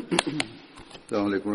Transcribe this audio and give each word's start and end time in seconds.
Assalamu 0.00 1.28
alaikum 1.28 1.50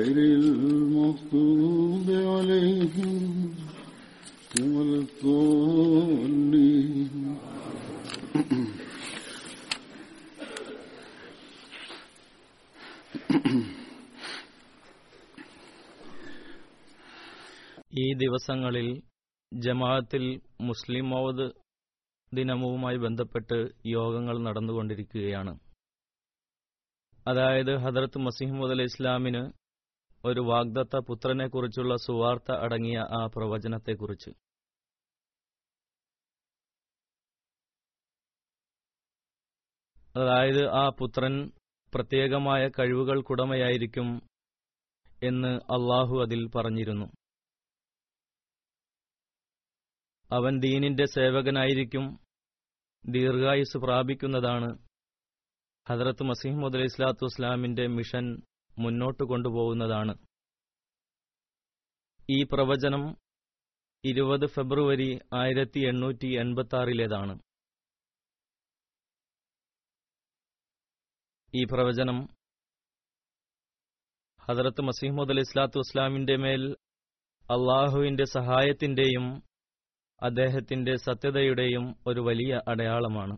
غير 0.00 0.16
المغضوب 0.34 2.10
عليهم 2.26 3.54
ولا 4.68 4.98
الضالين 4.98 7.10
ഈ 17.96 18.14
ദിവസങ്ങളിൽ 18.14 19.02
ജമാഅത്തിൽ 19.52 20.40
മുസ്ലിം 20.60 21.10
മൗദ് 21.10 21.52
ദിനവുമായി 22.32 22.96
ബന്ധപ്പെട്ട് 22.96 23.68
യോഗങ്ങൾ 23.88 24.38
നടന്നുകൊണ്ടിരിക്കുകയാണ് 24.38 25.58
അതായത് 27.26 27.84
ഹദരത്ത് 27.84 28.18
മസീഹ്മുദ് 28.18 28.70
അലി 28.70 28.82
ഇസ്ലാമിന് 28.82 29.59
ഒരു 30.25 30.39
വാഗ്ദത്ത 30.39 30.95
പുത്രനെക്കുറിച്ചുള്ള 31.07 31.95
സുവാർത്ത 31.95 32.51
അടങ്ങിയ 32.51 32.97
ആ 32.97 33.25
പ്രവചനത്തെക്കുറിച്ച്. 33.25 34.29
അതായത് 40.19 40.67
ആ 40.67 40.89
പുത്രൻ 40.89 41.51
പ്രത്യേകമായ 41.93 42.67
കഴിവുകൾക്കുടമയായിരിക്കും 42.67 44.21
എന്ന് 45.23 45.47
അള്ളാഹു 45.47 46.21
അതിൽ 46.21 46.49
പറഞ്ഞിരുന്നു. 46.49 47.05
അവൻ 50.31 50.59
ദീനിന്റെ 50.59 51.05
സേവകനായിരിക്കും 51.05 52.19
ദീർഘായുസ് 53.09 53.77
പ്രാപിക്കുന്നതാണ്. 53.77 54.77
ഹജറത്ത് 55.89 56.23
മസീഹ്മുദ് 56.23 56.73
അലൈഹി 56.73 56.85
ഇസ്ലാത്തു 56.85 57.25
വസ്ലാമിന്റെ 57.25 57.87
മിഷൻ 57.87 58.50
മുന്നോട്ട് 58.79 59.23
കൊണ്ടുപോകുന്നതാണ്. 59.23 60.13
ഈ 62.29 62.43
പ്രവചനം 62.43 63.15
ഇരുപത് 64.05 64.45
ഫെബ്രുവരി 64.45 65.19
ആയിരത്തി 65.33 65.79
എണ്ണൂറ്റി 65.79 66.27
എൺപത്തി 66.27 66.75
ആറിലേതാണ് 66.75 67.39
ഈ 71.55 71.63
പ്രവചനം 71.63 72.27
ഹജറത്ത് 74.45 74.81
മസീഹ്മുദ് 74.81 75.29
അലി 75.29 75.39
ഇസ്ലാത്തു 75.39 75.79
വസ്ലാമിന്റെ 75.79 76.35
മേൽ 76.35 76.75
അള്ളാഹുവിന്റെ 77.51 78.23
സഹായത്തിന്റെയും 78.23 79.25
അദ്ദേഹത്തിന്റെ 80.21 80.95
സത്യതയുടെയും 80.95 81.95
ഒരു 82.07 82.19
വലിയ 82.19 82.61
അടയാളമാണ്. 82.67 83.37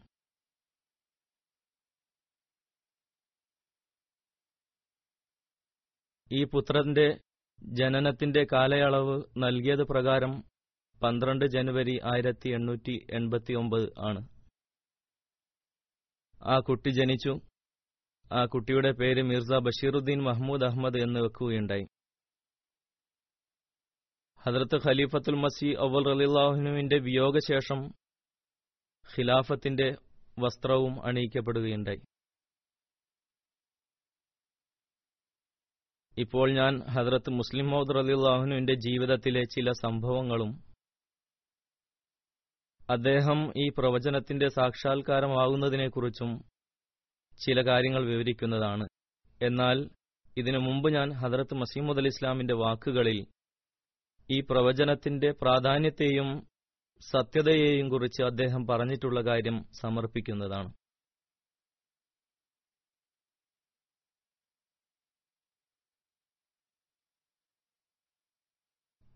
ഈ 6.31 6.44
പുത്രന്റെ 6.44 7.19
ജനനത്തിന്റെ 7.63 8.45
കാലയളവ് 8.53 9.23
നൽകിയത് 9.38 9.84
പ്രകാരം 9.84 10.44
പന്ത്രണ്ട് 11.03 11.45
ജനുവരി 11.45 12.00
ആയിരത്തി 12.03 12.50
എണ്ണൂറ്റി 12.50 13.07
എൺപത്തി 13.09 13.53
ഒമ്പത് 13.53 13.89
ആണ്. 14.00 14.28
ആ 16.44 16.59
കുട്ടി 16.59 16.89
ജനിച്ചു. 16.89 17.39
ആ 18.31 18.45
കുട്ടിയുടെ 18.45 18.91
പേര് 18.91 19.22
മിർസ 19.22 19.53
ബഷീറുദ്ദീൻ 19.53 20.23
മഹ്മൂദ് 20.23 20.63
അഹമ്മദ് 20.63 20.97
എന്ന് 20.97 21.19
വെക്കുകയുണ്ടായി. 21.19 21.85
ഹദ്രത്ത് 24.38 24.88
ഖലീഫത്തുൽ 24.88 25.35
മസി 25.35 25.66
അവൽ 25.66 26.06
റലിള്ളാഹുനുവിന്റെ 26.06 26.97
വിയോഗശേഷം 26.97 27.88
ഖിലാഫത്തിന്റെ 29.17 29.95
വസ്ത്രവും 30.39 31.06
അണിയിക്കപ്പെടുകയുണ്ടായി. 31.06 32.01
ഇപ്പോൾ 36.18 36.51
ഞാൻ 36.53 36.74
ഹദ്രത്ത് 36.96 37.29
മുസ്ലിം 37.29 37.68
മൗദ് 37.69 37.96
റലിള്ളാഹുനുവിന്റെ 37.96 38.74
ജീവിതത്തിലെ 38.74 39.44
ചില 39.44 39.72
സംഭവങ്ങളും 39.72 40.51
അദ്ദേഹം 42.90 43.40
ഈ 43.57 43.69
പ്രവചനത്തിന്റെ 43.78 44.47
സാക്ഷാത്കാരമാകുന്നതിനെക്കുറിച്ചും 44.47 46.31
ചില 47.40 47.62
കാര്യങ്ങൾ 47.68 48.03
വിവരിക്കുന്നതാണ്. 48.03 48.85
എന്നാൽ 49.41 49.78
ഇതിനു 50.38 50.57
മുമ്പ് 50.57 50.94
ഞാൻ 50.94 51.13
ഹദ്രത്ത് 51.13 51.53
മസീമുദ് 51.53 51.97
അലി 51.97 52.07
ഇസ്ലാമിന്റെ 52.07 52.53
വാക്കുകളിൽ 52.53 53.19
ഈ 54.30 54.41
പ്രവചനത്തിന്റെ 54.41 55.31
പ്രാധാന്യത്തെയും 55.31 56.30
സത്യതയെയും 57.01 57.90
കുറിച്ച് 57.90 58.22
അദ്ദേഹം 58.24 58.68
പറഞ്ഞിട്ടുള്ള 58.68 59.22
കാര്യം 59.22 59.57
സമർപ്പിക്കുന്നതാണ്. 59.81 60.69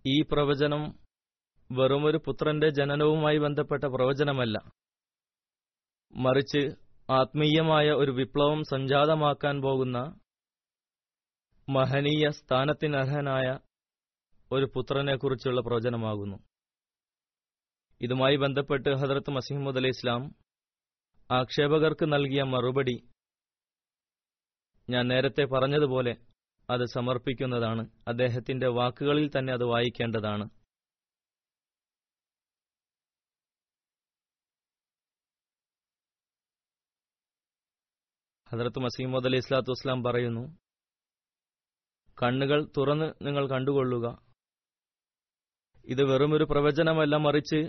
ഈ 0.07 0.22
പ്രവചനം 0.31 0.84
വെറുമൊരു 1.72 2.19
പുത്രന്റെ 2.25 2.69
ജനനവുമായി 2.69 3.38
ബന്ധപ്പെട്ട 3.38 3.84
പ്രവചനമല്ല. 3.84 4.57
മറിച്ച് 6.13 6.62
ആത്മീയമായ 7.09 7.87
ഒരു 7.91 8.11
വിപ്ലവം 8.11 8.64
സംജാതമാക്കാൻ 8.64 9.61
പോകുന്ന 9.61 9.97
മഹനീയ 11.67 12.29
സ്ഥാനത്തിനർഹനായ 12.29 13.47
ഒരു 14.52 14.66
പുത്രനെക്കുറിച്ചുള്ള 14.76 15.61
പ്രവചനമാകുന്നു. 15.61 16.37
ഇതുമായി 18.02 18.35
ബന്ധപ്പെട്ട് 18.35 18.90
ഹജറത്ത് 18.90 19.32
മസിഹമ്മദ് 19.32 19.78
അലി 19.78 19.87
ഇസ്ലാം 19.87 20.23
ആക്ഷേപകർക്ക് 21.32 22.05
നൽകിയ 22.14 22.43
മറുപടി 22.43 22.97
ഞാൻ 24.90 25.08
നേരത്തെ 25.08 25.43
പറഞ്ഞതുപോലെ 25.43 26.14
അത് 26.69 26.85
സമർപ്പിക്കുന്നതാണ്. 26.85 27.84
അദ്ദേഹത്തിന്റെ 28.08 28.67
വാക്കുകളിൽ 28.67 29.31
തന്നെ 29.37 29.53
അത് 29.53 29.64
വായിക്കേണ്ടതാണ്. 29.64 30.49
ഹജറത്ത് 38.49 38.79
മസീമോദ് 38.79 39.25
അലി 39.25 39.37
ഇസ്ലാത്തു 39.37 39.72
വസ്ലാം 39.72 40.03
പറയുന്നു 40.03 40.43
കണ്ണുകൾ 42.23 42.72
തുറന്ന് 42.78 43.13
നിങ്ങൾ 43.22 43.49
കണ്ടുകൊള്ളുക. 43.49 44.05
ഇത് 45.85 46.03
വെറുമൊരു 46.03 46.43
പ്രവചനമല്ല 46.43 47.16
മറിച്ച് 47.16 47.59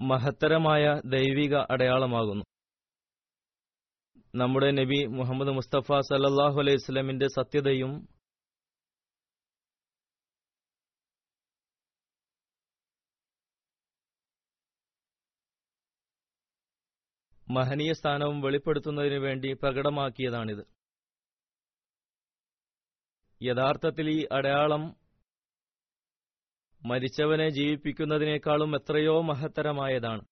മഹത്തരമായ 0.00 1.00
ദൈവിക 1.04 1.54
അടയാളമാകുന്നു. 1.70 2.44
നമ്മുടെ 4.34 4.70
നബി 4.70 5.06
മുഹമ്മദ് 5.06 5.48
മുസ്തഫ 5.48 5.98
സല്ലാഹു 6.08 6.58
അലൈഹി 6.60 6.76
സ്വലമിന്റെ 6.76 7.26
സത്യതയും 7.26 7.92
മഹനീയ 17.50 17.92
സ്ഥാനവും 17.92 18.40
വെളിപ്പെടുത്തുന്നതിനു 18.40 19.18
വേണ്ടി 19.18 19.52
പ്രകടമാക്കിയതാണിത്. 19.52 20.64
യഥാർത്ഥത്തിൽ 23.42 24.10
ഈ 24.10 24.26
അടയാളം 24.32 24.82
മരിച്ചവനെ 26.86 27.48
ജീവിപ്പിക്കുന്നതിനേക്കാളും 27.48 28.76
എത്രയോ 28.76 29.20
മഹത്തരമായതാണ്. 29.20 30.24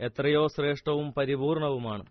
എത്രയോ 0.00 0.46
ശ്രേഷ്ഠവും 0.46 1.12
പരിപൂർണവുമാണ്. 1.12 2.04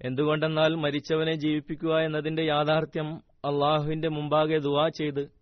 എന്തുകൊണ്ടെന്നാൽ 0.00 0.74
മരിച്ചവനെ 0.74 1.34
ജീവിപ്പിക്കുക 1.34 1.98
എന്നതിന്റെ 1.98 2.42
യാഥാർത്ഥ്യം 2.42 3.16
അള്ളാഹുവിന്റെ 3.16 4.08
മുമ്പാകെ 4.08 4.58
ദുവാ 4.58 4.88
ചെയ്ത് 4.88 5.32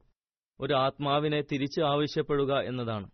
ഒരു 0.61 0.75
ആത്മാവിനെ 0.75 1.41
തിരിച്ചു 1.43 1.81
ആവശ്യപ്പെടുക 1.81 2.61
എന്നതാണ്. 2.61 3.11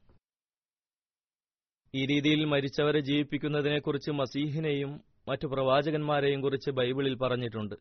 ഈ 1.95 2.07
രീതിയിൽ 2.07 2.45
മരിച്ചവരെ 2.45 3.01
ജീവിപ്പിക്കുന്നതിനെക്കുറിച്ച് 3.01 4.11
മസീഹിനെയും 4.11 5.01
മറ്റു 5.29 5.47
പ്രവാചകന്മാരെയും 5.47 6.41
കുറിച്ച് 6.41 6.71
ബൈബിളിൽ 6.71 7.15
പറഞ്ഞിട്ടുണ്ട്. 7.15 7.75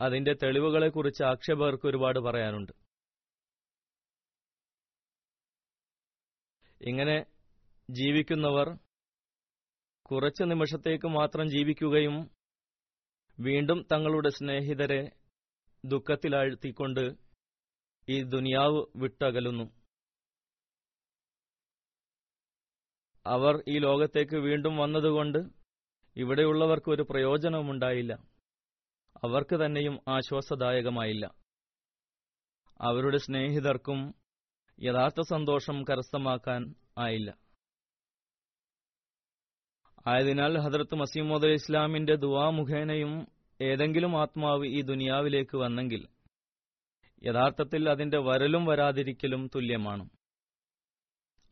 അതിന്റെ 0.00 0.34
തെളിവുകളെക്കുറിച്ച് 0.42 1.22
ആക്ഷേപകർക്ക് 1.22 1.88
ഒരുപാട് 1.88 2.18
പറയാനുണ്ട്. 2.18 2.89
ഇങ്ങനെ 6.82 7.26
ജീവിക്കുന്നവർ 7.90 8.78
കുറച്ച് 10.10 10.42
നിമിഷത്തേക്ക് 10.42 11.06
മാത്രം 11.06 11.48
ജീവിക്കുകയും 11.48 12.30
വീണ്ടും 13.40 13.86
തങ്ങളുടെ 13.92 14.28
സ്നേഹിതരെ 14.28 15.10
ദുഃഖത്തിലാഴ്ത്തിക്കൊണ്ട് 15.84 17.14
ഈ 18.08 18.22
ദുനിയാവ് 18.22 18.84
വിട്ടകലുന്നു. 18.96 19.64
അവർ 23.26 23.62
ഈ 23.68 23.78
ലോകത്തേക്ക് 23.78 24.36
വീണ്ടും 24.36 24.76
വന്നതുകൊണ്ട് 24.76 25.38
ഇവിടെയുള്ളവർക്ക് 26.16 26.90
ഒരു 26.90 27.02
പ്രയോജനവുമുണ്ടായില്ല. 27.02 28.12
അവർക്ക് 29.24 29.56
തന്നെയും 29.56 30.00
ആശ്വാസദായകമായില്ല. 30.08 31.34
അവരുടെ 32.80 33.16
സ്നേഹിതർക്കും 33.16 34.19
യഥാർത്ഥ 34.80 35.20
സന്തോഷം 35.20 35.84
കരസ്ഥമാക്കാൻ 35.84 36.74
ആയില്ല. 36.98 37.38
ആയതിനാൽ 40.06 40.58
ഹദ്രത്ത് 40.58 40.94
മസീമോദ് 40.94 41.46
ഇസ്ലാമിന്റെ 41.46 42.14
ദുവാ 42.14 42.50
മുഖേനയും 42.50 43.26
ഏതെങ്കിലും 43.60 44.20
ആത്മാവ് 44.20 44.66
ഈ 44.66 44.80
ദുനിയാവിലേക്ക് 44.82 45.56
വന്നെങ്കിൽ 45.56 46.08
യഥാർത്ഥത്തിൽ 47.24 47.90
അതിന്റെ 47.90 48.18
വരലും 48.18 48.64
വരാതിരിക്കലും 48.64 49.50
തുല്യമാണ്. 49.54 50.08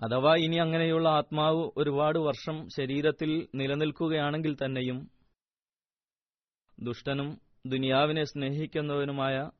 അഥവാ 0.01 0.35
ഇനി 0.35 0.57
അങ്ങനെയുള്ള 0.57 1.09
ആത്മാവ് 1.09 1.71
ഒരുപാട് 1.77 2.19
വർഷം 2.19 2.69
ശരീരത്തിൽ 2.69 3.49
നിലനിൽക്കുകയാണെങ്കിൽ 3.55 4.57
തന്നെയും 4.65 5.11
ദുഷ്ടനും 6.81 7.41
ദുനിയാവിനെ 7.67 8.25
സ്നേഹിക്കുന്നവനുമായ 8.25 9.51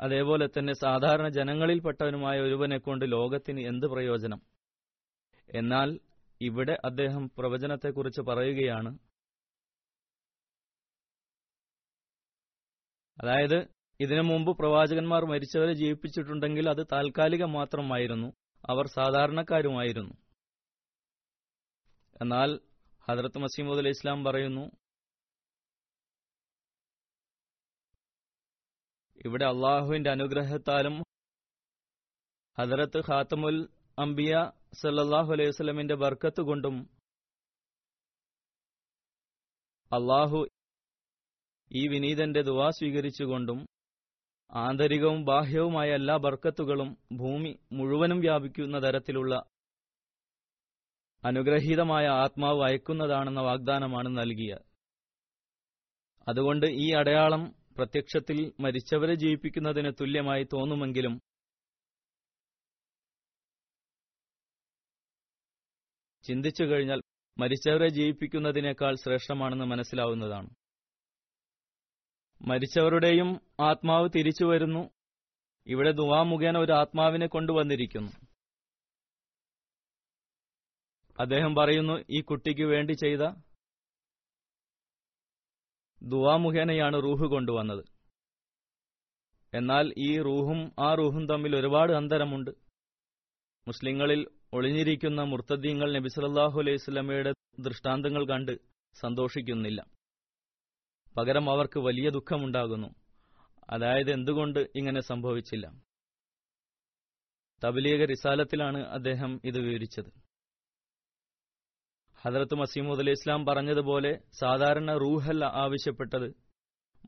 അതേപോലെ 0.00 0.48
തന്നെ 0.58 0.72
സാധാരണ 0.72 1.28
ജനങ്ങളിൽപ്പെട്ടവനുമായ 1.28 2.40
ഒരുവനെ 2.40 2.78
കൊണ്ട് 2.78 3.12
ലോകത്തിന് 3.12 3.60
എന്ത് 3.60 3.86
പ്രയോജനം? 3.86 4.42
എന്നാൽ 5.54 6.00
ഇവിടെ 6.40 6.78
അദ്ദേഹം 6.84 7.30
പ്രവചനത്തെക്കുറിച്ച് 7.38 8.20
പറയുകയാണ്. 8.20 8.98
അതായത് 13.22 13.68
ഇതിനു 14.00 14.22
മുമ്പ് 14.22 14.58
പ്രവാചകന്മാർ 14.58 15.24
മരിച്ചവരെ 15.24 15.72
ജീവിപ്പിച്ചിട്ടുണ്ടെങ്കിൽ 15.72 16.70
അത് 16.70 16.86
താൽക്കാലികം 16.92 17.52
മാത്രമായിരുന്നു. 17.52 18.32
അവർ 18.68 18.86
സാധാരണക്കാരുമായിരുന്നു. 18.86 20.14
എന്നാൽ 22.22 22.60
ഹജറത്ത് 23.08 23.38
മസീമുദ് 23.38 23.86
ഇസ്ലാം 23.86 24.24
പറയുന്നു 24.24 24.70
ഇവിടെ 29.26 29.44
അള്ളാഹുവിന്റെ 29.44 30.10
അനുഗ്രഹത്താലും 30.10 30.96
ഹദരത്ത് 32.58 33.00
ഖാത്തമുൽ 33.08 33.56
അംബിയ 33.98 34.32
സല്ലാഹു 34.80 35.32
അലൈഹി 35.32 35.48
വസ്ലമിന്റെ 35.48 35.94
ബർക്കത്ത് 35.94 36.40
കൊണ്ടും 36.40 36.76
അള്ളാഹു 39.92 40.40
ഈ 41.70 41.82
വിനീതന്റെ 41.88 42.42
ദുവാ 42.42 42.70
സ്വീകരിച്ചുകൊണ്ടും 42.70 43.58
ആന്തരികവും 44.52 45.24
ബാഹ്യവുമായ 45.24 45.88
എല്ലാ 45.90 46.16
ബർക്കത്തുകളും 46.16 46.90
ഭൂമി 47.12 47.58
മുഴുവനും 47.72 48.18
വ്യാപിക്കുന്ന 48.20 48.78
തരത്തിലുള്ള 48.78 49.34
അനുഗ്രഹീതമായ 51.22 52.06
ആത്മാവ് 52.22 52.60
അയക്കുന്നതാണെന്ന 52.62 53.40
വാഗ്ദാനമാണ് 53.40 54.08
നൽകിയ. 54.18 54.52
അതുകൊണ്ട് 56.26 56.66
ഈ 56.66 56.86
അടയാളം 56.92 57.42
പ്രത്യക്ഷത്തിൽ 57.78 58.52
മരിച്ചവരെ 58.60 59.14
ജീവിപ്പിക്കുന്നതിന് 59.14 59.92
തുല്യമായി 60.00 60.46
തോന്നുമെങ്കിലും 60.52 61.20
ചിന്തിച്ചു 66.24 66.64
കഴിഞ്ഞാൽ 66.64 67.00
മരിച്ചവരെ 67.38 67.88
ജീവിപ്പിക്കുന്നതിനേക്കാൾ 67.88 68.94
ശ്രേഷ്ഠമാണെന്ന് 68.94 69.64
മനസ്സിലാവുന്നതാണ്. 69.64 70.48
മരിച്ചവരുടെയും 72.42 73.40
ആത്മാവ് 73.60 74.08
തിരിച്ചു 74.16 74.44
വരുന്നു. 74.44 74.90
ഇവിടെ 75.66 75.92
ദുവാ 75.92 76.22
മുഖേന 76.22 76.58
ഒരു 76.58 76.72
ആത്മാവിനെ 76.72 77.26
കൊണ്ടുവന്നിരിക്കുന്നു. 77.26 78.12
അദ്ദേഹം 81.20 81.54
പറയുന്നു 81.54 82.04
ഈ 82.10 82.20
കുട്ടിക്ക് 82.20 82.62
വേണ്ടി 82.62 82.92
ചെയ്ത 82.92 83.22
ദുവാ 86.02 86.36
മുഖേനയാണ് 86.36 87.02
റൂഹ് 87.02 87.30
കൊണ്ടുവന്നത്. 87.30 87.84
എന്നാൽ 89.54 89.94
ഈ 89.98 90.18
റൂഹും 90.18 90.72
ആ 90.78 90.94
റൂഹും 90.94 91.28
തമ്മിൽ 91.28 91.56
ഒരുപാട് 91.56 91.92
അന്തരമുണ്ട്. 91.92 92.50
മുസ്ലിങ്ങളിൽ 93.68 94.26
ഒളിഞ്ഞിരിക്കുന്ന 94.52 95.20
മുർത്തദ്ദീങ്ങൾ 95.22 95.94
നബി 95.94 96.08
സല്ലല്ലാഹു 96.08 96.60
അലൈഹി 96.60 96.76
സ്വലമയുടെ 96.76 97.32
ദൃഷ്ടാന്തങ്ങൾ 97.60 98.26
കണ്ട് 98.26 98.52
സന്തോഷിക്കുന്നില്ല. 98.94 99.86
പകരം 101.16 101.50
അവർക്ക് 101.50 101.78
വലിയ 101.80 102.10
ദുഃഖമുണ്ടാകുന്നു. 102.10 102.88
അതായത് 103.70 104.10
എന്തുകൊണ്ട് 104.10 104.60
ഇങ്ങനെ 104.76 105.00
സംഭവിച്ചില്ല? 105.00 105.66
തബലീഗ 107.64 108.04
റിസാലത്തിലാണ് 108.04 108.86
അദ്ദേഹം 108.86 109.40
ഇത് 109.44 109.58
വിവരിച്ചത്. 109.58 110.27
ഹദരത്ത് 112.24 112.54
മസീമുദ് 112.54 113.00
അലി 113.00 113.10
ഇസ്ലാം 113.10 113.46
പറഞ്ഞതുപോലെ 113.46 114.18
സാധാരണ 114.38 114.96
റൂഹല്ല 114.96 115.44
ആവശ്യപ്പെട്ടത് 115.44 116.28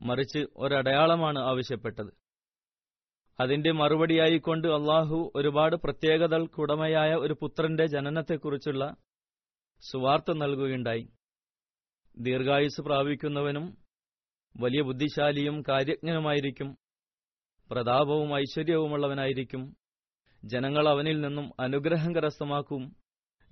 മറിച്ച് 0.03 0.39
ഒരടയാളമാണ് 0.57 1.39
ആവശ്യപ്പെട്ടത്. 1.39 2.11
അതിന്റെ 3.39 3.71
മറുപടിയായിക്കൊണ്ട് 3.71 4.67
അള്ളാഹു 4.67 5.31
ഒരുപാട് 5.35 5.75
പ്രത്യേകതൾക്കുടമയായ 5.75 7.13
ഒരു 7.15 7.33
പുത്രന്റെ 7.41 7.85
ജനനത്തെക്കുറിച്ചുള്ള 7.85 8.95
സുവാർത്ത 9.91 10.31
നൽകുകയുണ്ടായി. 10.31 11.05
ദീർഘായുസ് 12.17 12.81
പ്രാപിക്കുന്നവനും 12.81 13.77
വലിയ 14.57 14.81
ബുദ്ധിശാലിയും 14.81 15.63
കാര്യജ്ഞനുമായിരിക്കും 15.69 16.77
പ്രതാപവും 17.71 18.37
ഐശ്വര്യവുമുള്ളവനായിരിക്കും 18.37 19.75
ജനങ്ങൾ 20.43 20.89
അവനിൽ 20.89 21.21
നിന്നും 21.21 21.51
അനുഗ്രഹം 21.59 22.15
കരസ്ഥമാക്കും 22.15 23.00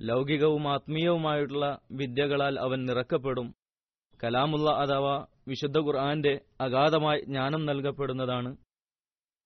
ലൗകികവും 0.02 0.72
ആത്മീയവുമായിട്ടുള്ള 0.72 1.80
വിദ്യകളാൽ 1.92 2.60
അവൻ 2.60 2.86
നിറക്കപ്പെടും. 2.86 3.56
കലാമുള്ള 4.24 4.72
അഥവാ 4.72 5.26
വിശുദ്ധ 5.48 5.78
ഖുർആന്റെ 5.78 6.42
അഗാധമായി 6.62 7.22
ജ്ഞാനം 7.22 7.66
നൽകപ്പെടുന്നതാണ്. 7.66 8.58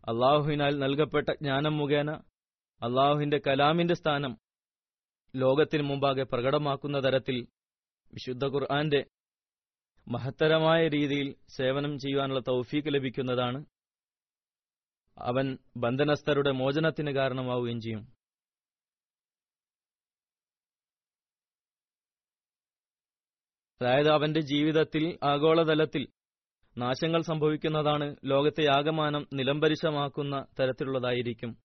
അള്ളാഹുവിനാൽ 0.07 0.79
നൽകപ്പെട്ട 0.79 1.29
ജ്ഞാനം 1.29 1.77
മുഖേന 1.77 2.11
അള്ളാഹുവിന്റെ 2.81 3.41
കലാമിന്റെ 3.47 3.93
സ്ഥാനം 3.93 4.37
ലോകത്തിന് 5.35 5.83
മുമ്പാകെ 5.83 6.23
പ്രകടമാക്കുന്ന 6.23 7.03
തരത്തിൽ 7.03 7.47
വിശുദ്ധ 8.13 8.45
ഖുർആന്റെ 8.45 9.05
മഹത്തരമായ 10.07 10.87
രീതിയിൽ 10.87 11.35
സേവനം 11.49 11.99
ചെയ്യുവാനുള്ള 11.99 12.39
തൗഫീക്ക് 12.39 12.93
ലഭിക്കുന്നതാണ്. 12.93 13.65
അവൻ 15.17 15.57
ബന്ധനസ്ഥരുടെ 15.77 16.51
മോചനത്തിന് 16.51 17.11
കാരണമാവുകയും 17.11 17.81
ചെയ്യും. 17.81 18.12
അതായത് 23.83 24.09
അവന്റെ 24.09 24.39
ജീവിതത്തിൽ 24.39 25.19
ആഗോളതലത്തിൽ 25.23 26.07
നാശങ്ങൾ 26.77 27.21
സംഭവിക്കുന്നതാണ് 27.21 28.15
ലോകത്തെ 28.25 28.65
ആകമാനം 28.67 29.27
നിലംപരിശമാക്കുന്ന 29.33 30.45
തരത്തിലുള്ളതായിരിക്കും. 30.59 31.57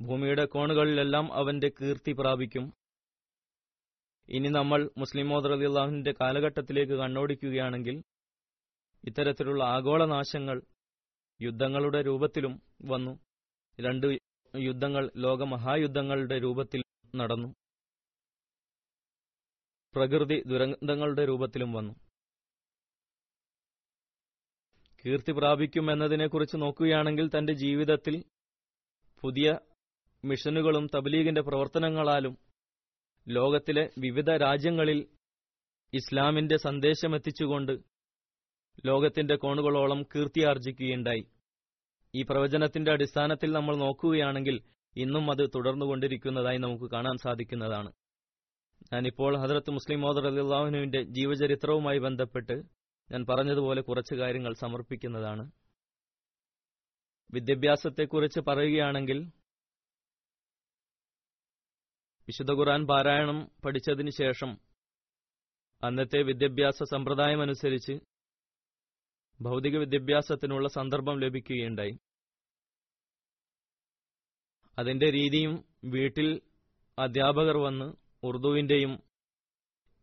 ഭൂമിയുടെ 0.00 0.44
കോണുകളിലെല്ലാം 0.44 1.32
അവന്റെ 1.32 1.68
കീർത്തി 1.68 2.12
പ്രാപിക്കും. 2.12 2.72
ഇനി 4.28 4.48
നമ്മൾ 4.48 4.90
മുസ്ലിം 4.98 5.36
അള്ളാഹുവിന്റെ 5.36 6.14
കാലഘട്ടത്തിലേക്ക് 6.20 6.92
കണ്ണോടിക്കുകയാണെങ്കിൽ 6.92 8.02
ഇത്തരത്തിലുള്ള 9.04 9.64
ആഗോള 9.64 10.04
നാശങ്ങൾ 10.04 10.62
യുദ്ധങ്ങളുടെ 11.42 12.02
രൂപത്തിലും 12.02 12.62
വന്നു. 12.82 13.18
രണ്ട് 13.80 14.18
യുദ്ധങ്ങൾ 14.56 15.10
ലോകമഹായുദ്ധങ്ങളുടെ 15.16 16.38
രൂപത്തിൽ 16.38 16.82
നടന്നു. 17.16 17.54
പ്രകൃതി 19.98 20.36
ദുരന്തങ്ങളുടെ 20.46 21.22
രൂപത്തിലും 21.26 21.72
വന്നു. 21.72 21.94
കീർത്തി 25.00 25.32
പ്രാപിക്കും 25.32 25.92
എന്നതിനെക്കുറിച്ച് 25.92 26.56
നോക്കുകയാണെങ്കിൽ 26.56 27.26
തന്റെ 27.38 27.52
ജീവിതത്തിൽ 27.52 28.14
പുതിയ 29.22 29.48
മിഷനുകളും 30.24 30.84
തബ്ലീഗിന്റെ 30.94 31.40
പ്രവർത്തനങ്ങളാലും 31.40 32.34
ലോകത്തിലെ 33.26 33.84
വിവിധ 33.98 34.30
രാജ്യങ്ങളിൽ 34.30 34.98
ഇസ്ലാമിന്റെ 35.92 36.56
സന്ദേശമെത്തിച്ചുകൊണ്ട് 36.56 37.72
ലോകത്തിന്റെ 38.86 39.36
കോണുകളോളം 39.36 40.02
കീർത്തിയാർജിക്കുകയുണ്ടായി 40.02 41.24
ഈ 42.14 42.22
പ്രവചനത്തിന്റെ 42.22 42.92
അടിസ്ഥാനത്തിൽ 42.92 43.50
നമ്മൾ 43.52 43.76
നോക്കുകയാണെങ്കിൽ 43.76 44.58
ഇന്നും 44.96 45.30
അത് 45.30 45.44
തുടർന്നുകൊണ്ടിരിക്കുന്നതായി 45.56 46.58
നമുക്ക് 46.58 46.90
കാണാൻ 46.90 47.16
സാധിക്കുന്നതാണ്. 47.16 47.90
ഞാനിപ്പോൾ 48.92 49.42
ഹജറത്ത് 49.42 49.70
മുസ്ലിം 49.70 50.00
മോദർ 50.00 50.26
അലിള്ളാഹുനുവിന്റെ 50.26 51.02
ജീവചരിത്രവുമായി 51.02 51.98
ബന്ധപ്പെട്ട് 51.98 52.52
ഞാൻ 53.12 53.26
പറഞ്ഞതുപോലെ 53.26 53.80
കുറച്ച് 53.80 54.14
കാര്യങ്ങൾ 54.14 54.54
സമർപ്പിക്കുന്നതാണ്. 54.54 55.50
വിദ്യാഭ്യാസത്തെക്കുറിച്ച് 57.34 58.40
പറയുകയാണെങ്കിൽ 58.40 59.18
വിശുദ്ധ 62.28 62.52
ഖുർആൻ 62.52 62.86
പാരായണം 62.86 63.50
പഠിച്ചതിന് 63.64 64.10
ശേഷം 64.10 64.50
അന്നത്തെ 65.82 66.22
വിദ്യാഭ്യാസ 66.22 66.82
സമ്പ്രദായമനുസരിച്ച് 66.82 67.94
ഭൗതിക 69.42 69.76
വിദ്യാഭ്യാസത്തിനുള്ള 69.78 70.68
സന്ദർഭം 70.68 71.20
ലഭിക്കുകയുണ്ടായി. 71.20 71.94
അതിന്റെ 74.78 75.06
രീതിയും 75.06 75.54
വീട്ടിൽ 75.90 76.40
അധ്യാപകർ 76.98 77.56
വന്ന് 77.56 78.07
ഉറുദുവിന്റെയും 78.22 79.02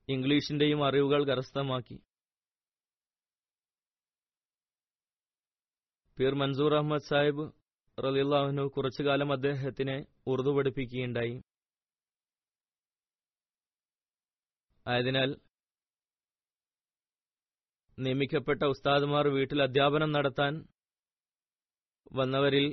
ഇംഗ്ലീഷിന്റെയും 0.10 0.88
അറിവുകൾ 0.88 1.26
കരസ്ഥമാക്കി. 1.26 1.98
പീർ 6.20 6.34
മൻസൂർ 6.34 6.74
അഹമ്മദ് 6.74 7.02
സാഹിബ് 7.02 7.52
റലിള്ളാഹുനു 8.04 8.62
കുറച്ചുകാലം 8.62 9.32
അദ്ദേഹത്തിനെ 9.32 10.06
ഉറുദു 10.28 10.50
പഠിപ്പിക്കുകയുണ്ടായി. 10.50 11.42
ആയതിനാൽ 14.88 15.30
നിയമിക്കപ്പെട്ട 18.00 18.64
ഉസ്താദുമാർ 18.64 19.28
വീട്ടിൽ 19.28 19.64
അധ്യാപനം 19.64 20.12
നടത്താൻ 20.12 20.66
വന്നവരിൽ 22.14 22.66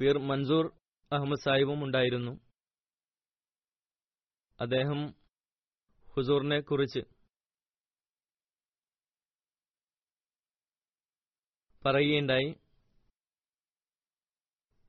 പീർ 0.00 0.18
മൻസൂർ 0.18 0.66
അഹമ്മദ് 1.12 1.44
സാഹിബും 1.44 1.84
ഉണ്ടായിരുന്നു. 1.84 2.51
അദ്ദേഹം 4.60 5.14
ഹുസൂറിനെ 6.08 6.60
കുറിച്ച് 6.60 7.00
പറയുകയുണ്ടായി. 11.86 12.54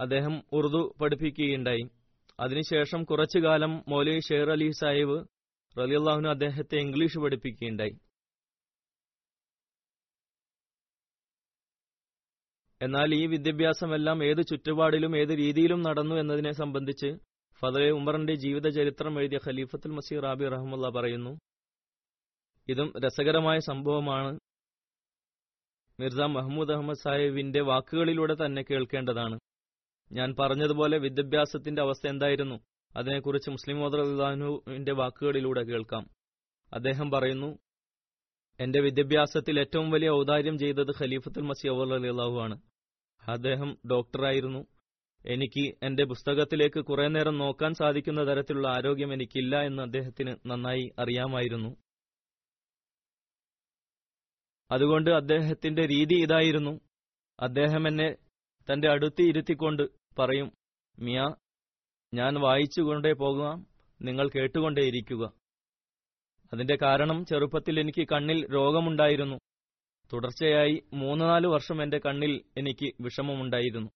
അദ്ദേഹം 0.01 0.43
ഉറുദു 0.51 0.95
പഠിപ്പിക്കുകയുണ്ടായി. 1.01 1.89
അതിനുശേഷം 2.39 3.03
കുറച്ചു 3.03 3.39
കാലം 3.39 3.83
മൗലവി 3.87 4.19
ഷെയർ 4.19 4.49
അലി 4.51 4.71
സാഹിബ് 4.71 5.27
റലിയല്ലാഹുനു 5.79 6.29
അദ്ദേഹത്തെ 6.29 6.75
ഇംഗ്ലീഷ് 6.75 7.19
പഠിപ്പിക്കുകയുണ്ടായി. 7.23 7.93
എന്നാൽ 12.81 13.15
ഈ 13.15 13.25
വിദ്യാഭ്യാസമെല്ലാം 13.25 14.23
ഏത് 14.23 14.41
ചുറ്റുപാടിലും 14.49 15.17
ഏത് 15.17 15.29
രീതിയിലും 15.29 15.81
നടന്നു 15.81 16.15
എന്നതിനെ 16.15 16.51
സംബന്ധിച്ച് 16.51 17.32
ഫതലെ 17.63 17.91
ഉമറിന്റെ 17.91 18.35
ജീവിത 18.35 18.69
ചരിത്രം 18.69 19.19
എഴുതിയ 19.19 19.39
ഖലീഫത്തുൽ 19.47 19.91
മസീർ 19.91 20.21
റാബി 20.21 20.47
റഹമുല്ല 20.47 20.89
പറയുന്നു. 20.89 21.39
ഇതും 22.67 22.93
രസകരമായ 22.99 23.59
സംഭവമാണ്. 23.59 24.39
മിർസ 25.99 26.15
മഹ്മൂദ് 26.15 26.71
അഹമ്മദ് 26.71 26.97
സാഹിബിന്റെ 26.97 27.61
വാക്കുകളിലൂടെ 27.61 28.45
തന്നെ 28.45 28.61
കേൾക്കേണ്ടതാണ്. 28.61 29.39
ഞാൻ 30.11 30.35
പറഞ്ഞതുപോലെ 30.39 30.97
വിദ്യാഭ്യാസത്തിന്റെ 30.97 31.81
അവസ്ഥ 31.81 32.07
എന്തായിരുന്നു? 32.07 32.59
അതിനെക്കുറിച്ച് 32.95 33.49
മുസ്ലിം 33.49 33.79
മോദർഹുവിന്റെ 33.79 34.93
വാക്കുകളിലൂടെ 34.93 35.63
കേൾക്കാം. 35.63 36.07
അദ്ദേഹം 36.73 37.11
പറയുന്നു 37.11 37.57
എന്റെ 38.59 38.79
വിദ്യാഭ്യാസത്തിൽ 38.79 39.59
ഏറ്റവും 39.59 39.91
വലിയ 39.91 40.09
ഔദാര്യം 40.09 40.57
ചെയ്തത് 40.57 40.91
ഖലീഫത്തുൽ 41.01 41.41
മസി 41.41 41.67
അവർ 41.67 41.93
അലിയാഹു 41.93 42.39
ആണ്. 42.39 42.61
അദ്ദേഹം 43.27 43.77
ഡോക്ടറായിരുന്നു. 43.91 44.65
എനിക്ക് 45.25 45.75
എന്റെ 45.83 46.03
പുസ്തകത്തിലേക്ക് 46.03 46.79
കുറെ 46.79 47.07
നേരം 47.07 47.37
നോക്കാൻ 47.37 47.73
സാധിക്കുന്ന 47.73 48.21
തരത്തിലുള്ള 48.23 48.67
ആരോഗ്യം 48.67 49.13
എനിക്കില്ല 49.13 49.61
എന്ന് 49.61 49.83
അദ്ദേഹത്തിന് 49.83 50.49
നന്നായി 50.49 50.91
അറിയാമായിരുന്നു. 50.99 51.77
അതുകൊണ്ട് 54.71 55.09
അദ്ദേഹത്തിന്റെ 55.09 55.87
രീതി 55.87 56.15
ഇതായിരുന്നു. 56.15 56.81
അദ്ദേഹം 57.39 57.87
എന്നെ 57.87 58.15
തന്റെ 58.67 58.89
അടുത്തി 58.89 59.23
ഇരുത്തിക്കൊണ്ട് 59.23 59.83
പറയും 60.19 60.51
മിയ 60.99 61.19
ഞാൻ 62.13 62.33
വായിച്ചുകൊണ്ടേ 62.41 63.13
പോകാം 63.13 63.67
നിങ്ങൾ 64.01 64.29
കേട്ടുകൊണ്ടേയിരിക്കുക 64.29 65.23
അതിന്റെ 66.53 66.77
കാരണം 66.81 67.25
ചെറുപ്പത്തിൽ 67.25 67.79
എനിക്ക് 67.79 68.07
കണ്ണിൽ 68.07 68.53
രോഗമുണ്ടായിരുന്നു. 68.53 69.37
തുടർച്ചയായി 70.11 70.83
മൂന്ന് 70.93 71.25
നാല് 71.25 71.47
വർഷം 71.47 71.83
എന്റെ 71.83 71.97
കണ്ണിൽ 71.97 72.43
എനിക്ക് 72.57 73.03
വിഷമമുണ്ടായിരുന്നു. 73.03 73.89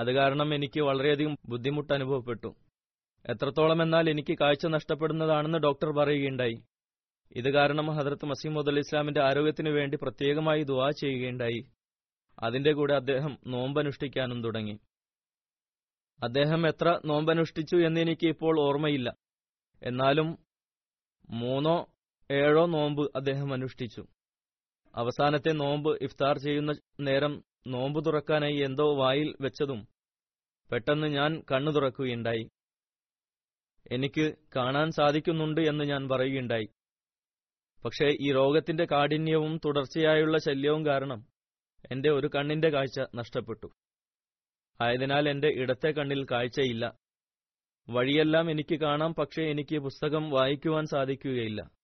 അത് 0.00 0.12
കാരണം 0.12 0.54
എനിക്ക് 0.54 0.80
വളരെയധികം 0.80 1.36
ബുദ്ധിമുട്ട് 1.48 1.92
അനുഭവപ്പെട്ടു. 1.92 2.54
എത്രത്തോളം 3.26 3.82
എന്നാൽ 3.82 4.10
എനിക്ക് 4.10 4.38
കാഴ്ച 4.38 4.66
നഷ്ടപ്പെടുന്നതാണെന്ന് 4.66 5.58
ഡോക്ടർ 5.58 5.90
പറയുകയുണ്ടായി. 5.92 6.62
ഇത് 7.32 7.50
കാരണം 7.50 7.86
ഹജറത്ത് 7.86 8.26
മസീമുദ് 8.26 8.68
അലി 8.68 8.78
ഇസ്ലാമിന്റെ 8.78 9.20
ആരോഗ്യത്തിനു 9.22 9.70
വേണ്ടി 9.70 9.98
പ്രത്യേകമായി 10.02 10.62
ദുവാ 10.62 10.90
ചെയ്യുകയുണ്ടായി. 10.90 11.70
അതിന്റെ 12.38 12.72
കൂടെ 12.72 12.94
അദ്ദേഹം 12.94 13.38
നോമ്പനുഷ്ഠിക്കാനും 13.46 14.42
തുടങ്ങി. 14.42 14.78
അദ്ദേഹം 16.22 16.68
എത്ര 16.68 17.00
നോമ്പനുഷ്ഠിച്ചു 17.04 17.76
എന്ന് 17.76 18.00
എനിക്ക് 18.00 18.26
ഇപ്പോൾ 18.26 18.60
ഓർമ്മയില്ല. 18.60 19.14
എന്നാലും 19.82 20.38
മൂന്നോ 21.30 21.86
ഏഴോ 22.30 22.66
നോമ്പ് 22.66 23.12
അദ്ദേഹം 23.16 23.52
അനുഷ്ഠിച്ചു. 23.52 24.06
അവസാനത്തെ 24.94 25.50
നോമ്പ് 25.50 26.02
ഇഫ്താർ 26.02 26.38
ചെയ്യുന്ന 26.38 26.72
നേരം 27.00 27.49
നോമ്പ് 27.66 28.04
തുറക്കാനായി 28.04 28.56
എന്തോ 28.56 28.96
വായിൽ 28.96 29.34
വെച്ചതും 29.40 29.88
പെട്ടെന്ന് 30.72 31.06
ഞാൻ 31.06 31.42
കണ്ണു 31.52 31.70
തുറക്കുകയുണ്ടായി. 31.70 32.50
എനിക്ക് 33.92 34.34
കാണാൻ 34.56 34.90
സാധിക്കുന്നുണ്ട് 34.90 35.60
എന്ന് 35.60 35.84
ഞാൻ 35.84 36.08
പറയുകയുണ്ടായി. 36.08 36.68
പക്ഷേ 37.84 38.06
ഈ 38.20 38.32
രോഗത്തിന്റെ 38.32 38.84
കാഠിന്യവും 38.84 39.60
തുടർച്ചയായുള്ള 39.64 40.38
ശല്യവും 40.38 40.86
കാരണം 40.86 41.26
എന്റെ 41.90 42.10
ഒരു 42.10 42.26
കണ്ണിന്റെ 42.26 42.68
കാഴ്ച 42.68 43.00
നഷ്ടപ്പെട്ടു. 43.14 43.66
ആയതിനാൽ 44.80 45.28
എന്റെ 45.28 45.48
ഇടത്തെ 45.48 45.88
കണ്ണിൽ 45.88 46.26
കാഴ്ചയില്ല. 46.30 46.96
വഴിയെല്ലാം 47.90 48.50
എനിക്ക് 48.50 48.80
കാണാം 48.80 49.14
പക്ഷേ 49.14 49.42
എനിക്ക് 49.42 49.78
പുസ്തകം 49.78 50.30
വായിക്കുവാൻ 50.30 50.86
സാധിക്കുകയില്ല. 50.86 51.79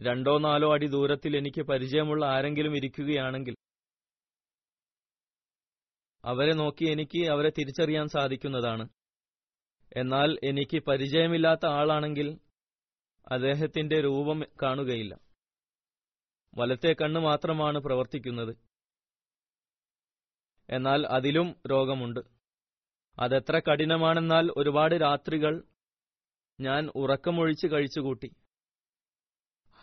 രണ്ടോ 0.00 0.38
നാലോ 0.38 0.72
അടി 0.72 0.86
ദൂരത്തിൽ 0.86 1.36
എനിക്ക് 1.36 1.62
പരിചയമുള്ള 1.62 2.26
ആരെങ്കിലും 2.26 2.76
ഇരിക്കുകയാണെങ്കിൽ 2.76 3.56
അവരെ 6.24 6.52
നോക്കി 6.52 6.84
എനിക്ക് 6.84 7.28
അവരെ 7.30 7.50
തിരിച്ചറിയാൻ 7.50 8.08
സാധിക്കുന്നതാണ്. 8.08 8.88
എന്നാൽ 9.96 10.38
എനിക്ക് 10.44 10.82
പരിചയമില്ലാത്ത 10.82 11.66
ആളാണെങ്കിൽ 11.66 12.38
അദ്ദേഹത്തിന്റെ 13.30 14.00
രൂപം 14.00 14.42
കാണുകയില്ല. 14.62 15.18
വലത്തെ 16.58 16.92
കണ്ണ് 16.92 17.20
മാത്രമാണ് 17.20 17.78
പ്രവർത്തിക്കുന്നത്. 17.78 18.56
എന്നാൽ 20.70 21.06
അതിലും 21.06 21.56
രോഗമുണ്ട്. 21.70 22.20
അതെത്ര 23.18 23.58
കഠിനമാണെന്നാൽ 23.58 24.48
ഒരുപാട് 24.56 24.94
രാത്രികൾ 24.94 25.64
ഞാൻ 26.60 26.90
ഉറക്കമൊഴിച്ച് 26.94 27.66
കഴിച്ചുകൂട്ടി. 27.66 28.30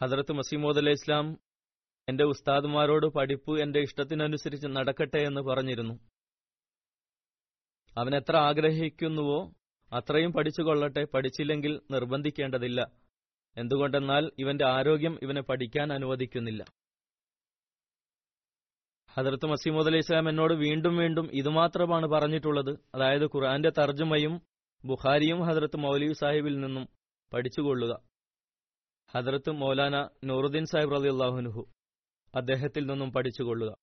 ഹജറത്ത് 0.01 0.33
മസീമോദ് 0.33 0.77
അലൈഹി 0.77 0.93
ഇസ്ലാം 0.93 1.37
എന്റെ 2.09 2.23
ഉസ്താദുമാരോട് 2.23 3.05
പഠിപ്പ് 3.05 3.61
എന്റെ 3.61 3.79
ഇഷ്ടത്തിനനുസരിച്ച് 3.79 4.67
നടക്കട്ടെ 4.67 5.17
എന്ന് 5.17 5.41
പറഞ്ഞിരുന്നു. 5.41 5.93
അവൻ 7.97 8.15
എത്ര 8.15 8.35
ആഗ്രഹിക്കുന്നുവോ 8.35 9.51
അത്രയും 9.93 10.33
പഠിച്ചുകൊള്ളട്ടെ 10.33 11.03
പഠിച്ചില്ലെങ്കിൽ 11.03 11.81
നിർബന്ധിക്കേണ്ടതില്ല. 11.91 12.91
എന്തുകൊണ്ടെന്നാൽ 13.57 14.31
ഇവന്റെ 14.39 14.65
ആരോഗ്യം 14.67 15.19
ഇവനെ 15.21 15.41
പഠിക്കാൻ 15.41 15.93
അനുവദിക്കുന്നില്ല. 15.93 16.65
ഹജറത്ത് 19.13 19.45
മസീമോദ് 19.45 19.87
അലൈഹി 19.87 20.01
സ്വലാം 20.01 20.29
എന്നോട് 20.29 20.53
വീണ്ടും 20.53 20.97
വീണ്ടും 20.97 21.29
ഇതുമാത്രമാണ് 21.33 22.07
പറഞ്ഞിട്ടുള്ളത്. 22.07 22.79
അതായത് 22.95 23.25
ഖുർആന്റെ 23.25 23.69
തർജമയും 23.69 24.41
ബുഖാരിയും 24.85 25.41
ഹജറത്ത് 25.41 25.77
മൗലവി 25.77 26.13
സാഹിബിൽ 26.13 26.59
നിന്നും 26.59 26.87
പഠിച്ചുകൊള്ളുക. 27.33 28.12
ഹജറത്ത് 29.15 29.51
മൗലാന 29.51 30.09
നൂറുദ്ദീൻ 30.23 30.65
സാഹിബ് 30.65 30.91
റലി 30.91 31.09
അള്ളാഹുനുഹു 31.09 31.65
അദ്ദേഹത്തിൽ 32.35 32.85
നിന്നും 32.85 33.11
പഠിച്ചുകൊള്ളുക. 33.11 33.75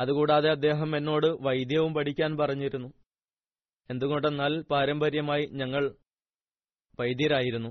അതുകൂടാതെ 0.00 0.50
അദ്ദേഹം 0.50 0.96
എന്നോട് 0.96 1.26
വൈദ്യവും 1.26 1.94
പഠിക്കാൻ 1.94 2.36
പറഞ്ഞിരുന്നു. 2.36 2.92
എന്തുകൊണ്ടെന്നാൽ 3.90 4.62
പാരമ്പര്യമായി 4.62 5.46
ഞങ്ങൾ 5.46 5.96
വൈദ്യരായിരുന്നു. 7.00 7.68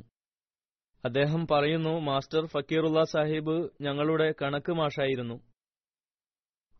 അദ്ദേഹം 1.05 1.47
പറയുന്നു 1.51 1.99
മാസ്റ്റർ 1.99 2.45
ഫക്കീറുള്ള 2.45 3.03
സാഹിബ് 3.03 3.69
ഞങ്ങളുടെ 3.81 4.33
കണക്ക് 4.41 4.71
മാഷായിരുന്നു. 4.71 5.37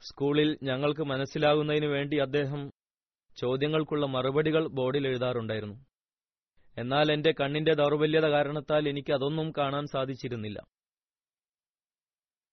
സ്കൂളിൽ 0.01 0.57
ഞങ്ങൾക്ക് 0.63 1.01
മനസ്സിലാകുന്നതിന് 1.01 1.85
വേണ്ടി 1.85 2.17
അദ്ദേഹം 2.17 2.71
ചോദ്യങ്ങൾക്കുള്ള 3.37 4.05
മറുപടികൾ 4.05 4.67
ബോർഡിൽ 4.67 5.07
എഴുതാറുണ്ടായിരുന്നു. 5.07 5.88
എന്നാൽ 6.79 7.11
എന്റെ 7.11 7.31
കണ്ണിന്റെ 7.39 7.73
ദൗർബല്യത 7.73 8.27
കാരണത്താൽ 8.29 8.89
എനിക്ക് 8.89 9.11
അതൊന്നും 9.13 9.53
കാണാൻ 9.57 9.85
സാധിച്ചിരുന്നില്ല. 9.87 10.59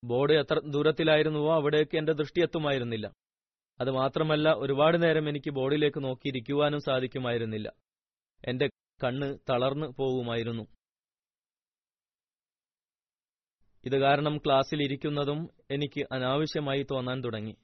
ബോർഡ് 0.04 0.32
എത്ര 0.32 0.60
ദൂരത്തിലായിരുന്നുവോ 0.70 1.54
അവിടേക്ക് 1.54 1.96
എന്റെ 1.96 2.12
ദൃഷ്ടി 2.12 2.40
എത്തുമായിരുന്നില്ല. 2.42 3.06
അത് 3.80 3.90
മാത്രമല്ല 3.90 4.48
ഒരുപാട് 4.54 5.02
നേരം 5.02 5.28
എനിക്ക് 5.28 5.50
ബോർഡിലേക്ക് 5.50 6.04
നോക്കിയിരിക്കുവാനും 6.04 6.80
സാധിക്കുമായിരുന്നില്ല. 6.80 7.68
എന്റെ 8.44 8.66
കണ്ണ് 9.04 9.38
തളർന്നു 9.50 9.86
പോവുമായിരുന്നു 9.98 10.64
ഇത് 13.84 13.96
കാരണം 14.00 14.38
ക്ലാസ്സിൽ 14.38 14.82
ഇരിക്കുന്നതും 14.82 15.40
എനിക്ക് 15.70 16.06
അനാവശ്യമായി 16.12 16.86
തോന്നാൻ 16.90 17.24
തുടങ്ങി. 17.24 17.54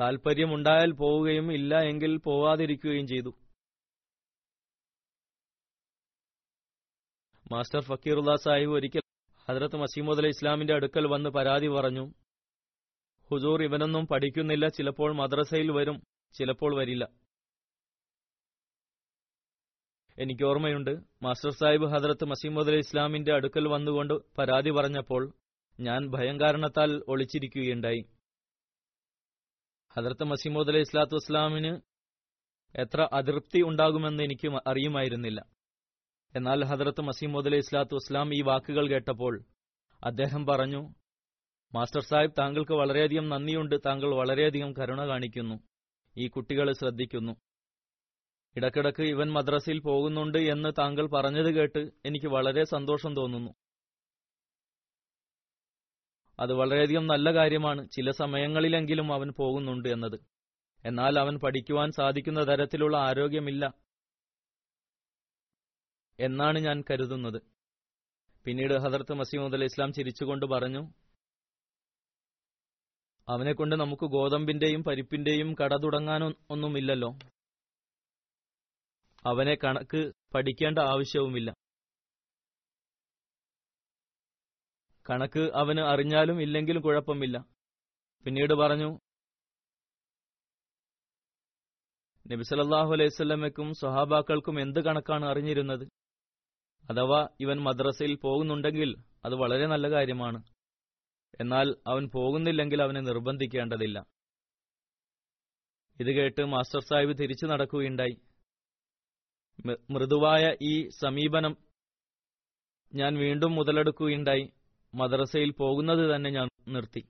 താൽപ്പര്യമുണ്ടായാൽ 0.00 0.90
പോവുകയും 0.92 1.52
ഇല്ല 1.52 1.80
എങ്കിൽ 1.80 2.16
പോവാതിരിക്കുകയും 2.16 3.06
ചെയ്തു. 3.06 3.32
മാസ്റ്റർ 7.52 7.80
ഫക്കീറുല്ല 7.80 8.34
സാഹിബ് 8.34 8.70
ഒരിക്കൽ 8.70 9.02
ഹജറത്ത് 9.48 9.76
മസീമുദ് 9.76 10.18
അലൈഹി 10.18 10.30
ഇസ്ലാമിന്റെ 10.30 10.74
അടുക്കൽ 10.74 11.06
വന്ന് 11.06 11.30
പരാതി 11.30 11.68
പറഞ്ഞു. 11.68 12.12
ഹുജൂർ 13.30 13.62
ഇവനൊന്നും 13.62 14.06
പഠിക്കുന്നില്ല 14.06 14.68
ചിലപ്പോൾ 14.68 15.14
മദ്രസയിൽ 15.14 15.70
വരും 15.70 16.02
ചിലപ്പോൾ 16.34 16.76
വരില്ല. 16.80 17.04
എനിക്ക് 20.18 20.44
ഓർമ്മയുണ്ട് 20.44 20.90
മാസ്റ്റർ 21.22 21.50
സാഹിബ് 21.50 21.86
ഹജറത്ത് 21.86 22.24
മസീമുദ് 22.24 22.66
അലൈഹി 22.66 22.80
ഇസ്ലാമിന്റെ 22.80 23.32
അടുക്കൽ 23.34 23.68
വന്നുകൊണ്ട് 23.68 24.14
പരാതി 24.38 24.70
പറഞ്ഞപ്പോൾ 24.70 25.32
ഞാൻ 25.80 26.10
ഭയം 26.10 26.40
കാരണത്താൽ 26.40 27.04
ഒളിച്ചിരിക്കുകയുണ്ടായി. 27.08 28.02
ഹജറത്ത് 29.96 30.24
മസീമുദ് 30.24 30.68
അലൈഹി 30.68 30.82
ഇസ്ലാത്തു 30.82 31.14
വസ്ലാമിന് 31.14 31.80
എത്ര 32.74 33.08
അതൃപ്തി 33.12 33.62
ഉണ്ടാകുമെന്ന് 33.62 34.22
എനിക്ക് 34.22 34.48
അറിയുമായിരുന്നില്ല. 34.66 35.57
എന്നാൽ 36.36 36.64
ഹദ്രത്ത് 36.64 37.00
മസീമോദ് 37.00 37.46
അലൈഹി 37.46 37.58
ഇസ്ലാത്തു 37.58 37.94
വസ്ലാം 37.94 38.34
ഈ 38.34 38.42
വാക്കുകൾ 38.42 38.88
കേട്ടപ്പോൾ 38.88 39.44
അദ്ദേഹം 40.04 40.46
പറഞ്ഞു 40.46 40.94
മാസ്റ്റർ 41.74 42.00
സാഹിബ് 42.00 42.32
താങ്കൾക്ക് 42.38 42.72
വളരെയധികം 42.72 43.28
നന്ദിയുണ്ട്. 43.28 43.74
താങ്കൾ 43.86 44.14
വളരെയധികം 44.14 44.72
കരുണ 44.72 45.08
കാണിക്കുന്നു. 45.08 45.60
ഈ 46.16 46.28
കുട്ടികളെ 46.28 46.72
ശ്രദ്ധിക്കുന്നു. 46.72 47.32
ഇടക്കിടക്ക് 48.56 49.02
ഇവൻ 49.02 49.32
മദ്രസയിൽ 49.32 49.80
പോകുന്നുണ്ട് 49.80 50.38
എന്ന് 50.38 50.72
താങ്കൾ 50.78 51.06
പറഞ്ഞത് 51.06 51.54
കേട്ട് 51.54 51.78
എനിക്ക് 51.78 52.26
വളരെ 52.26 52.64
സന്തോഷം 52.64 53.16
തോന്നുന്നു. 53.16 53.50
അത് 56.40 56.52
വളരെയധികം 56.52 57.06
നല്ല 57.06 57.34
കാര്യമാണ്. 57.34 57.88
ചില 57.88 58.10
സമയങ്ങളിലെങ്കിലും 58.10 59.12
അവൻ 59.12 59.32
പോകുന്നുണ്ട് 59.32 59.88
എന്നത്. 59.88 60.20
എന്നാൽ 60.84 61.18
അവൻ 61.18 61.38
പഠിക്കുവാൻ 61.38 61.90
സാധിക്കുന്ന 61.90 62.48
തരത്തിലുള്ള 62.48 62.96
ആരോഗ്യമില്ല. 62.96 63.87
എന്നാണ് 66.18 66.58
ഞാൻ 66.58 66.84
കരുതുന്നത്. 66.90 67.40
പിന്നീട് 68.46 68.74
ഹദർത്ത് 68.84 69.12
മസീമുദ് 69.12 69.54
അലി 69.54 69.64
ഇസ്ലാം 69.64 69.92
ചിരിച്ചുകൊണ്ട് 69.92 70.46
പറഞ്ഞു 70.46 70.82
അവനെക്കൊണ്ട് 73.28 73.74
നമുക്ക് 73.76 74.06
ഗോതമ്പിന്റെയും 74.06 74.82
പരിപ്പിന്റെയും 74.82 75.54
കട 75.60 75.72
തുടങ്ങാനൊന്നുമില്ലല്ലോ 75.76 77.10
അവനെ 79.26 79.54
കണക്ക് 79.54 80.00
പഠിക്കേണ്ട 80.34 80.78
ആവശ്യവുമില്ല. 80.78 81.50
കണക്ക് 85.06 85.42
അവന് 85.54 85.80
അറിഞ്ഞാലും 85.80 86.42
ഇല്ലെങ്കിലും 86.42 86.82
കുഴപ്പമില്ല. 86.82 87.36
പിന്നീട് 88.26 88.54
പറഞ്ഞു 88.54 88.90
നബിസലല്ലാഹു 92.32 92.90
അലൈഹി 92.92 93.08
സ്വലമയ്ക്കും 93.08 93.68
സ്വഹാബാക്കൾക്കും 93.74 94.60
എന്ത് 94.60 94.80
കണക്കാണ് 94.80 95.24
അറിഞ്ഞിരുന്നത്? 95.24 95.97
അഥവാ 96.90 97.28
ഇവൻ 97.40 97.56
മദ്രസയിൽ 97.56 98.14
പോകുന്നുണ്ടെങ്കിൽ 98.14 98.96
അത് 99.24 99.34
വളരെ 99.34 99.66
നല്ല 99.66 99.90
കാര്യമാണ്. 99.90 100.42
എന്നാൽ 101.40 101.74
അവൻ 101.86 102.08
പോകുന്നില്ലെങ്കിൽ 102.08 102.82
അവനെ 102.82 103.00
നിർബന്ധിക്കേണ്ടതില്ല. 103.00 104.06
ഇത് 106.00 106.06
കേട്ട് 106.06 106.44
മാസ്റ്റർ 106.44 106.80
സാഹിബ് 106.80 107.18
തിരിച്ചു 107.18 107.46
നടക്കുകയുണ്ടായി. 107.46 108.18
മൃദുവായ 109.90 110.56
ഈ 110.62 110.88
സമീപനം 110.88 111.56
ഞാൻ 112.94 113.18
വീണ്ടും 113.18 113.54
മുതലെടുക്കുകയുണ്ടായി. 113.54 114.52
മദ്രസയിൽ 114.94 115.50
പോകുന്നത് 115.50 116.16
തന്നെ 116.16 116.30
ഞാൻ 116.30 116.48
നിർത്തി. 116.68 117.08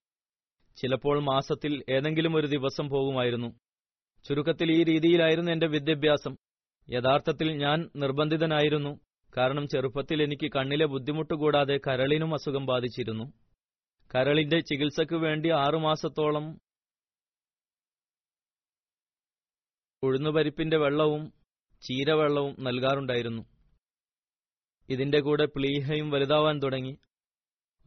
ചിലപ്പോൾ 0.77 1.21
മാസത്തിൽ 1.21 1.85
ഏതെങ്കിലും 1.91 2.37
ഒരു 2.37 2.47
ദിവസം 2.47 2.89
പോകുമായിരുന്നു. 2.89 3.59
ചുരുക്കത്തിൽ 4.25 4.73
ഈ 4.73 4.85
രീതിയിലായിരുന്നു 4.85 5.53
എന്റെ 5.53 5.67
വിദ്യാഭ്യാസം. 5.67 6.37
യഥാർത്ഥത്തിൽ 6.91 7.53
ഞാൻ 7.53 7.91
നിർബന്ധിതനായിരുന്നു. 7.97 9.08
കാരണം 9.37 9.69
ചെറുപ്പത്തിൽ 9.69 10.23
എനിക്ക് 10.23 10.51
കണ്ണിലെ 10.53 10.87
ബുദ്ധിമുട്ട് 10.87 11.35
കൂടാതെ 11.35 11.81
കരളിനും 11.87 12.35
അസുഖം 12.35 12.67
ബാധിച്ചിരുന്നു. 12.67 13.33
കരളിന്റെ 14.15 14.61
ചികിത്സയ്ക്ക് 14.61 15.15
വേണ്ടി 15.15 15.49
ആറുമാസത്തോളം 15.49 16.59
ഉഴുന്നുപരിപ്പിന്റെ 20.03 20.77
വെള്ളവും 20.77 21.33
ചീരവെള്ളവും 21.83 22.57
നൽകാറുണ്ടായിരുന്നു. 22.59 23.43
ഇതിന്റെ 24.89 25.21
കൂടെ 25.21 25.45
പ്ലീഹയും 25.45 26.11
വലുതാവാൻ 26.11 26.59
തുടങ്ങി. 26.59 26.99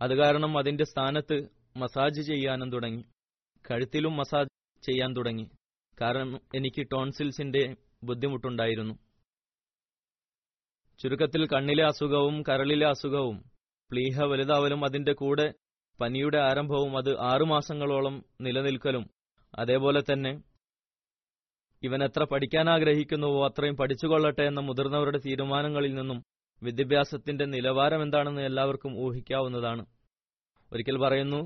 അത് 0.01 0.17
കാരണം 0.17 0.57
അതിന്റെ 0.57 0.83
സ്ഥാനത്ത് 0.83 1.47
മസാജ് 1.77 2.21
ചെയ്യാനും 2.21 2.71
തുടങ്ങി. 2.71 3.05
കഴുത്തിലും 3.71 4.17
മസാജ് 4.17 4.85
ചെയ്യാൻ 4.85 5.15
തുടങ്ങി. 5.15 5.49
കാരണം 6.01 6.39
എനിക്ക് 6.55 6.87
ടോൺസിൽസിന്റെ 6.91 7.75
ബുദ്ധിമുട്ടുണ്ടായിരുന്നു. 8.03 8.93
ചുരുക്കത്തിൽ 11.01 11.43
കണ്ണിലെ 11.53 11.83
അസുഖവും 11.83 12.35
കരളിലെ 12.43 12.87
അസുഖവും 12.87 13.37
പ്ലീഹ 13.91 14.25
വലുതാവലും 14.31 14.85
അതിന്റെ 14.85 15.13
കൂടെ 15.13 15.47
പനിയുടെ 15.99 16.39
ആരംഭവും 16.49 16.97
അത് 16.97 17.09
ആറുമാസങ്ങളോളം 17.29 18.15
നിലനിൽക്കലും. 18.41 19.03
അതേപോലെ 19.53 20.01
തന്നെ 20.01 20.31
ഇവൻ 21.83 22.03
എത്ര 22.03 22.23
പഠിക്കാൻ 22.23 22.69
ആഗ്രഹിക്കുന്നുവോ 22.69 23.39
അത്രയും 23.47 23.75
പഠിച്ചുകൊള്ളട്ടെ 23.77 24.43
എന്ന 24.43 24.59
മുതിർന്നവരുടെ 24.59 25.17
തീരുമാനങ്ങളിൽ 25.17 25.93
നിന്നും 25.95 26.19
വിദ്യാഭ്യാസത്തിന്റെ 26.61 27.45
നിലവാരം 27.45 28.01
എന്താണെന്ന് 28.03 28.41
എല്ലാവർക്കും 28.41 28.93
ഊഹിക്കാവുന്നതാണ്. 29.05 29.83
ഒരിക്കൽ 30.71 30.97
പറയുന്നു 31.03 31.41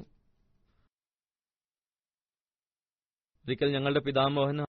ഒരിക്കൽ 3.46 3.70
ഞങ്ങളുടെ 3.76 4.00
പിതാമോഹൻ 4.00 4.60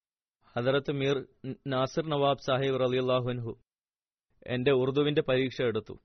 ഹദറത്ത് 0.57 0.93
മീർ 0.93 1.17
നാസിർ 1.67 2.05
നവാബ് 2.15 2.45
സാഹിബ് 2.47 2.81
റലിയുല്ലാഹുൻഹു 2.85 3.53
എന്റെ 4.47 4.71
ഉറുദുവിന്റെ 4.71 5.23
പരീക്ഷ 5.23 5.63
എടുത്തു. 5.63 5.99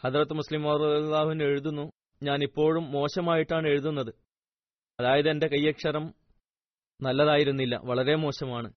ഹദ്രത്ത് 0.00 0.34
മുസ്ലിം 0.34 0.72
അള്ളാഹുൻ 0.72 1.42
എഴുതുന്നു 1.42 1.92
ഞാൻ 2.22 2.42
ഇപ്പോഴും 2.42 2.92
മോശമായിട്ടാണ് 2.92 3.68
എഴുതുന്നത്. 3.68 4.14
അതായത് 5.00 5.28
എന്റെ 5.28 5.46
കയ്യക്ഷരം 5.46 6.14
നല്ലതായിരുന്നില്ല 7.02 7.80
വളരെ 7.84 8.14
മോശമാണ്. 8.14 8.72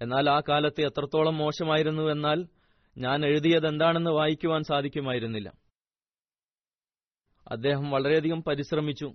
എന്നാൽ 0.00 0.30
ആ 0.30 0.42
കാലത്ത് 0.48 0.80
എത്രത്തോളം 0.80 1.38
മോശമായിരുന്നു 1.38 2.02
എന്നാൽ 2.02 2.46
ഞാൻ 2.98 3.26
എഴുതിയത് 3.26 3.66
എന്താണെന്ന് 3.66 4.10
വായിക്കുവാൻ 4.10 4.62
സാധിക്കുമായിരുന്നില്ല. 4.62 5.52
അദ്ദേഹം 7.48 7.90
വളരെയധികം 7.90 8.42
പരിശ്രമിച്ചു. 8.42 9.14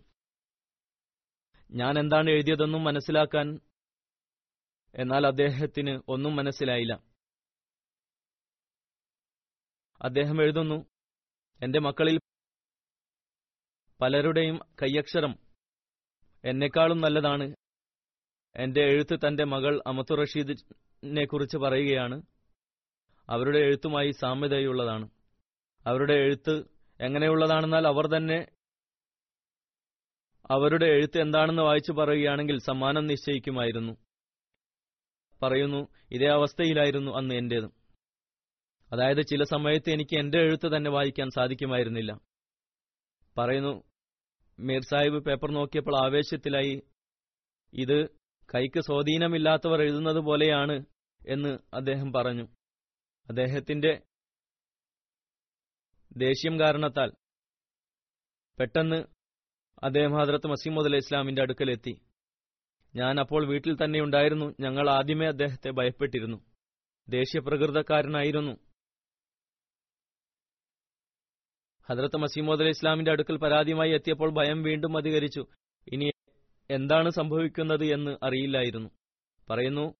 ഞാൻ 1.71 1.99
എന്താണ് 1.99 2.29
എഴുതിയതെന്നും 2.29 2.83
മനസ്സിലാക്കാൻ 2.83 3.59
എന്നാൽ 4.95 5.27
അദ്ദേഹത്തിന് 5.27 6.01
ഒന്നും 6.07 6.35
മനസ്സിലായില്ല. 6.35 7.08
അദ്ദേഹം 10.01 10.41
എഴുതുന്നു 10.41 10.85
എന്റെ 11.63 11.79
മക്കളിൽ 11.79 12.19
പലരുടെയും 14.01 14.59
കയ്യക്ഷരം 14.81 15.35
എന്നെക്കാളും 16.45 17.01
നല്ലതാണ്. 17.01 17.55
എന്റെ 18.55 18.81
എഴുത്ത് 18.81 19.19
തന്റെ 19.27 19.43
മകൾ 19.43 19.83
അമത്തു 19.87 20.15
റഷീദിനെ 20.15 21.25
കുറിച്ച് 21.25 21.57
പറയുകയാണ്. 21.57 22.21
അവരുടെ 23.29 23.59
എഴുത്തുമായി 23.59 24.11
സാമ്യതയുള്ളതാണ്. 24.11 25.09
അവരുടെ 25.85 26.13
എഴുത്ത് 26.13 26.63
എങ്ങനെയുള്ളതാണെന്നാൽ 27.01 27.87
അവർ 27.87 28.07
തന്നെ 28.07 28.47
അവരുടെ 30.51 30.85
എഴുത്ത് 30.85 31.21
എന്താണെന്ന് 31.21 31.61
വായിച്ചു 31.61 31.91
പറയുകയാണെങ്കിൽ 31.91 32.59
സമ്മാനം 32.59 33.07
നിശ്ചയിക്കുമായിരുന്നു. 33.07 33.97
പറയുന്നു 35.41 35.87
ഇതേ 36.11 36.27
അവസ്ഥയിലായിരുന്നു 36.27 37.11
അന്ന് 37.11 37.35
എന്റേതും. 37.35 37.78
അതായത് 38.91 39.21
ചില 39.25 39.43
സമയത്ത് 39.43 39.89
എനിക്ക് 39.89 40.19
എന്റെ 40.19 40.37
എഴുത്ത് 40.37 40.77
തന്നെ 40.77 40.91
വായിക്കാൻ 40.91 41.29
സാധിക്കുമായിരുന്നില്ല. 41.29 42.19
പറയുന്നു 43.37 43.83
മീർ 44.59 44.81
സാഹിബ് 44.81 45.23
പേപ്പർ 45.23 45.51
നോക്കിയപ്പോൾ 45.51 46.05
ആവേശത്തിലായി 46.05 46.81
ഇത് 47.73 48.09
കൈക്ക് 48.55 48.79
സ്വാധീനമില്ലാത്തവർ 48.79 49.81
എഴുതുന്നത് 49.81 50.19
പോലെയാണ് 50.19 50.85
എന്ന് 51.27 51.59
അദ്ദേഹം 51.73 52.13
പറഞ്ഞു. 52.13 52.43
അദ്ദേഹത്തിന്റെ 53.29 54.01
ദേഷ്യം 56.17 56.59
കാരണത്താൽ 56.59 57.11
പെട്ടെന്ന് 58.59 59.03
അദ്ദേഹം 59.83 60.13
ഹദ്രത്ത് 60.17 60.47
മസീമുദ് 60.47 60.87
അലൈഹി 60.87 61.03
ഇസ്ലാമിന്റെ 61.05 61.41
അടുക്കലെത്തി. 61.41 62.01
ഞാൻ 62.95 63.19
അപ്പോൾ 63.19 63.47
വീട്ടിൽ 63.47 63.77
തന്നെ 63.83 63.99
ഉണ്ടായിരുന്നു. 64.01 64.55
ഞങ്ങൾ 64.59 64.89
ആദ്യമേ 64.89 65.27
അദ്ദേഹത്തെ 65.27 65.69
ഭയപ്പെട്ടിരുന്നു. 65.69 66.37
ദേഷ്യപ്രകൃതക്കാരനായിരുന്നു 67.09 68.68
ഹദ്രത്ത് 71.89 72.17
മസീമോദ് 72.17 72.61
അലി 72.61 72.69
ഇസ്ലാമിന്റെ 72.69 73.11
അടുക്കൽ 73.11 73.37
പരാതിയുമായി 73.37 73.91
എത്തിയപ്പോൾ 73.91 74.33
ഭയം 74.33 74.63
വീണ്ടും 74.63 74.97
അധികരിച്ചു. 74.97 75.45
ഇനി 75.91 76.11
എന്താണ് 76.69 77.09
സംഭവിക്കുന്നത് 77.09 77.85
എന്ന് 77.85 78.17
അറിയില്ലായിരുന്നു. 78.23 78.89
പറയുന്നു 79.49 79.93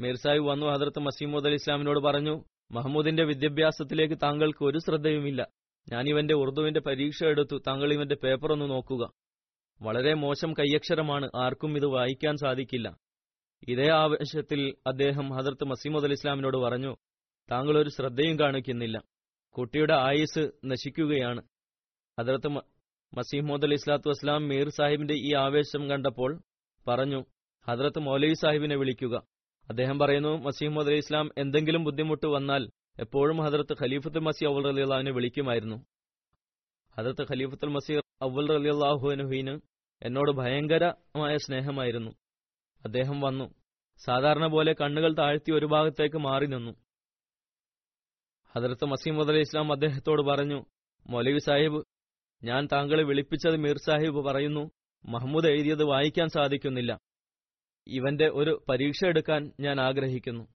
മീർസാഹിബ് 0.00 0.46
വന്നു 0.46 0.66
ഹദ്രത്ത് 0.66 1.00
മസീമോദ് 1.00 1.46
അലി 1.46 1.54
ഇസ്ലാമിനോട് 1.54 1.98
പറഞ്ഞു 1.98 2.44
മഹമ്മൂദിന്റെ 2.70 3.24
വിദ്യാഭ്യാസത്തിലേക്ക് 3.24 4.14
താങ്കൾക്ക് 4.22 4.64
ഒരു 4.64 4.78
ശ്രദ്ധയുമില്ല. 4.78 5.48
ഞാൻ 5.92 6.08
ഇവന്റെ 6.08 6.34
ഉറുദുവിന്റെ 6.34 6.80
പരീക്ഷ 6.80 7.24
എടുത്തു 7.24 7.62
താങ്കൾ 7.66 7.92
ഇവന്റെ 7.92 8.14
പേപ്പർ 8.14 8.52
ഒന്ന് 8.52 8.70
നോക്കുക. 8.70 9.10
വളരെ 9.82 10.14
മോശം 10.14 10.52
കയ്യക്ഷരമാണ് 10.52 11.30
ആർക്കും 11.36 11.76
ഇത് 11.76 11.86
വായിക്കാൻ 11.86 12.36
സാധിക്കില്ല. 12.36 12.96
ഇതേ 13.68 13.90
ആവശ്യത്തിൽ 13.90 14.74
അദ്ദേഹം 14.86 15.30
ഹദർത്ത് 15.30 15.64
മസീമുദ് 15.64 16.04
അലി 16.04 16.12
ഇസ്ലാമിനോട് 16.12 16.56
പറഞ്ഞു 16.56 16.96
താങ്കൾ 17.50 17.78
ഒരു 17.78 17.88
ശ്രദ്ധയും 17.88 18.38
കാണിക്കുന്നില്ല. 18.38 19.02
കുട്ടിയുടെ 19.58 19.94
ആയുസ് 19.94 20.50
നശിക്കുകയാണ്. 20.64 21.42
ഹദർത്ത് 22.20 22.48
മസീമോദ് 23.16 23.64
അലി 23.64 23.74
ഇസ്ലാത്തു 23.74 24.08
വസ്ലാം 24.08 24.48
മീർ 24.48 24.68
സാഹിബിന്റെ 24.68 25.14
ഈ 25.14 25.34
ആവേശം 25.34 25.90
കണ്ടപ്പോൾ 25.90 26.42
പറഞ്ഞു 26.88 27.24
ഹദ്രത്ത് 27.68 27.98
മൗലവി 27.98 28.34
സാഹിബിനെ 28.34 28.76
വിളിക്കുക. 28.76 29.22
അദ്ദേഹം 29.68 29.98
പറയുന്നു 29.98 30.28
മസീമോദ് 30.28 30.88
അലി 30.88 30.96
ഇസ്ലാം 30.96 31.30
എന്തെങ്കിലും 31.38 31.84
ബുദ്ധിമുട്ട് 31.84 32.26
വന്നാൽ 32.26 32.70
എപ്പോഴും 32.98 33.38
ഹദർത്ത് 33.38 33.72
ഖലീഫത്തുൽ 33.82 34.20
മസി 34.20 34.44
അവൽ 34.44 34.68
അലി 34.68 34.80
അള്ളാഹുവിനെ 34.80 35.12
വിളിക്കുമായിരുന്നു. 35.12 35.76
ഹദർത്ത് 36.96 37.22
ഖലീഫത്തുൽ 37.22 37.68
മസീർ 37.68 38.02
അവൽ 38.22 38.52
അലി 38.52 38.68
അള്ളാഹുനുഹീന് 38.68 39.60
എന്നോട് 40.02 40.30
ഭയങ്കരമായ 40.30 41.36
സ്നേഹമായിരുന്നു. 41.36 42.10
അദ്ദേഹം 42.84 43.20
വന്നു. 43.20 43.54
സാധാരണ 44.04 44.46
പോലെ 44.46 44.74
കണ്ണുകൾ 44.80 45.12
താഴ്ത്തി 45.12 45.52
ഒരു 45.52 45.66
ഭാഗത്തേക്ക് 45.66 46.16
മാറി 46.16 46.46
നിന്നു. 46.46 46.85
ഹദർത്ത് 48.56 48.84
മസീമുദ് 48.84 49.28
അലി 49.28 49.40
ഇസ്ലാം 49.40 49.72
അദ്ദേഹത്തോട് 49.72 50.22
പറഞ്ഞു 50.22 50.64
മൗലവി 51.10 51.38
സാഹിബ് 51.38 51.84
ഞാൻ 52.42 52.68
താങ്കളെ 52.72 53.02
വിളിപ്പിച്ചത് 53.02 53.56
മീർ 53.56 53.78
സാഹിബ് 53.78 54.24
പറയുന്നു 54.24 54.70
മഹ്മൂദ് 55.06 55.46
എഴുതിയത് 55.46 55.84
വായിക്കാൻ 55.84 56.28
സാധിക്കുന്നില്ല. 56.28 56.98
ഇവന്റെ 57.86 58.28
ഒരു 58.28 58.64
പരീക്ഷ 58.68 59.04
എടുക്കാൻ 59.04 59.52
ഞാൻ 59.60 59.80
ആഗ്രഹിക്കുന്നു. 59.80 60.48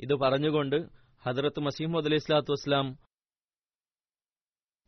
ഇത് 0.00 0.14
പറഞ്ഞുകൊണ്ട് 0.14 0.76
ഹദ്രത്ത് 1.22 1.60
മസീമുദ് 1.60 2.04
അലൈഹി 2.04 2.16
ഇസ്ലാത്തു 2.16 2.52
വസ്ലാം 2.52 2.98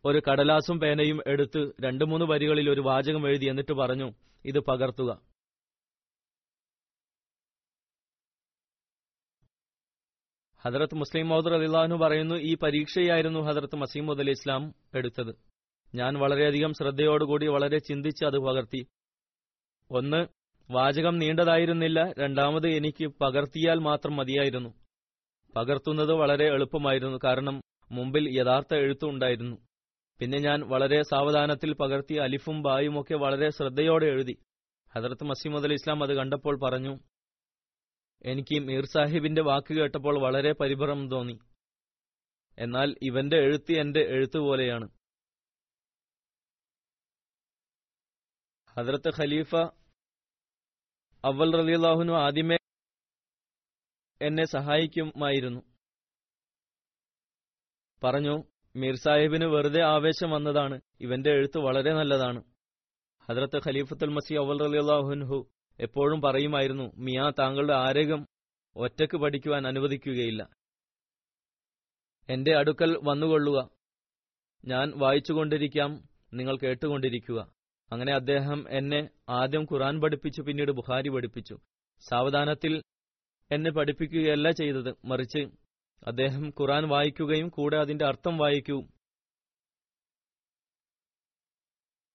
ഒരു 0.05 0.23
കടലാസും 0.31 0.81
പേനയും 0.81 1.21
എടുത്ത് 1.27 1.73
രണ്ടു 1.81 2.05
മൂന്ന് 2.05 2.27
വരികളിൽ 2.27 2.71
ഒരു 2.71 2.81
വാചകം 2.81 3.29
എഴുതി 3.29 3.47
എന്നിട്ട് 3.47 3.73
പറഞ്ഞു 3.73 4.13
ഇത് 4.45 4.59
പകർത്തുക. 4.59 5.36
ഹദറത്ത് 10.67 10.95
മുസ്ലിം 10.95 11.29
മൗദർ 11.29 11.55
അലിള്ളാഹു 11.55 11.97
പറയുന്നു 11.97 12.35
ഈ 12.35 12.57
പരീക്ഷയായിരുന്നു 12.57 13.41
ഹദറത്ത് 13.41 13.77
മസീമുദ് 13.77 14.21
അലി 14.21 14.31
ഇസ്ലാം 14.31 14.75
എടുത്തത്. 14.95 15.35
ഞാൻ 15.95 16.15
വളരെയധികം 16.15 16.73
ശ്രദ്ധയോടുകൂടി 16.73 17.47
വളരെ 17.47 17.79
ചിന്തിച്ച് 17.79 18.25
അത് 18.25 18.39
പകർത്തി. 18.39 18.87
ഒന്ന് 19.91 20.27
വാചകം 20.71 21.19
നീണ്ടതായിരുന്നില്ല. 21.19 22.13
രണ്ടാമത് 22.19 22.67
എനിക്ക് 22.67 23.07
പകർത്തിയാൽ 23.07 23.79
മാത്രം 23.79 24.17
മതിയായിരുന്നു. 24.17 24.75
പകർത്തുന്നത് 25.57 26.13
വളരെ 26.13 26.47
എളുപ്പമായിരുന്നു 26.47 27.19
കാരണം 27.25 27.61
മുമ്പിൽ 27.93 28.39
യഥാർത്ഥ 28.39 28.75
എഴുത്തുണ്ടായിരുന്നു 28.75 29.57
പിന്നെ 30.19 30.39
ഞാൻ 30.39 30.61
വളരെ 30.61 31.03
സാവധാനത്തിൽ 31.03 31.73
പകർത്തി 31.73 32.15
അലിഫും 32.15 32.63
ബായുമൊക്കെ 32.63 33.15
വളരെ 33.15 33.51
ശ്രദ്ധയോടെ 33.51 34.07
എഴുതി. 34.07 34.37
ഹജറത്ത് 34.97 35.25
മസീമുദ് 35.25 35.65
അലി 35.65 35.75
ഇസ്ലാം 35.75 36.03
അത് 36.03 36.15
കണ്ടപ്പോൾ 36.15 36.61
പറഞ്ഞു 36.61 36.99
എനിക്ക് 38.23 38.61
മീർ 38.61 38.85
സാഹിബിന്റെ 38.85 39.43
വാക്ക് 39.43 39.75
കേട്ടപ്പോൾ 39.75 40.23
വളരെ 40.23 40.53
പരിഭ്രമം 40.53 41.11
തോന്നി. 41.11 41.39
എന്നാൽ 42.59 42.97
ഇവന്റെ 43.03 43.37
എഴുത്ത് 43.37 43.73
എന്റെ 43.73 44.01
എഴുത്ത് 44.01 44.39
പോലെയാണ്. 44.39 44.89
ഹദ്രത്ത് 48.73 49.09
ഖലീഫ 49.09 49.57
അവൽ 51.25 51.57
റലിയാഹുനു 51.57 52.13
ആദ്യമേ 52.13 52.57
എന്നെ 54.21 54.45
സഹായിക്കുമായിരുന്നു. 54.45 55.61
പറഞ്ഞു 58.05 58.45
മീർ 58.77 58.95
സാഹിബിന് 58.95 59.45
വെറുതെ 59.45 59.83
ആവേശം 59.83 60.31
വന്നതാണ്. 60.31 60.81
ഇവന്റെ 61.01 61.31
എഴുത്ത് 61.31 61.59
വളരെ 61.59 61.93
നല്ലതാണ്. 61.93 62.45
ഹദ്രത്ത് 63.23 63.57
ഖലീഫത്തുൽ 63.57 64.11
മസി 64.11 64.35
അവൽ 64.35 64.59
റലിയാഹുൻഹു 64.63 65.56
എപ്പോഴും 65.79 66.21
പറയുമായിരുന്നു 66.21 66.93
മിയ 66.97 67.33
താങ്കളുടെ 67.39 67.75
ആരോഗ്യം 67.75 68.27
ഒറ്റയ്ക്ക് 68.77 69.17
പഠിക്കുവാൻ 69.17 69.67
അനുവദിക്കുകയില്ല. 69.67 70.49
എന്റെ 72.29 72.57
അടുക്കൽ 72.57 73.01
വന്നുകൊള്ളുക. 73.03 73.71
ഞാൻ 74.65 74.93
വായിച്ചുകൊണ്ടിരിക്കാം 74.97 76.09
നിങ്ങൾ 76.33 76.57
കേട്ടുകൊണ്ടിരിക്കുക. 76.57 77.53
അങ്ങനെ 77.93 78.15
അദ്ദേഹം 78.15 78.67
എന്നെ 78.69 79.09
ആദ്യം 79.29 79.63
ഖുറാൻ 79.63 80.01
പഠിപ്പിച്ചു 80.01 80.43
പിന്നീട് 80.43 80.71
ബുഹാരി 80.71 81.09
പഠിപ്പിച്ചു. 81.09 81.59
സാവധാനത്തിൽ 81.99 82.83
എന്നെ 83.51 83.71
പഠിപ്പിക്കുകയല്ല 83.71 84.51
ചെയ്തത് 84.51 84.95
മറിച്ച് 85.05 85.39
അദ്ദേഹം 86.07 86.49
ഖുറാൻ 86.49 86.89
വായിക്കുകയും 86.89 87.49
കൂടെ 87.49 87.77
അതിന്റെ 87.77 88.05
അർത്ഥം 88.05 88.39
വായിക്കൂ. 88.39 88.87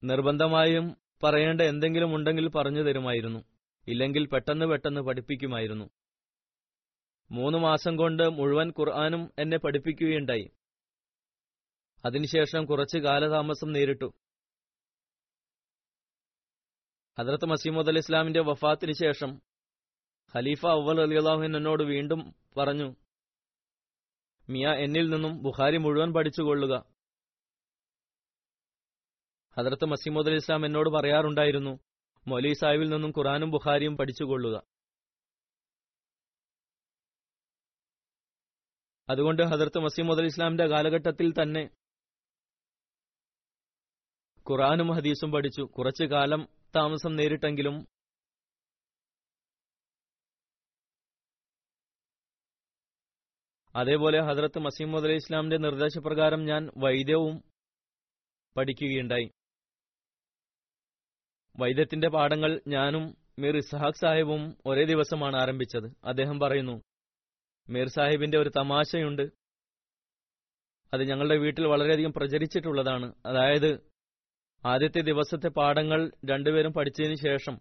നിർബന്ധമായും 0.04 0.98
പറയേണ്ട 1.24 1.62
എന്തെങ്കിലും 1.62 2.16
ഉണ്ടെങ്കിൽ 2.16 2.50
പറഞ്ഞു 2.50 2.82
തരുമായിരുന്നു. 2.82 3.51
ഇല്ലെങ്കിൽ 3.88 4.28
പെട്ടെന്ന് 4.28 4.66
പെട്ടെന്ന് 4.66 5.02
പഠിപ്പിക്കുമായിരുന്നു. 5.02 5.90
മൂന്ന് 7.32 7.58
മാസം 7.58 7.98
കൊണ്ട് 7.98 8.24
മുഴുവൻ 8.24 8.70
ഖുർആാനും 8.70 9.32
എന്നെ 9.40 9.58
പഠിപ്പിക്കുകയുണ്ടായി. 9.58 10.52
അതിനുശേഷം 12.06 12.66
കുറച്ച് 12.66 12.98
കാലതാമസം 12.98 13.72
നേരിട്ടു. 13.72 14.14
ഹദ്രത്ത് 17.20 17.46
മസീമുദ് 17.46 17.88
അലി 17.88 17.98
ഇസ്ലാമിന്റെ 17.98 18.42
വഫാത്തിന് 18.42 18.92
ശേഷം 18.92 19.42
ഖലീഫ 20.36 20.66
അവൽ 20.66 21.02
അലി 21.02 21.16
അള്ളാഹു 21.16 21.44
എന്നോട് 21.44 21.84
വീണ്ടും 21.84 22.36
പറഞ്ഞു 22.58 22.96
മിയ 24.50 24.68
എന്നിൽ 24.68 25.10
നിന്നും 25.10 25.44
ബുഖാരി 25.44 25.78
മുഴുവൻ 25.78 26.14
പഠിച്ചുകൊള്ളുക. 26.14 26.84
ഹദ്രത്ത് 29.58 29.86
മസീമുദ് 29.86 30.28
അലി 30.28 30.36
ഇസ്ലാം 30.36 30.66
എന്നോട് 30.66 30.90
പറയാറുണ്ടായിരുന്നു 30.90 31.80
മൊലി 32.28 32.54
സാഹിബിൽ 32.54 32.90
നിന്നും 32.90 33.10
ഖുറാനും 33.10 33.52
ബുഖാരിയും 33.52 33.98
പഠിച്ചുകൊള്ളുക. 33.98 34.62
അതുകൊണ്ട് 39.10 39.44
ഹദർത്ത് 39.44 39.80
മസീമുദ് 39.80 40.20
അലി 40.20 40.28
ഇസ്ലാമിന്റെ 40.28 40.66
കാലഘട്ടത്തിൽ 40.66 41.32
തന്നെ 41.32 41.70
ഖുറാനും 44.52 44.96
ഹദീസും 44.96 45.32
പഠിച്ചു. 45.32 45.62
കുറച്ചു 45.62 46.04
കാലം 46.04 46.48
താമസം 46.76 47.16
നേരിട്ടെങ്കിലും 47.16 47.88
അതേപോലെ 53.76 54.22
ഹദ്രത്ത് 54.22 54.60
മസീമുദ് 54.60 55.04
അലി 55.04 55.14
ഇസ്ലാമിന്റെ 55.14 55.58
നിർദ്ദേശപ്രകാരം 55.58 56.46
ഞാൻ 56.46 56.70
വൈദ്യവും 56.78 57.44
പഠിക്കുകയുണ്ടായി. 58.58 59.30
വൈദ്യത്തിന്റെ 61.62 62.10
പാഠങ്ങൾ 62.10 62.62
ഞാനും 62.68 63.18
മീർ 63.40 63.58
ഇസ്ഹാഖ് 63.58 64.00
സാഹിബും 64.02 64.58
ഒരേ 64.66 64.84
ദിവസമാണ് 64.84 65.36
ആരംഭിച്ചത്. 65.36 65.94
അദ്ദേഹം 66.04 66.40
പറയുന്നു 66.40 66.82
മീർ 67.70 67.88
സാഹിബിന്റെ 67.88 68.38
ഒരു 68.38 68.52
തമാശയുണ്ട്. 68.58 69.22
അത് 70.94 71.04
ഞങ്ങളുടെ 71.04 71.36
വീട്ടിൽ 71.36 71.68
വളരെയധികം 71.68 72.14
പ്രചരിച്ചിട്ടുള്ളതാണ്. 72.14 73.14
അതായത് 73.26 73.92
ആദ്യത്തെ 74.66 75.02
ദിവസത്തെ 75.02 75.48
പാഠങ്ങൾ 75.48 76.12
രണ്ടുപേരും 76.26 76.74
പഠിച്ചതിന് 76.74 77.16
ശേഷം 77.16 77.60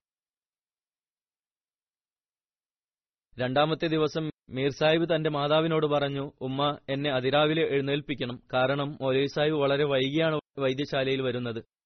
രണ്ടാമത്തെ 3.38 3.86
ദിവസം 3.86 4.30
മീർ 4.50 4.70
സാഹിബ് 4.70 5.14
തന്റെ 5.14 5.30
മാതാവിനോട് 5.30 5.86
പറഞ്ഞു 5.86 6.32
ഉമ്മ 6.40 6.78
എന്നെ 6.88 7.10
അതിരാവിലെ 7.10 7.62
എഴുന്നേൽപ്പിക്കണം. 7.62 8.42
കാരണം 8.52 8.98
മൊലൈ 9.00 9.26
സാഹിബ് 9.26 9.54
വളരെ 9.54 9.84
വൈകിയാണ് 9.84 10.40
വൈദ്യശാലയിൽ 10.58 11.22
വരുന്നത്. 11.22 11.79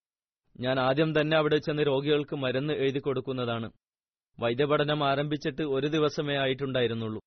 ഞാൻ 0.61 0.81
ആദ്യം 0.81 1.21
തന്നെ 1.21 1.37
അവിടെ 1.37 1.59
ചെന്ന് 1.59 1.83
രോഗികൾക്ക് 1.87 2.37
മരുന്ന് 2.37 2.75
എഴുതി 2.75 2.99
കൊടുക്കുന്നതാണ്. 2.99 3.71
വൈദ്യപഠനം 4.40 5.09
ആരംഭിച്ചിട്ട് 5.09 5.62
ഒരു 5.62 5.87
ദിവസമേ 5.87 6.38
ആയിട്ടുണ്ടായിരുന്നുള്ളൂ. 6.38 7.21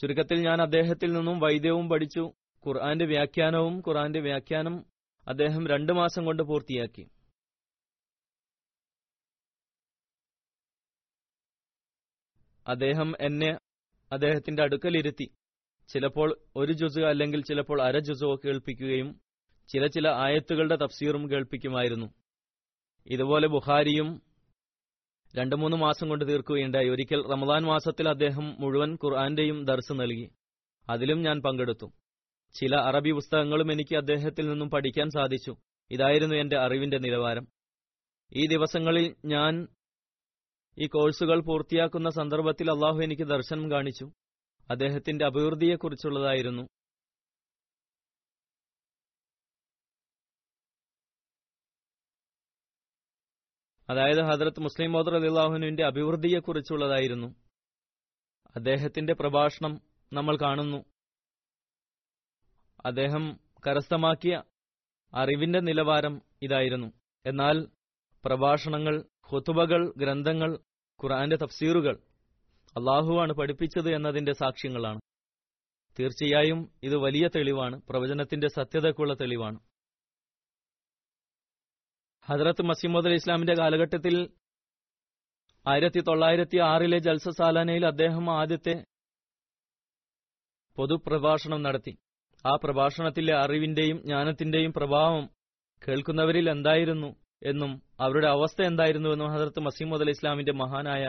ചുരുക്കത്തിൽ 0.00 0.40
ഞാൻ 0.40 0.62
അദ്ദേഹത്തിൽ 0.62 1.12
നിന്നും 1.12 1.40
വൈദ്യവും 1.40 1.88
പഠിച്ചു. 1.88 2.32
ഖുർആന്റെ 2.66 3.04
വ്യാഖ്യാനവും 3.04 3.78
ഖുർആന്റെ 3.78 4.20
വ്യാഖ്യാനം 4.20 4.86
അദ്ദേഹം 5.28 5.66
രണ്ടു 5.66 5.92
മാസം 5.92 6.24
കൊണ്ട് 6.24 6.42
പൂർത്തിയാക്കി. 6.42 7.08
അദ്ദേഹം 12.66 13.14
എന്നെ 13.20 13.58
അദ്ദേഹത്തിന്റെ 14.12 14.62
അടുക്കലിരുത്തി. 14.62 15.30
ചിലപ്പോൾ 15.88 16.38
ഒരു 16.56 16.72
ജുസു 16.72 17.00
അല്ലെങ്കിൽ 17.00 17.42
ചിലപ്പോൾ 17.42 17.82
അര 17.82 17.98
ജുസോ 17.98 18.36
കേൾപ്പിക്കുകയും 18.36 19.20
ചില 19.68 19.86
ചില 19.86 20.08
ആയത്തുകളുടെ 20.08 20.76
തഫ്സീറും 20.76 21.30
കേൾപ്പിക്കുമായിരുന്നു. 21.30 22.23
ഇതുപോലെ 23.06 23.46
ബുഖാരിയും 23.46 24.22
രണ്ടു 25.36 25.56
മൂന്ന് 25.56 25.76
മാസം 25.76 26.08
കൊണ്ട് 26.08 26.28
തീർക്കുകയുണ്ടായി. 26.28 26.88
ഒരിക്കൽ 26.88 27.22
റമദാൻ 27.28 27.62
മാസത്തിൽ 27.62 28.08
അദ്ദേഹം 28.08 28.56
മുഴുവൻ 28.60 28.94
ഖുർആന്റെയും 28.94 29.64
ദർസ് 29.64 29.92
നൽകി. 29.92 30.30
അതിലും 30.88 31.22
ഞാൻ 31.22 31.42
പങ്കെടുത്തു. 31.42 31.92
ചില 32.54 32.76
അറബി 32.76 33.12
പുസ്തകങ്ങളും 33.12 33.72
എനിക്ക് 33.72 33.96
അദ്ദേഹത്തിൽ 33.96 34.48
നിന്നും 34.48 34.70
പഠിക്കാൻ 34.70 35.10
സാധിച്ചു. 35.10 35.56
ഇതായിരുന്നു 35.90 36.34
എന്റെ 36.34 36.58
അറിവിന്റെ 36.58 36.98
നിലവാരം. 36.98 37.46
ഈ 38.32 38.46
ദിവസങ്ങളിൽ 38.46 39.14
ഞാൻ 39.24 39.68
ഈ 40.78 40.86
കോഴ്സുകൾ 40.86 41.40
പൂർത്തിയാക്കുന്ന 41.40 42.10
സന്ദർഭത്തിൽ 42.10 42.70
അള്ളാഹു 42.70 43.00
എനിക്ക് 43.00 43.22
ദർശനം 43.22 43.70
കാണിച്ചു. 43.70 44.10
അദ്ദേഹത്തിന്റെ 44.70 45.24
അഭിവൃദ്ധിയെക്കുറിച്ചുള്ളതായിരുന്നു. 45.24 46.62
അതായത് 53.90 54.22
ഹജറത്ത് 54.22 54.60
മുസ്ലിം 54.60 54.92
മോദർ 54.92 55.14
അലിള്ളാഹുനുവിന്റെ 55.14 55.84
അഭിവൃദ്ധിയെക്കുറിച്ചുള്ളതായിരുന്നു. 55.84 57.34
അദ്ദേഹത്തിന്റെ 58.56 59.12
പ്രഭാഷണം 59.12 59.80
നമ്മൾ 60.12 60.36
കാണുന്നു. 60.36 60.84
അദ്ദേഹം 62.84 63.40
കരസ്ഥമാക്കിയ 63.66 64.42
അറിവിന്റെ 65.14 65.60
നിലവാരം 65.60 66.22
ഇതായിരുന്നു. 66.42 66.92
എന്നാൽ 67.26 67.66
പ്രഭാഷണങ്ങൾ 68.24 69.04
ഹുതുബകൾ 69.26 69.92
ഗ്രന്ഥങ്ങൾ 69.96 70.54
ഖുർആന്റെ 71.02 71.36
തഫ്സീറുകൾ 71.36 71.98
അള്ളാഹുവാണ് 72.76 73.32
പഠിപ്പിച്ചത് 73.32 73.94
എന്നതിന്റെ 73.94 74.32
സാക്ഷ്യങ്ങളാണ്. 74.32 75.00
തീർച്ചയായും 76.00 76.72
ഇത് 76.82 76.96
വലിയ 76.96 77.28
തെളിവാണ്. 77.36 77.82
പ്രവചനത്തിന്റെ 77.88 78.48
സത്യതയ്ക്കുള്ള 78.48 79.14
തെളിവാണ്. 79.14 79.58
ഹജറത്ത് 82.28 82.62
മസീമദ് 82.62 83.08
അലി 83.08 83.14
ഇസ്ലാമിന്റെ 83.14 83.54
കാലഘട്ടത്തിൽ 83.54 84.14
ആയിരത്തി 85.66 86.00
തൊള്ളായിരത്തി 86.00 86.58
ആറിലെ 86.62 86.98
ജൽസ 86.98 87.28
സാലാനയിൽ 87.38 87.84
അദ്ദേഹം 87.86 88.26
ആദ്യത്തെ 88.30 88.74
പൊതുപ്രഭാഷണം 90.76 91.60
നടത്തി. 91.62 91.92
ആ 92.44 92.52
പ്രഭാഷണത്തിലെ 92.56 93.34
അറിവിന്റെയും 93.34 93.98
ജ്ഞാനത്തിന്റെയും 94.02 94.72
പ്രഭാവം 94.72 95.24
കേൾക്കുന്നവരിൽ 95.82 96.46
എന്തായിരുന്നു 96.50 97.10
എന്നും 97.42 97.72
അവരുടെ 98.00 98.26
അവസ്ഥ 98.26 98.60
എന്തായിരുന്നുവെന്നും 98.62 99.32
ഹജറത്ത് 99.34 99.60
മസീമദ് 99.60 100.04
അലി 100.04 100.10
ഇസ്ലാമിന്റെ 100.10 100.52
മഹാനായ 100.52 101.04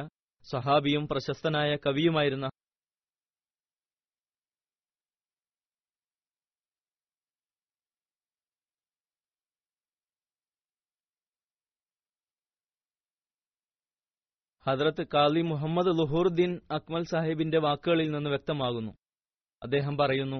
സഹാബിയും 0.45 1.03
പ്രശസ്തനായ 1.07 1.71
കവിയുമായിരുന്ന 1.85 2.47
ഹദ്രത്ത് 14.65 15.03
കാലി 15.13 15.41
മുഹമ്മദ് 15.41 15.91
ലുഹൂർദ്ദീൻ 15.99 16.51
അക്മൽ 16.71 17.03
സാഹിബിന്റെ 17.05 17.57
വാക്കുകളിൽ 17.57 18.11
നിന്ന് 18.11 18.29
വ്യക്തമാകുന്നു. 18.29 18.91
അദ്ദേഹം 19.61 19.97
പറയുന്നു 19.97 20.39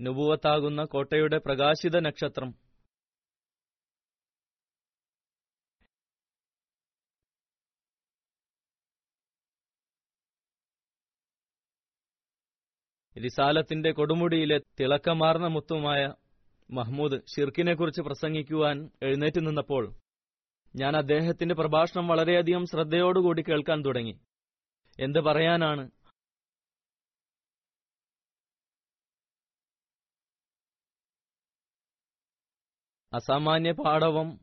നുപുവത്താകുന്ന 0.00 0.84
കോട്ടയുടെ 0.84 1.38
പ്രകാശിത 1.38 1.96
നക്ഷത്രം 1.98 2.50
റിസാലത്തിന്റെ 13.16 13.90
കൊടുമുടിയിലെ 13.90 14.58
തിളക്കമാർന്ന 14.80 15.46
മുത്തുമായ 15.46 16.02
മഹ്മൂദ് 16.72 17.20
ഷിർക്കിനെക്കുറിച്ച് 17.36 18.00
പ്രസംഗിക്കുവാൻ 18.00 18.90
എഴുന്നേറ്റ് 19.02 19.46
നിന്നപ്പോൾ 19.46 19.94
ഞാൻ 20.76 20.96
അദ്ദേഹത്തിന്റെ 20.96 21.54
പ്രഭാഷണം 21.54 22.08
വളരെയധികം 22.08 22.66
ശ്രദ്ധയോടുകൂടി 22.66 23.42
കേൾക്കാൻ 23.42 23.84
തുടങ്ങി. 23.84 24.20
എന്ത് 25.00 25.18
പറയാനാണ്? 25.18 25.90
അസാമാന്യ 33.14 33.72
പാടവം 33.72 34.40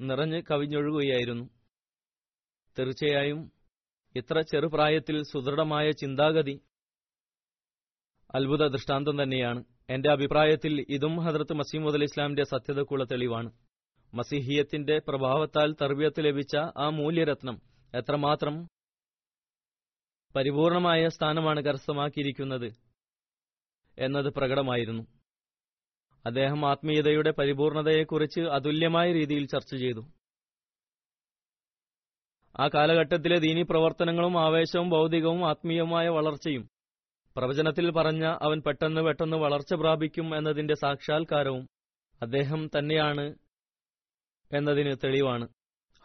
നിറഞ്ഞ് 0.00 0.42
കവിഞ്ഞൊഴുകുകയായിരുന്നു. 0.42 1.44
തീർച്ചയായും 2.78 3.52
ഇത്ര 4.16 4.40
ചെറുപ്രായത്തിൽ 4.40 5.22
സുദൃഢമായ 5.22 5.90
ചിന്താഗതി 5.90 6.60
അത്ഭുത 8.34 8.66
ദൃഷ്ടാന്തം 8.66 9.22
തന്നെയാണ്. 9.22 9.71
എന്റെ 9.88 10.10
അഭിപ്രായത്തിൽ 10.12 10.86
ഇതും 10.88 11.16
ഹദ്രത്ത് 11.24 11.52
മസീമുദ് 11.52 12.02
ഇസ്ലാമിന്റെ 12.02 12.44
സത്യതക്കുള്ള 12.44 13.04
തെളിവാണ്. 13.04 13.50
മസിഹിയത്തിന്റെ 14.14 14.98
പ്രഭാവത്താൽ 14.98 15.72
തർബിയത്ത് 15.72 16.24
ലഭിച്ച 16.24 16.56
ആ 16.56 16.88
മൂല്യരത്നം 16.88 17.60
എത്രമാത്രം 17.94 18.68
പരിപൂർണമായ 20.36 21.08
സ്ഥാനമാണ് 21.08 21.60
കരസ്ഥമാക്കിയിരിക്കുന്നത് 21.60 22.68
എന്നത് 23.98 24.34
പ്രകടമായിരുന്നു. 24.34 25.02
അദ്ദേഹം 26.26 26.68
ആത്മീയതയുടെ 26.70 27.30
പരിപൂർണതയെക്കുറിച്ച് 27.30 28.40
അതുല്യമായ 28.40 29.12
രീതിയിൽ 29.12 29.46
ചർച്ച 29.46 29.74
ചെയ്തു. 29.74 30.02
ആ 32.60 32.68
കാലഘട്ടത്തിലെ 32.68 33.38
ദീനി 33.38 33.62
പ്രവർത്തനങ്ങളും 33.62 34.40
ആവേശവും 34.46 34.90
ഭൗതികവും 34.90 35.48
ആത്മീയവുമായ 35.48 36.08
വളർച്ചയും 36.08 36.68
പ്രവചനത്തിൽ 37.36 37.90
പറഞ്ഞ 37.90 38.24
അവൻ 38.24 38.60
പെട്ടെന്ന് 38.60 39.00
പെട്ടെന്ന് 39.00 39.36
വളർച്ച 39.36 39.74
പ്രാപിക്കും 39.74 40.36
എന്നതിന്റെ 40.36 40.74
സാക്ഷാത്കാരവും 40.74 41.68
അദ്ദേഹം 42.22 42.70
തന്നെയാണ് 42.78 43.34
എന്നതിന് 44.52 44.96
തെളിവാണ്. 45.04 45.48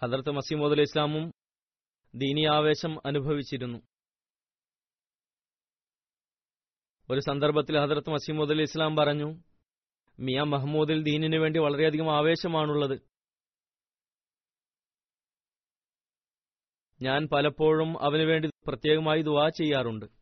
ഹദർത്ത് 0.04 0.32
മസീമോദ് 0.32 0.74
അലി 0.74 0.82
ഇസ്ലാമും 0.82 1.32
ദീനി 2.16 2.46
ആവേശം 2.46 3.08
അനുഭവിച്ചിരുന്നു. 3.08 3.80
ഒരു 7.12 7.20
സന്ദർഭത്തിൽ 7.20 7.80
ഹദർത്ത് 7.80 8.10
മസീമോദ് 8.10 8.52
അലി 8.52 8.62
ഇസ്ലാം 8.62 8.96
പറഞ്ഞു 8.96 9.44
മിയ 10.20 10.42
മഹമ്മൂദിൽ 10.42 11.04
ദീനിന് 11.04 11.36
വേണ്ടി 11.36 11.60
വളരെയധികം 11.60 12.18
ആവേശമാണുള്ളത്. 12.18 13.00
ഞാൻ 17.02 17.28
പലപ്പോഴും 17.28 18.04
അവനു 18.04 18.24
വേണ്ടി 18.24 18.50
പ്രത്യേകമായി 18.68 19.22
ദുവാ 19.22 19.50
ചെയ്യാറുണ്ട്. 19.50 20.17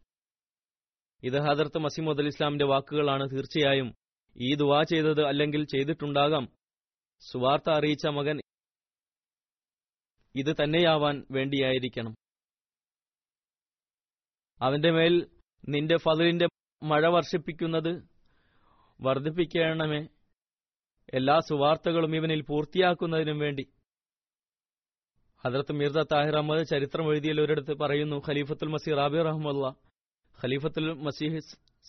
ഇത് 1.24 1.40
ഹദർത്ത് 1.40 1.78
മസീമുദ് 1.78 2.22
ഇസ്ലാമിന്റെ 2.22 2.66
വാക്കുകളാണ്. 2.66 3.32
തീർച്ചയായും 3.32 3.96
ഈ 4.38 4.56
ദുവാ 4.56 4.84
ചെയ്തത് 4.84 5.26
അല്ലെങ്കിൽ 5.26 5.66
ചെയ്തിട്ടുണ്ടാകാം. 5.66 6.48
സുവാർത്ത 7.32 7.70
അറിയിച്ച 7.70 8.08
മകൻ 8.08 8.40
ഇത് 10.36 10.56
തന്നെയാവാൻ 10.64 11.26
വേണ്ടിയായിരിക്കണം. 11.32 12.16
അവന്റെ 14.62 14.92
മേൽ 14.92 15.30
നിന്റെ 15.70 15.98
ഫതിലിന്റെ 15.98 16.48
മഴ 16.84 17.08
വർഷിപ്പിക്കുന്നത് 17.08 18.08
വർദ്ധിപ്പിക്കണമേ. 19.02 20.08
എല്ലാ 21.14 21.40
സുവാർത്തകളും 21.40 22.16
ഇവനിൽ 22.16 22.42
പൂർത്തിയാക്കുന്നതിനും 22.42 23.40
വേണ്ടി. 23.40 23.72
ഹദർത്ത് 25.46 25.74
മിർദ 25.74 26.02
താഹിർ 26.02 26.36
അഹമ്മദ് 26.36 26.68
ചരിത്രം 26.68 27.12
എഴുതിയൽ 27.12 27.42
ഒരിടത്ത് 27.42 27.78
പറയുന്നു 27.78 28.16
ഖലീഫത്തുൽ 28.16 28.68
മസീർ 28.68 28.96
റാബി 28.96 29.18
റഹ്മുല്ല 29.18 29.85
ഖലീഫത്തുൽ 30.44 30.94
മസീഹ് 30.94 31.40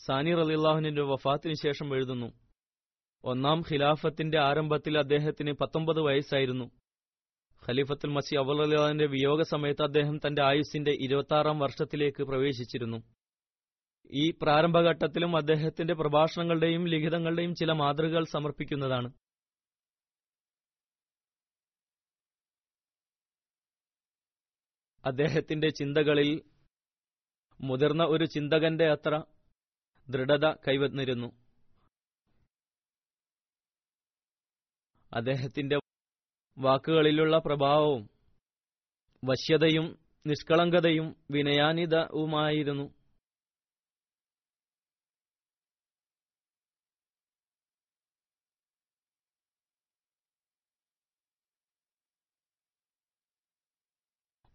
സാനി 0.06 0.34
റലിള്ളാഹുവിന്റെ 0.34 1.02
വഫാത്തിന് 1.02 1.54
ശേഷം 1.54 1.94
എഴുതുന്നു. 1.94 2.28
ഒന്നാം 3.24 3.60
ഖിലാഫത്തിന്റെ 3.60 4.38
ആരംഭത്തിൽ 4.40 4.98
അദ്ദേഹത്തിന് 4.98 5.52
പത്തൊമ്പത് 5.52 6.00
വയസ്സായിരുന്നു. 6.00 6.66
ഖലീഫത്തുൽ 7.62 8.10
മസി 8.10 8.34
അവൽ 8.36 8.62
അലിയാന്റെ 8.62 9.06
വിയോഗ 9.06 9.42
സമയത്ത് 9.42 9.82
അദ്ദേഹം 9.82 10.18
തന്റെ 10.18 10.42
ആയുസിന്റെ 10.42 10.90
ഇരുപത്താറാം 10.90 11.58
വർഷത്തിലേക്ക് 11.58 12.22
പ്രവേശിച്ചിരുന്നു. 12.22 12.98
ഈ 14.12 14.30
പ്രാരംഭഘട്ടത്തിലും 14.42 15.36
അദ്ദേഹത്തിന്റെ 15.36 15.94
പ്രഭാഷണങ്ങളുടെയും 15.94 16.86
ലിഖിതങ്ങളുടെയും 16.86 17.54
ചില 17.54 17.72
മാതൃകകൾ 17.72 18.24
സമർപ്പിക്കുന്നതാണ്. 18.32 19.08
അദ്ദേഹത്തിന്റെ 25.04 25.68
ചിന്തകളിൽ 25.68 26.30
മുതിർന്ന 27.60 28.04
ഒരു 28.04 28.24
ചിന്തകന്റെ 28.24 28.90
അത്ര 28.90 29.24
ദൃഢത 30.10 30.54
കൈവന്നിരുന്നു. 30.68 31.26
അദ്ദേഹത്തിന്റെ 35.12 35.76
വാക്കുകളിലുള്ള 36.58 37.38
പ്രഭാവവും 37.38 38.10
വശ്യതയും 39.24 39.98
നിഷ്കളങ്കതയും 40.26 41.16
വിനയാനിതവുമായിരുന്നു. 41.30 42.96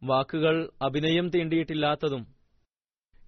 വാക്കുകൾ 0.03 0.71
അഭിനയം 0.81 1.29
തീണ്ടിയിട്ടില്ലാത്തതും 1.29 2.40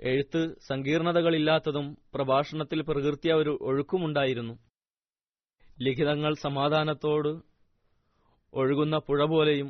എഴുത്ത് 0.04 0.56
സങ്കീർണതകളില്ലാത്തതും 0.62 1.98
പ്രഭാഷണത്തിൽ 2.14 2.82
പ്രകൃതിയ 2.82 3.34
ഒരു 3.34 3.60
ഒഴുക്കുമുണ്ടായിരുന്നു. 3.62 4.54
ലിഖിതങ്ങൾ 5.82 6.34
സമാധാനത്തോട് 6.36 7.32
ഒഴുകുന്ന 8.54 8.98
പുഴ 8.98 9.24
പോലെയും 9.26 9.70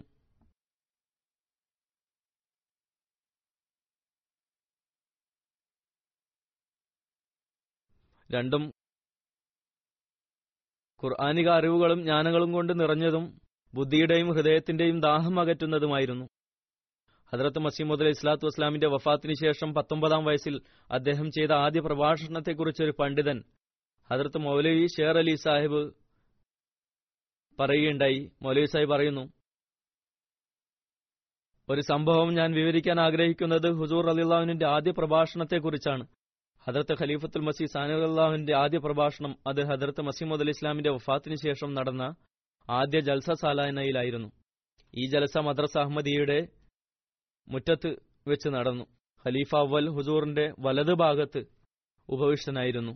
രണ്ടും 8.32 8.63
ഖുർആാനിക 11.04 11.50
അറിവുകളും 11.50 12.00
ജ്ഞാനങ്ങളും 12.02 12.52
കൊണ്ട് 12.52 12.80
നിറഞ്ഞതും 12.80 13.26
ബുദ്ധിയുടെയും 13.74 14.30
ഹൃദയത്തിന്റെയും 14.36 15.00
ദാഹം 15.02 15.39
അകറ്റുന്നതുമായിരുന്നു. 15.39 16.26
ഹദ്രത്ത് 17.34 17.60
മസീമുദ് 17.60 18.02
അലി 18.02 18.10
ഇസ്ലാത്തു 18.10 18.46
വസ്ലാമിന്റെ 18.46 18.88
വഫാത്തിന് 18.88 19.34
ശേഷം 19.34 19.74
പത്തൊമ്പതാം 19.74 20.26
വയസ്സിൽ 20.26 20.62
അദ്ദേഹം 20.91 21.32
ചെയ്ത 21.32 21.52
ആദ്യ 21.52 21.80
പ്രഭാഷണത്തെക്കുറിച്ച് 21.80 22.84
ഒരു 22.84 22.93
പണ്ഡിതൻ 23.00 23.43
ഹദ്രത്ത് 24.12 24.38
മൗലവി 24.38 24.88
ഷേർ 24.88 25.17
അലി 25.17 25.36
സാഹിബ് 25.36 25.91
പറയുകയുണ്ടായി. 27.60 28.32
മൗലവി 28.41 28.65
സാഹിബ് 28.65 28.89
പറയുന്നു 28.89 29.34
ഒരു 31.69 31.82
സംഭവം 31.82 32.34
ഞാൻ 32.34 32.52
വിവരിക്കാൻ 32.52 33.00
ആഗ്രഹിക്കുന്നത് 33.00 33.72
ഹുസൂർ 33.72 34.10
അലിള്ളാഹുവിന്റെ 34.10 34.65
ആദ്യ 34.65 34.91
പ്രഭാഷണത്തെക്കുറിച്ചാണ്. 34.91 36.08
ഹദർത്ത് 36.67 36.93
ഖലീഫത്തുൽ 37.02 37.41
മസീ 37.41 37.65
സാനുല്ലാഹുവിന്റെ 37.65 38.54
ആദ്യ 38.54 38.78
പ്രഭാഷണം 38.78 39.36
അത് 39.48 39.62
ഹദർത്ത് 39.63 40.02
മസീമുദ് 40.02 40.41
അലി 40.41 40.50
ഇസ്ലാമിന്റെ 40.50 40.89
വഫാത്തിന് 40.89 41.36
ശേഷം 41.36 41.74
നടന്ന 41.74 42.15
ആദ്യ 42.69 43.00
ജൽസ 43.00 43.32
സാലായനയിലായിരുന്നു 43.32 44.32
ഈ 44.96 45.10
ജലസ 45.10 45.38
മദ്രസ 45.38 45.78
അഹമ്മദിയുടെ 45.78 46.62
മുറ്റത്ത് 47.47 47.95
വെച്ച് 48.27 48.49
നടന്നു. 48.49 48.84
ഖലീഫ 49.25 49.56
അവൽ 49.56 49.89
ഹുസൂറിന്റെ 49.89 50.53
വലത് 50.60 50.93
ഭാഗത്ത് 50.93 51.45
ഉപവിഷ്ടനായിരുന്നു. 52.10 52.93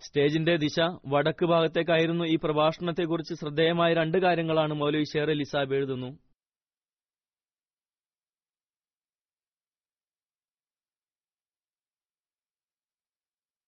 സ്റ്റേജിന്റെ 0.00 0.56
ദിശ 0.56 0.80
വടക്ക് 1.06 1.44
ഭാഗത്തേക്കായിരുന്നു. 1.44 2.24
ഈ 2.24 2.36
പ്രഭാഷണത്തെക്കുറിച്ച് 2.36 3.34
ശ്രദ്ധേയമായ 3.34 3.94
രണ്ട് 3.94 4.18
കാര്യങ്ങളാണ് 4.18 4.74
മൗലവി 4.74 5.04
ഷേർ 5.04 5.30
അലി 5.30 5.42
സാബ് 5.42 5.74
എഴുതുന്നു. 5.74 6.18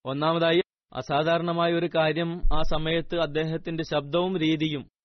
ഒന്നാമതായി 0.04 0.60
അസാധാരണമായ 0.92 1.72
ഒരു 1.72 1.86
കാര്യം 1.86 2.42
ആ 2.54 2.62
സമയത്ത് 2.62 3.16
അദ്ദേഹത്തിന്റെ 3.20 3.84
ശബ്ദവും 3.84 4.38
രീതിയും 4.38 4.95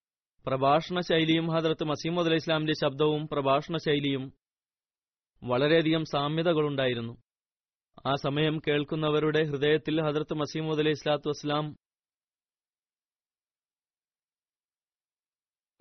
പ്രഭാഷണ 0.45 0.99
ശൈലിയും 0.99 1.47
ഹദ്രത്ത് 1.47 1.83
മസീമദ് 1.83 2.25
അലൈഹി 2.25 2.41
ഇസ്ലാമിന്റെ 2.43 2.73
ശബ്ദവും 2.73 3.27
പ്രഭാഷണ 3.27 3.77
ശൈലിയും 3.77 4.23
വളരെയധികം 5.43 6.03
സാമ്യതകളുണ്ടായിരുന്നു. 6.05 7.13
ആ 8.07 8.15
സമയം 8.15 8.59
കേൾക്കുന്നവരുടെ 8.67 9.41
ഹൃദയത്തിൽ 9.43 10.01
ഹദ്രത്ത് 10.01 10.33
മസീമദ് 10.33 10.79
അലൈഹി 10.79 10.97
ഇസ്ലാത്തു 10.99 11.29
വസ്ലാം 11.29 11.65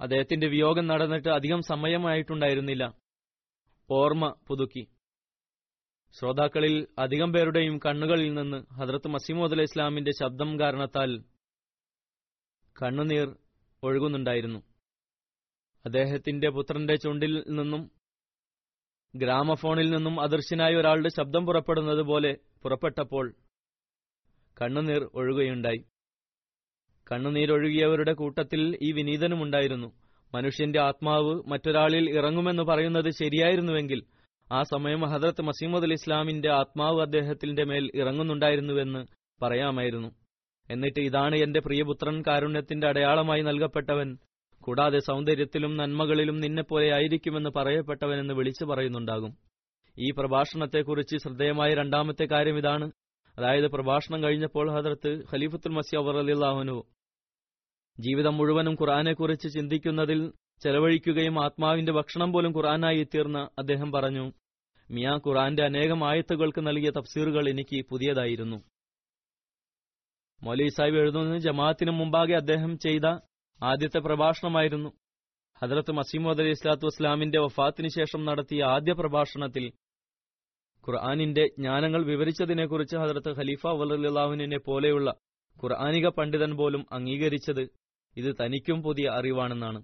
അദ്ദേഹത്തിന്റെ 0.00 0.46
വിയോഗം 0.46 0.86
നടന്നിട്ട് 0.86 1.28
അധികം 1.28 1.60
സമയമായിട്ടുണ്ടായിരുന്നില്ല. 1.62 2.84
ഓർമ്മ 3.90 4.34
പുതുക്കി. 4.48 4.84
ശ്രോതാക്കളിൽ 6.14 6.74
അധികം 6.98 7.32
പേരുടെയും 7.32 7.78
കണ്ണുകളിൽ 7.78 8.34
നിന്ന് 8.34 8.58
ഹദ്രത്ത് 8.74 9.08
മസീമോദ് 9.08 9.52
അലൈഹി 9.52 9.70
ഇസ്ലാമിന്റെ 9.70 10.12
ശബ്ദം 10.20 10.60
കാരണത്താൽ 10.60 11.10
കണ്ണുനീർ 12.76 13.28
ഒഴുകുന്നുണ്ടായിരുന്നു. 13.82 14.58
അദ്ദേഹത്തിന്റെ 15.84 16.48
പുത്രന്റെ 16.50 16.96
ചുണ്ടിൽ 16.96 17.44
നിന്നും 17.48 17.90
ഗ്രാമഫോണിൽ 19.16 19.90
നിന്നും 19.90 20.20
അദൃശ്യനായ 20.20 20.74
ഒരാളുടെ 20.74 21.08
ശബ്ദം 21.08 21.46
പുറപ്പെടുന്നത് 21.46 22.02
പോലെ 22.02 22.36
പുറപ്പെട്ടപ്പോൾ 22.62 23.34
കണ്ണുനീർ 24.62 25.10
ഒഴുകുകയുണ്ടായി. 25.14 25.84
കണ്ണുനീരൊഴുകിയവരുടെ 27.12 28.12
കൂട്ടത്തിൽ 28.12 28.78
ഈ 28.82 28.92
വിനീതനുമുണ്ടായിരുന്നു. 28.92 29.92
മനുഷ്യന്റെ 30.34 30.80
ആത്മാവ് 30.80 31.42
മറ്റൊരാളിൽ 31.46 32.18
ഇറങ്ങുമെന്ന് 32.18 32.62
പറയുന്നത് 32.62 33.10
ശരിയായിരുന്നുവെങ്കിൽ 33.10 34.02
ആ 34.52 34.62
സമയം 34.62 35.00
ഹദ്രത്ത് 35.00 35.42
മസീമദ് 35.42 35.84
അലി 35.84 35.92
ഇസ്ലാമിന്റെ 35.92 36.50
ആത്മാവ് 36.52 37.00
അദ്ദേഹത്തിന്റെ 37.00 37.64
മേൽ 37.64 37.90
ഇറങ്ങുന്നുണ്ടായിരുന്നുവെന്ന് 37.94 39.06
പറയാമായിരുന്നു. 39.42 40.19
എന്നിട്ട് 40.70 41.00
ഇതാണ് 41.00 41.36
എന്റെ 41.36 41.60
പ്രിയപുത്രൻ 41.60 42.22
കാരുണ്യത്തിന്റെ 42.22 42.86
അടയാളമായി 42.88 43.42
നൽകപ്പെട്ടവൻ. 43.42 44.18
കൂടാതെ 44.62 44.98
സൗന്ദര്യത്തിലും 44.98 45.76
നന്മകളിലും 45.76 46.40
നിന്നെപ്പോലെ 46.40 46.94
ആയിരിക്കുമെന്ന് 46.94 47.50
പറയപ്പെട്ടവനെന്ന് 47.50 48.34
വിളിച്ചു 48.34 48.64
പറയുന്നുണ്ടാകും. 48.64 49.36
ഈ 49.98 50.10
പ്രഭാഷണത്തെക്കുറിച്ച് 50.10 51.16
ശ്രദ്ധേയമായ 51.16 51.74
രണ്ടാമത്തെ 51.74 52.24
കാര്യം 52.24 52.58
ഇതാണ്. 52.58 52.90
അതായത് 53.38 53.68
പ്രഭാഷണം 53.68 54.22
കഴിഞ്ഞപ്പോൾ 54.22 54.70
ഹദ്രത്ത് 54.70 55.24
ഖലീഫത്തുൽ 55.32 55.72
മസി 55.72 55.96
അവർ 55.96 56.16
അലിള്ളാഹുനു 56.18 56.84
ജീവിതം 58.00 58.36
മുഴുവനും 58.36 58.74
ഖുറാനെക്കുറിച്ച് 58.74 59.48
ചിന്തിക്കുന്നതിൽ 59.48 60.32
ചെലവഴിക്കുകയും 60.62 61.44
ആത്മാവിന്റെ 61.44 61.92
ഭക്ഷണം 61.92 62.32
പോലും 62.32 62.56
ഖുറാനായി 62.56 63.04
തീർന്ന 63.04 63.48
അദ്ദേഹം 63.58 63.92
പറഞ്ഞു 63.92 64.32
മിയാ 64.90 65.16
ഖുറാന്റെ 65.16 65.64
അനേകം 65.64 66.08
ആയത്തുകൾക്ക് 66.08 66.66
നൽകിയ 66.66 66.90
തഫ്സീറുകൾ 66.90 67.48
എനിക്ക് 67.48 67.84
പുതിയതായിരുന്നു. 67.90 68.62
മൗലവി 70.42 70.68
സാഹിബ് 70.68 70.96
എഴുതുന്നത് 70.96 71.38
ജമാഅത്തിന് 71.38 71.90
മുമ്പാകെ 71.90 72.32
അദ്ദേഹം 72.32 72.78
ചെയ്ത 72.78 73.06
ആദ്യത്തെ 73.60 73.98
പ്രഭാഷണമായിരുന്നു. 73.98 74.90
ഹദ്രത്ത് 75.62 75.92
മസീമോദ് 75.92 76.40
അലി 76.40 76.50
ഇസ്ലാത്തു 76.50 76.86
വസ്ലാമിന്റെ 76.86 77.38
വഫാത്തിന് 77.38 77.88
ശേഷം 77.88 78.24
നടത്തിയ 78.24 78.60
ആദ്യ 78.64 78.92
പ്രഭാഷണത്തിൽ 78.92 79.64
ഖുർആാനിന്റെ 80.84 81.44
ജ്ഞാനങ്ങൾ 81.58 82.02
വിവരിച്ചതിനെക്കുറിച്ച് 82.04 82.96
ഹദ്രത്ത് 82.96 83.30
ഖലീഫ 83.38 83.66
വല്ലാഹുവിനെ 83.80 84.58
പോലെയുള്ള 84.58 85.08
ഖുർആാനിക 85.62 86.08
പണ്ഡിതൻ 86.08 86.56
പോലും 86.56 86.86
അംഗീകരിച്ചത് 86.92 87.62
ഇത് 88.16 88.30
തനിക്കും 88.40 88.82
പുതിയ 88.82 89.06
അറിവാണെന്നാണ്. 89.08 89.80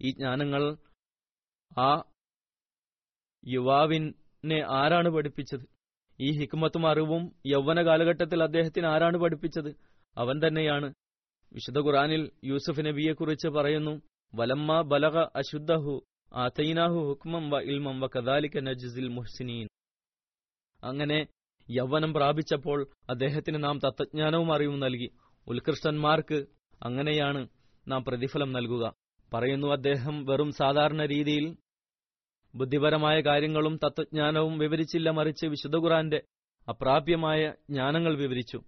ഈ 0.00 0.10
ജ്ഞാനങ്ങൾ 0.10 0.62
ആ 1.78 1.90
യുവാവിനെ 3.44 4.60
ആരാണ് 4.80 5.08
പഠിപ്പിച്ചത്? 5.08 5.64
ഈ 6.18 6.28
ഹിക്മത്തും 6.38 6.84
അറിവും 6.90 7.22
യൗവന 7.46 7.78
കാലഘട്ടത്തിൽ 7.82 8.42
അദ്ദേഹത്തിന് 8.42 8.86
ആരാണ് 8.86 9.16
പഠിപ്പിച്ചത്? 9.18 9.70
അവൻ 10.16 10.40
തന്നെയാണ്. 10.46 10.94
വിശുദ്ധ 11.52 11.78
ഖുറാനിൽ 11.78 12.30
യൂസുഫ് 12.44 12.80
നബിയെക്കുറിച്ച് 12.80 13.48
പറയുന്നു 13.48 14.02
വലമ്മ 14.34 14.80
ബലഹ 14.80 15.16
അശുദ്ധഹു 15.36 16.04
ആതൈനാഹു 16.34 16.98
ഹുക്മം 17.08 17.50
വ 17.50 17.58
ഇൽമം 17.58 18.00
വ 18.00 18.08
കദാലിക 18.16 18.58
നജ്സിൽ 18.58 19.08
മുഹ്സിനീൻ. 19.08 19.68
അങ്ങനെ 20.84 21.26
യൗവനം 21.70 22.14
പ്രാപിച്ചപ്പോൾ 22.14 22.86
അദ്ദേഹത്തിന് 23.10 23.64
നാം 23.64 23.78
തത്വജ്ഞാനവും 23.78 24.54
അറിവും 24.54 24.80
നൽകി. 24.80 25.10
ഉത്കൃഷ്ടന്മാർക്ക് 25.46 26.46
അങ്ങനെയാണ് 26.82 27.48
നാം 27.88 28.04
പ്രതിഫലം 28.04 28.52
നൽകുക. 28.52 28.92
പറയുന്നു 29.34 29.66
അദ്ദേഹം 29.66 30.24
വെറും 30.24 30.52
സാധാരണ 30.52 31.04
രീതിയിൽ 31.04 31.56
ബുദ്ധിപരമായ 32.54 33.20
കാര്യങ്ങളും 33.20 33.76
തത്വജ്ഞാനവും 33.84 34.58
വിവരിച്ചില്ല 34.58 35.10
മറിച്ച് 35.10 35.46
വിശുദ്ധ 35.46 35.76
ഖുറാന്റെ 35.76 36.22
അപ്രാപ്യമായ 36.68 37.52
ജ്ഞാനങ്ങൾ 37.70 38.16
വിവരിച്ചു. 38.16 38.62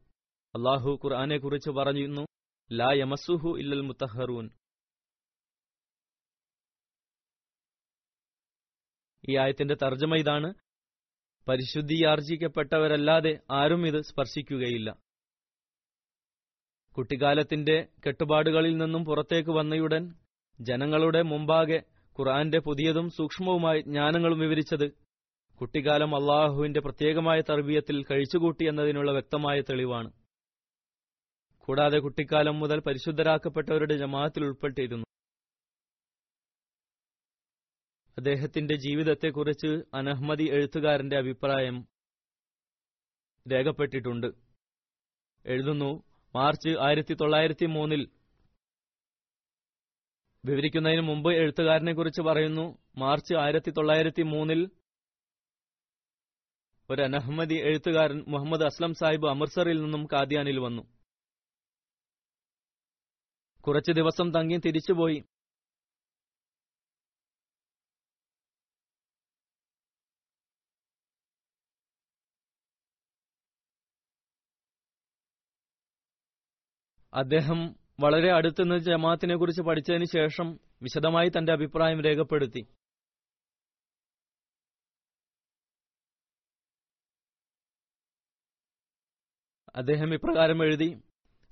അള്ളാഹു 0.57 1.01
ഖുർആനെ 1.05 1.39
കുറിച്ച് 1.39 1.71
പറയുന്നു 1.71 2.27
ലാ 2.73 2.93
യമസുഹു 2.93 3.59
ഇല്ലൽ 3.59 3.81
മുത്തഹറൂൻ. 3.81 4.51
ഈ 9.29 9.37
ആയത്തിന്റെ 9.37 9.75
തർജമ 9.75 10.17
ഇതാണ്. 10.17 10.55
പരിശുദ്ധിയാർജിക്കപ്പെട്ടവരല്ലാതെ 11.49 13.39
ആരും 13.51 13.87
ഇത് 13.87 14.01
സ്പർശിക്കുകയില്ല. 14.01 14.99
കുട്ടിക്കാലത്തിന്റെ 16.97 17.89
കെട്ടുപാടുകളിൽ 18.07 18.77
നിന്നും 18.77 19.05
പുറത്തേക്ക് 19.05 19.51
വന്നയുടൻ 19.51 20.15
ജനങ്ങളുടെ 20.61 21.23
മുമ്പാകെ 21.23 21.83
ഖുർആന്റെ 22.19 22.59
പുതിയതും 22.59 23.11
സൂക്ഷ്മവുമായ 23.11 23.81
ജ്ഞാനങ്ങളും 23.81 24.39
വിവരിച്ചത് 24.39 24.91
കുട്ടിക്കാലം 25.57 26.17
അള്ളാഹുവിന്റെ 26.17 26.81
പ്രത്യേകമായ 26.81 27.41
തർബീയത്തിൽ 27.41 28.05
കഴിച്ചുകൂട്ടി 28.05 28.65
എന്നതിനുള്ള 28.69 29.13
വ്യക്തമായ 29.13 29.61
തെളിവാണ്. 29.61 30.20
കൂടാതെ 31.69 31.99
കുട്ടിക്കാലം 31.99 32.57
മുതൽ 32.61 32.79
പരിശുദ്ധരാക്കപ്പെട്ടവരുടെ 32.87 33.95
ജമാഅത്തിൽ 34.03 34.43
ഉൾപ്പെട്ടിരുന്നു. 34.45 35.07
അദ്ദേഹത്തിന്റെ 38.19 38.75
ജീവിതത്തെക്കുറിച്ച് 38.75 39.71
അനഹ്മദി 39.95 40.47
എഴുത്തുകാരന്റെ 40.57 41.17
അഭിപ്രായം 41.19 41.77
രേഖപ്പെട്ടിട്ടുണ്ട്. 43.47 44.27
എഴുതുന്നു 45.45 45.91
മാർച്ച് 46.35 46.73
ആയിരത്തി 46.87 47.15
തൊള്ളായിരത്തി 47.21 47.67
മൂന്നിൽ 47.77 48.03
വിവരിക്കുന്നതിന് 50.45 51.01
മുമ്പ് 51.01 51.31
എഴുത്തുകാരനെ 51.33 51.93
കുറിച്ച് 51.93 52.23
പറയുന്നു 52.23 52.67
മാർച്ച് 52.99 53.35
ആയിരത്തി 53.35 53.71
തൊള്ളായിരത്തി 53.71 54.23
മൂന്നിൽ 54.23 54.61
ഒരു 56.91 57.03
അനഹമ്മദി 57.03 57.57
എഴുത്തുകാരൻ 57.69 58.21
മുഹമ്മദ് 58.29 58.67
അസ്ലം 58.69 58.93
സാഹിബ് 59.01 59.29
അമൃത്സറിൽ 59.33 59.79
നിന്നും 59.83 60.05
കാദ്യാനിൽ 60.13 60.59
വന്നു. 60.59 60.83
കുറച്ചു 63.67 63.93
ദിവസം 63.93 64.27
തങ്ങി 64.33 64.57
തിരിച്ചുപോയി. 64.57 65.19
അദ്ദേഹം 77.13 77.61
വളരെ 78.01 78.29
അടുത്തുനിന്ന് 78.33 78.79
ജമാഅത്തിനെ 78.79 79.37
കുറിച്ച് 79.37 79.63
പഠിച്ചതിന് 79.63 80.05
ശേഷം 80.05 80.49
വിശദമായി 80.83 81.29
തന്റെ 81.29 81.53
അഭിപ്രായം 81.53 82.01
രേഖപ്പെടുത്തി. 82.01 82.63
അദ്ദേഹം 89.77 90.15
ഇപ്രകാരം 90.15 90.65
എഴുതി 90.65 90.89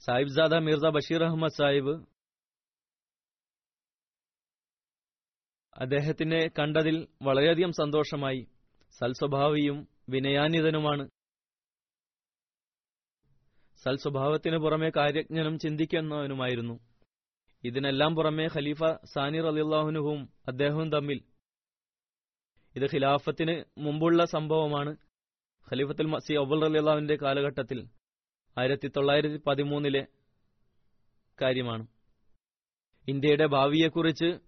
സാഹിബ്സാദ 0.00 0.54
മിർസ 0.54 0.84
ബഷീർ 0.84 1.24
അഹമ്മദ് 1.24 1.52
സാഹിബ് 1.52 2.06
അദ്ദേഹത്തിനെ 5.76 6.50
കണ്ടതിൽ 6.58 7.08
വളരെയധികം 7.22 7.72
സന്തോഷമായി. 7.72 8.46
സൽസ്വഭാവിയും 8.90 9.88
വിനയാന്വിതനുമാണ്. 10.08 11.08
സൽസ്വഭാവത്തിന് 13.82 14.56
പുറമെ 14.56 14.90
കാര്യജ്ഞനും 14.96 15.58
ചിന്തിക്കുന്നവനുമായിരുന്നു. 15.58 16.80
ഇതിനെല്ലാം 17.64 18.14
പുറമെ 18.14 18.46
ഖലീഫ 18.46 18.78
സാനിർ 19.04 19.46
അലിള്ളാഹുനുഹും 19.46 20.28
അദ്ദേഹവും 20.48 20.92
തമ്മിൽ. 20.92 21.24
ഇത് 22.76 22.84
ഖിലാഫത്തിന് 22.84 23.64
മുമ്പുള്ള 23.78 24.24
സംഭവമാണ്. 24.24 24.96
ഖലീഫത്തുൽ 25.70 26.06
മസി 26.06 26.32
അബുൽ 26.32 26.64
അലിള്ളാഹുവിന്റെ 26.64 27.16
കാലഘട്ടത്തിൽ. 27.16 27.97
ആയിരത്തി 28.58 28.88
തൊള്ളായിരത്തി 28.88 29.36
പതിമൂന്നിലെ 29.36 30.06
കാര്യമാണ്. 31.42 31.86
ഇന്ത്യയുടെ 33.08 33.46
ഭാവിയെക്കുറിച്ച് 33.46 34.38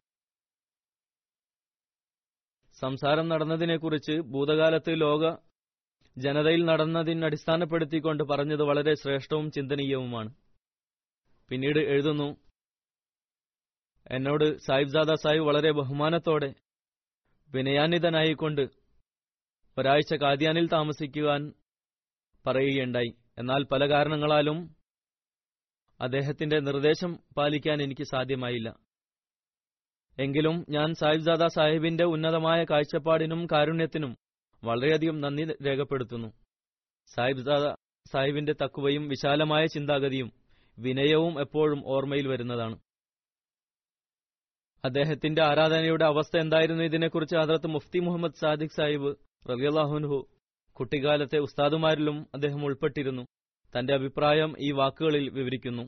സംസാരം 2.81 3.29
നടന്നതിനെക്കുറിച്ച് 3.29 4.13
ഭൂതകാലത്ത് 4.13 5.01
ലോക 5.01 5.37
ജനതയിൽ 6.19 6.65
നടന്നതിനടിസ്ഥാനപ്പെടുത്തിക്കൊണ്ട് 6.65 8.25
പറഞ്ഞത് 8.25 8.63
വളരെ 8.63 8.95
ശ്രേഷ്ഠവും 8.95 9.51
ചിന്തനീയവുമാണ്. 9.51 10.35
പിന്നീട് 11.49 11.79
എഴുതുന്നു 11.79 12.37
എന്നോട് 14.11 14.59
സാഹിബ്സാദ 14.59 15.15
സാഹിബ് 15.15 15.45
വളരെ 15.45 15.71
ബഹുമാനത്തോടെ 15.71 16.55
വിനയാന്വിതനായിക്കൊണ്ട് 17.51 18.63
ഒരാഴ്ച 19.79 20.15
കാദ്യാനിൽ 20.15 20.69
താമസിക്കുവാൻ 20.69 21.53
പറയുകയുണ്ടായി. 22.47 23.20
എന്നാൽ 23.41 23.63
പല 23.65 23.89
കാരണങ്ങളാലും 23.91 24.77
അദ്ദേഹത്തിന്റെ 26.01 26.61
നിർദ്ദേശം 26.61 27.19
പാലിക്കാൻ 27.37 27.83
എനിക്ക് 27.83 28.03
സാധ്യമായില്ല. 28.03 28.79
എങ്കിലും 30.19 30.67
ഞാൻ 30.69 30.95
സാഹിബ്സാദ 30.95 31.47
സാഹിബിന്റെ 31.47 32.05
ഉന്നതമായ 32.05 32.65
കാഴ്ചപ്പാടിനും 32.65 33.47
കാരുണ്യത്തിനും 33.53 34.17
വളരെയധികം 34.65 35.21
നന്ദി 35.21 35.45
രേഖപ്പെടുത്തുന്നു. 35.67 36.29
സാഹിബ്സാദ 37.15 37.75
സാഹിബിന്റെ 38.13 38.55
തക്കുവയും 38.63 39.09
വിശാലമായ 39.09 39.67
ചിന്താഗതിയും 39.67 40.33
വിനയവും 40.79 41.41
എപ്പോഴും 41.41 41.83
ഓർമ്മയിൽ 41.87 42.29
വരുന്നതാണ്. 42.29 42.77
അദ്ദേഹത്തിന്റെ 44.85 45.43
ആരാധനയുടെ 45.45 46.05
അവസ്ഥ 46.05 46.37
എന്തായിരുന്നു? 46.37 46.85
ഇതിനെക്കുറിച്ച് 46.85 47.37
ഹദ്രത്ത് 47.37 47.67
മുഫ്തി 47.67 47.99
മുഹമ്മദ് 47.99 48.41
സാദിഖ് 48.41 48.77
സാഹിബ് 48.77 49.11
റബിയല്ലാഹുൻഹു 49.51 50.29
കുട്ടിക്കാലത്തെ 50.81 51.39
ഉസ്താദുമാരിലും 51.39 52.27
അദ്ദേഹം 52.35 52.65
ഉൾപ്പെട്ടിരുന്നു. 52.65 53.23
തന്റെ 53.79 53.95
അഭിപ്രായം 53.95 54.55
ഈ 54.59 54.73
വാക്കുകളിൽ 54.73 55.31
വിവരിക്കുന്നു. 55.31 55.83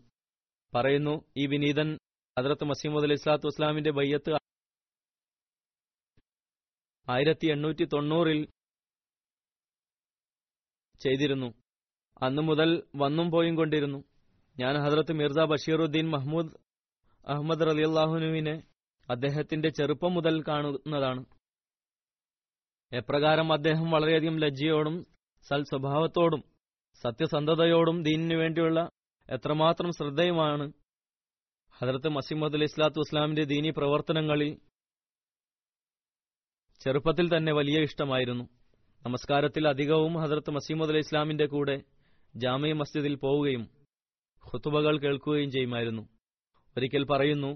പറയുന്നു 0.74 1.24
ഈ 1.36 1.46
വിനീതൻ 1.46 1.98
ഹദ്രത്ത് 2.38 2.64
മസീമുദ് 2.64 3.04
അലി 3.04 3.12
ഇസ്ലാത്തു 3.12 3.46
വസ്ലാമിന്റെ 3.46 3.90
ബയ്യത്ത് 3.90 4.32
ആയിരത്തി 7.08 7.46
എണ്ണൂറ്റി 7.46 7.84
തൊണ്ണൂറിൽ 7.84 8.48
ചെയ്തിരുന്നു. 11.00 11.54
അന്നു 12.22 12.42
മുതൽ 12.42 12.82
വന്നും 12.96 13.30
പോയും 13.30 13.54
കൊണ്ടിരുന്നു. 13.54 14.04
ഞാൻ 14.58 14.74
ഹദ്രത്ത് 14.84 15.12
മിർസ 15.12 15.38
ബഷീറുദ്ദീൻ 15.38 16.10
മഹ്മൂദ് 16.10 16.50
അഹമ്മദ് 17.26 17.66
റലിയല്ലാഹുനുവിനെ 17.66 18.62
അദ്ദേഹത്തിന്റെ 19.10 19.68
ചെറുപ്പം 19.68 20.14
മുതൽ 20.14 20.44
കാണുന്നതാണ്. 20.48 21.24
എപ്രകാരം 22.92 23.48
അദ്ദേഹം 23.52 23.86
വളരെയധികം 23.90 24.36
ലജ്ജയോടും 24.42 24.96
സൽ 25.46 25.62
സ്വഭാവത്തോടും 25.70 26.42
സത്യസന്ധതയോടും 27.04 27.96
ദീനിനു 28.08 28.36
വേണ്ടിയുള്ള 28.40 28.78
എത്രമാത്രം 29.28 29.90
ശ്രദ്ധയുമാണ് 29.98 30.66
ഹജറത്ത് 31.76 32.10
മസിമദ് 32.16 32.56
അലി 32.58 32.66
ഇസ്ലാത്തു 32.70 33.00
ഇസ്ലാമിന്റെ 33.06 33.44
ദീനി 33.52 33.70
പ്രവർത്തനങ്ങളിൽ 33.78 34.50
ചെറുപ്പത്തിൽ 36.80 37.26
തന്നെ 37.36 37.52
വലിയ 37.58 37.78
ഇഷ്ടമായിരുന്നു. 37.88 38.44
നമസ്കാരത്തിൽ 39.02 39.64
അധികവും 39.68 40.14
ഹജറത്ത് 40.22 40.50
മസീമദ് 40.50 40.92
അലി 40.92 41.02
ഇസ്ലാമിന്റെ 41.06 41.46
കൂടെ 41.46 41.76
ജാമ്യ 42.34 42.72
മസ്ജിദിൽ 42.80 43.14
പോവുകയും 43.24 43.64
ഹുത്തുബകൾ 44.44 44.94
കേൾക്കുകയും 45.04 45.50
ചെയ്യുമായിരുന്നു. 45.50 46.02
ഒരിക്കൽ 46.76 47.04
പറയുന്നു 47.12 47.50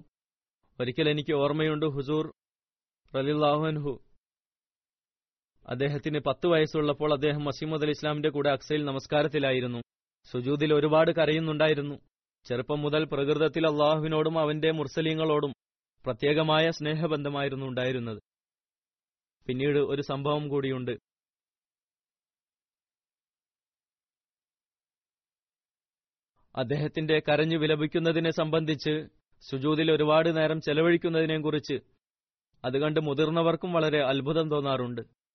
ഒരിക്കൽ 0.79 1.07
എനിക്ക് 1.15 1.35
ഓർമ്മയുണ്ട് 1.43 1.87
ഹുസൂർ 1.97 2.27
റലില്ലാഹുൻഹു 3.13 3.93
അദ്ദേഹത്തിന് 5.69 6.19
പത്ത് 6.19 6.47
വയസ്സുള്ളപ്പോൾ 6.47 7.13
അദ്ദേഹം 7.13 7.45
മസീമദ് 7.45 7.83
അലി 7.83 7.91
ഇസ്ലാമിന്റെ 7.91 8.29
കൂടെ 8.29 8.51
അക്സയിൽ 8.51 8.85
നമസ്കാരത്തിലായിരുന്നു. 8.85 9.79
സുജൂദിൽ 10.31 10.75
ഒരുപാട് 10.75 11.11
കരയുന്നുണ്ടായിരുന്നു. 11.11 11.95
ചെറുപ്പം 12.45 12.81
മുതൽ 12.81 13.05
പ്രകൃതത്തിൽ 13.05 13.67
അള്ളാഹുവിനോടും 13.67 14.39
അവന്റെ 14.39 14.71
മുർസലീങ്ങളോടും 14.71 15.53
പ്രത്യേകമായ 16.05 16.71
സ്നേഹബന്ധമായിരുന്നു 16.71 17.67
ഉണ്ടായിരുന്നത്. 17.67 18.23
പിന്നീട് 19.47 19.79
ഒരു 19.79 20.03
സംഭവം 20.03 20.49
കൂടിയുണ്ട്. 20.49 20.99
അദ്ദേഹത്തിന്റെ 26.57 27.23
കരഞ്ഞു 27.29 27.57
വിലപിക്കുന്നതിനെ 27.57 28.31
സംബന്ധിച്ച് 28.31 29.09
സുജൂതിൽ 29.41 29.93
ഒരുപാട് 29.93 30.37
നേരം 30.37 30.61
ചെലവഴിക്കുന്നതിനെക്കുറിച്ച് 30.61 31.75
അതുകണ്ട് 32.65 33.01
മുതിർന്നവർക്കും 33.01 33.73
വളരെ 33.73 34.03
അത്ഭുതം 34.03 34.51
തോന്നാറുണ്ട്. 34.51 35.26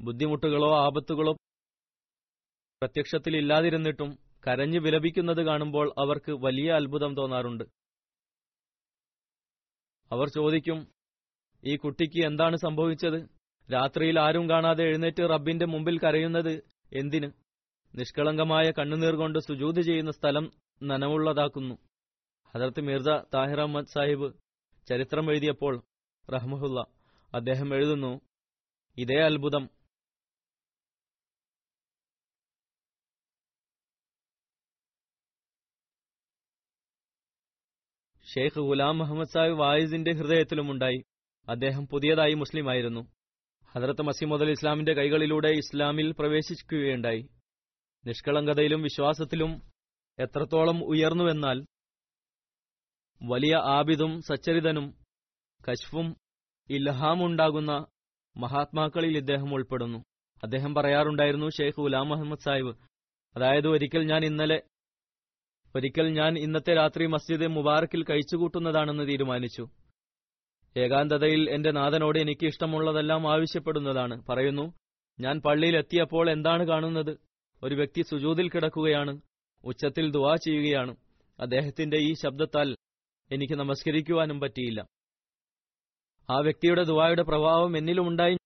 ബുദ്ധിമുട്ടുകളോ 0.00 0.76
ആപത്തുകളോ 0.84 1.32
പ്രത്യക്ഷത്തിൽ 2.82 3.36
ഇല്ലാതിരുന്നിട്ടും 3.36 4.18
കരഞ്ഞു 4.46 4.78
വിലപിക്കുന്നത് 4.78 5.42
കാണുമ്പോൾ 5.42 5.94
അവർക്ക് 5.98 6.32
വലിയ 6.32 6.72
അത്ഭുതം 6.72 7.16
തോന്നാറുണ്ട്. 7.16 7.64
അവർ 10.12 10.28
ചോദിക്കും 10.28 10.92
ഈ 11.64 11.76
കുട്ടിക്ക് 11.76 12.26
എന്താണ് 12.26 12.56
സംഭവിച്ചത്? 12.56 13.28
രാത്രിയിൽ 13.72 14.20
ആരും 14.20 14.50
കാണാതെ 14.50 14.84
എഴുന്നേറ്റ് 14.84 15.30
റബ്ബിന്റെ 15.30 15.66
മുമ്പിൽ 15.66 15.98
കരയുന്നത് 15.98 16.62
എന്തിന്? 16.92 17.30
നിഷ്കളങ്കമായ 17.96 18.70
കണ്ണുനീർ 18.78 19.14
കൊണ്ട് 19.14 19.38
സുജൂത് 19.38 19.80
ചെയ്യുന്ന 19.80 20.10
സ്ഥലം 20.10 20.50
നനവുള്ളതാക്കുന്നു. 20.82 21.74
ഹജറത്ത് 22.54 22.80
മിർസ 22.80 23.08
താഹിർ 23.34 23.60
അഹമ്മദ് 23.60 23.86
സാഹിബ് 23.86 24.32
ചരിത്രം 24.88 25.30
എഴുതിയപ്പോൾ 25.30 25.82
റഹ്മുല്ല 26.34 26.80
അദ്ദേഹം 27.34 27.74
എഴുതുന്നു 27.74 28.20
ഇതേ 28.98 29.18
അത്ഭുതം 29.22 29.77
ഷെയ്ഖ് 38.34 38.60
ഗുലാം 38.60 38.98
മുഹമ്മദ് 38.98 39.28
സാഹിബ് 39.28 39.58
വായിസിന്റെ 39.58 40.12
ഹൃദയത്തിലുമുണ്ടായി. 40.12 41.02
അദ്ദേഹം 41.48 41.86
പുതിയതായി 41.86 42.34
മുസ്ലിമായിരുന്നു 42.34 43.08
ഹജറത്ത് 43.74 44.02
മസീമദ് 44.02 44.42
ഇസ്ലാമിന്റെ 44.42 44.92
കൈകളിലൂടെ 44.92 45.48
ഇസ്ലാമിൽ 45.48 46.12
പ്രവേശിക്കുകയുണ്ടായി. 46.12 47.28
നിഷ്കളങ്കതയിലും 48.06 48.82
വിശ്വാസത്തിലും 48.82 49.62
എത്രത്തോളം 50.18 50.84
ഉയർന്നുവെന്നാൽ 50.84 51.64
വലിയ 53.22 53.54
ആബിദും 53.56 54.22
സച്ചരിതനും 54.22 54.94
കശ്ഫും 55.70 56.16
ഇൽഹാമുണ്ടാകുന്ന 56.70 57.86
മഹാത്മാക്കളിൽ 58.36 59.16
ഇദ്ദേഹം 59.16 59.54
ഉൾപ്പെടുന്നു. 59.54 59.98
അദ്ദേഹം 60.42 60.74
പറയാറുണ്ടായിരുന്നു 60.74 61.46
ഷെയ്ഖ് 61.48 61.80
ഗുലാം 61.80 62.08
മുഹമ്മദ് 62.08 62.38
സാഹിബ് 62.38 62.76
അതായത് 63.36 63.68
ഒരിക്കൽ 63.68 64.02
ഞാൻ 64.06 64.24
ഇന്നലെ 64.24 64.62
ഒരിക്കൽ 65.76 66.08
ഞാൻ 66.08 66.38
ഇന്നത്തെ 66.38 66.74
രാത്രി 66.74 67.06
മസ്ജിദ് 67.06 67.46
മുബാറക്കിൽ 67.46 68.04
കഴിച്ചുകൂട്ടുന്നതാണെന്ന് 68.04 69.08
തീരുമാനിച്ചു. 69.08 69.68
ഏകാന്തതയിൽ 70.76 71.50
എന്റെ 71.50 71.70
നാഥനോട് 71.70 72.18
എനിക്ക് 72.18 72.46
ഇഷ്ടമുള്ളതെല്ലാം 72.46 73.32
ആവശ്യപ്പെടുന്നതാണ്. 73.32 74.26
പറയുന്നു 74.28 74.72
ഞാൻ 75.20 75.40
പള്ളിയിൽ 75.40 75.76
എത്തിയപ്പോൾ 75.76 76.30
എന്താണ് 76.30 76.68
കാണുന്നത്? 76.68 77.18
ഒരു 77.62 77.74
വ്യക്തി 77.74 78.02
സുജൂതിൽ 78.02 78.48
കിടക്കുകയാണ് 78.48 79.20
ഉച്ചത്തിൽ 79.64 80.10
ദുവാ 80.10 80.34
ചെയ്യുകയാണ്. 80.34 80.96
അദ്ദേഹത്തിന്റെ 81.40 81.96
ഈ 81.96 82.14
ശബ്ദത്താൽ 82.14 82.76
എനിക്ക് 83.32 83.54
നമസ്കരിക്കുവാനും 83.54 84.40
പറ്റിയില്ല. 84.40 84.86
ആ 86.30 86.38
വ്യക്തിയുടെ 86.38 86.82
ദുവായുടെ 86.82 87.22
പ്രഭാവം 87.22 87.78
എന്നിലും 87.78 88.08
ഉണ്ടായി. 88.08 88.36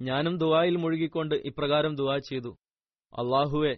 ഞാനും 0.00 0.38
ദുവായിൽ 0.38 0.76
മുഴുകിക്കൊണ്ട് 0.76 1.34
ഇപ്രകാരം 1.34 1.96
ദുവാ 1.96 2.18
ചെയ്തു. 2.18 2.56
അള്ളാഹുവെ 3.18 3.76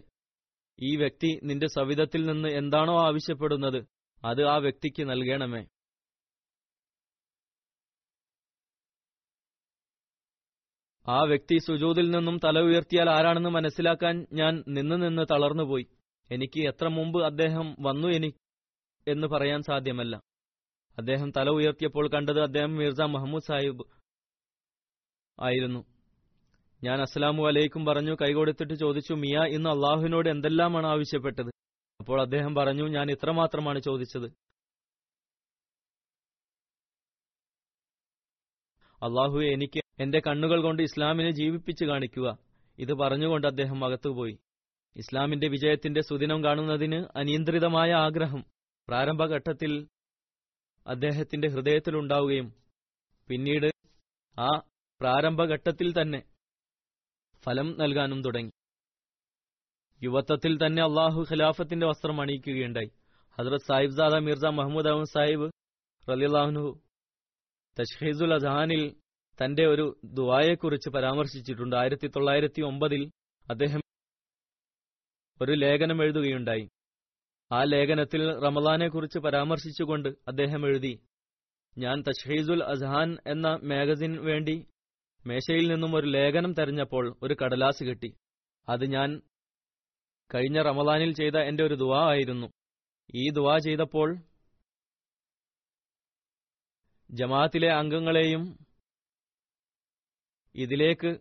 ഈ 0.79 0.95
വ്യക്തി 0.95 1.39
നിന്റെ 1.43 1.67
സവിധത്തിൽ 1.67 2.25
നിന്ന് 2.25 2.49
എന്താണോ 2.49 3.05
ആവശ്യപ്പെടുന്നത് 3.05 3.85
അത് 4.25 4.43
ആ 4.43 4.57
വ്യക്തിക്ക് 4.57 5.09
നൽകണമേ. 5.09 5.67
ആ 11.07 11.23
വ്യക്തി 11.23 11.57
സുജൂതിൽ 11.57 12.09
നിന്നും 12.09 12.39
തല 12.43 12.59
ഉയർത്തിയാൽ 12.59 13.09
ആരാണെന്ന് 13.09 13.49
മനസ്സിലാക്കാൻ 13.49 14.27
ഞാൻ 14.33 14.63
നിന്ന് 14.67 14.95
നിന്ന് 14.95 15.25
തളർന്നുപോയി. 15.31 15.85
എനിക്ക് 16.31 16.67
എത്ര 16.67 16.87
മുമ്പ് 16.87 17.25
അദ്ദേഹം 17.25 17.75
വന്നു 17.79 18.07
എനി 18.07 18.33
എന്ന് 19.07 19.27
പറയാൻ 19.27 19.61
സാധ്യമല്ല. 19.61 20.15
അദ്ദേഹം 20.97 21.31
തല 21.31 21.49
ഉയർത്തിയപ്പോൾ 21.49 22.09
കണ്ടത് 22.09 22.41
അദ്ദേഹം 22.41 22.75
മിർസ 22.75 23.01
മുഹമ്മദ് 23.01 23.43
സാഹിബ് 23.43 23.83
ആയിരുന്നു. 25.39 25.94
ഞാൻ 26.83 27.01
അസ്സലാമു 27.01 27.47
അലൈക്കും 27.47 27.85
പറഞ്ഞു 27.85 28.13
കൈകൊടുത്തിട്ട് 28.21 28.73
ചോദിച്ചു 28.73 29.13
മിയ 29.13 29.43
ഇന്ന് 29.55 29.69
അള്ളാഹുവിനോട് 29.69 30.29
എന്തെല്ലാമാണ് 30.29 30.87
ആവശ്യപ്പെട്ടത്? 30.87 31.51
അപ്പോൾ 31.99 32.21
അദ്ദേഹം 32.21 32.55
പറഞ്ഞു 32.55 32.83
ഞാൻ 32.87 33.11
ഇത്രമാത്രമാണ് 33.11 33.79
ചോദിച്ചത്. 33.79 34.27
അള്ളാഹുവെ 39.01 39.47
എനിക്ക് 39.47 39.79
എന്റെ 39.99 40.19
കണ്ണുകൾ 40.27 40.61
കൊണ്ട് 40.61 40.83
ഇസ്ലാമിനെ 40.83 41.31
ജീവിപ്പിച്ചു 41.31 41.85
കാണിക്കുക. 41.85 42.27
ഇത് 42.79 42.93
പറഞ്ഞുകൊണ്ട് 42.93 43.47
അദ്ദേഹം 43.47 43.85
അകത്തുപോയി 43.85 44.35
ഇസ്ലാമിന്റെ 44.95 45.47
വിജയത്തിന്റെ 45.47 46.01
സുദിനം 46.01 46.43
കാണുന്നതിന് 46.43 47.17
അനിയന്ത്രിതമായ 47.17 47.91
ആഗ്രഹം. 47.93 48.41
പ്രാരംഭഘട്ടത്തിൽ 48.87 49.87
അദ്ദേഹത്തിന്റെ 50.87 51.47
ഹൃദയത്തിലുണ്ടാവുകയും 51.47 52.47
പിന്നീട് 53.29 53.69
ആ 54.37 54.49
പ്രാരംഭഘട്ടത്തിൽ 55.01 56.01
തന്നെ 56.01 56.19
ഫലം 57.45 57.77
നൽകാനും 57.79 58.23
തുടങ്ങി. 58.23 58.51
യുവത്വത്തിൽ 60.03 60.65
തന്നെ 60.65 60.83
അള്ളാഹു 60.83 61.25
ഖിലാഫത്തിന്റെ 61.31 61.87
വസ്ത്രം 61.87 62.21
അണിയിക്കുകയുണ്ടായി. 62.21 62.91
ഹജ്രത് 63.39 63.59
സാഹിബ് 63.59 63.91
സാദ 63.91 64.15
മിർസ 64.15 64.45
മഹമ്മൂദ് 64.45 64.87
അഹമ്മദ് 64.87 65.07
സാഹിബ് 65.07 65.51
റലിഹു 66.09 66.81
തഷ്ഹീസുൽ 67.79 68.33
അസഹാനിൽ 68.33 68.95
തന്റെ 69.43 69.65
ഒരു 69.65 69.99
ദുവായെക്കുറിച്ച് 70.03 70.89
പരാമർശിച്ചിട്ടുണ്ട്. 70.89 71.75
ആയിരത്തി 71.75 72.07
തൊള്ളായിരത്തി 72.07 72.61
ഒമ്പതിൽ 72.61 73.11
അദ്ദേഹം 73.49 73.81
ഒരു 75.41 75.51
ലേഖനം 75.51 76.03
എഴുതുകയുണ്ടായി. 76.03 76.69
ആ 77.51 77.63
ലേഖനത്തിൽ 77.63 78.39
റമലാനെക്കുറിച്ച് 78.39 79.19
പരാമർശിച്ചുകൊണ്ട് 79.19 80.09
അദ്ദേഹം 80.09 80.65
എഴുതി 80.65 80.99
ഞാൻ 81.77 82.01
തഷ്ഹീസുൽ 82.01 82.63
അസ്ഹാൻ 82.63 83.17
എന്ന 83.27 83.47
മാഗസിൻ 83.63 84.25
വേണ്ടി 84.25 84.67
മേശയിൽ 85.25 85.65
നിന്നും 85.71 85.91
ഒരു 85.97 86.07
ലേഖനം 86.15 86.51
തെരഞ്ഞപ്പോൾ 86.57 87.05
ഒരു 87.23 87.33
കടലാസ് 87.41 87.83
കിട്ടി. 87.87 88.09
അത് 88.67 88.83
ഞാൻ 88.95 89.09
കഴിഞ്ഞ 90.31 90.57
റമദാനിൽ 90.67 91.11
ചെയ്ത 91.19 91.37
എന്റെ 91.49 91.63
ഒരു 91.67 91.75
ദുവാ 91.81 92.01
ആയിരുന്നു. 92.11 92.47
ഈ 93.21 93.23
ദുവാ 93.37 93.55
ചെയ്തപ്പോൾ 93.65 94.09
ജമാഅത്തിലെ 97.09 97.69
അംഗങ്ങളെയും 97.79 98.43
ഇതിലേക്ക് 100.55 101.11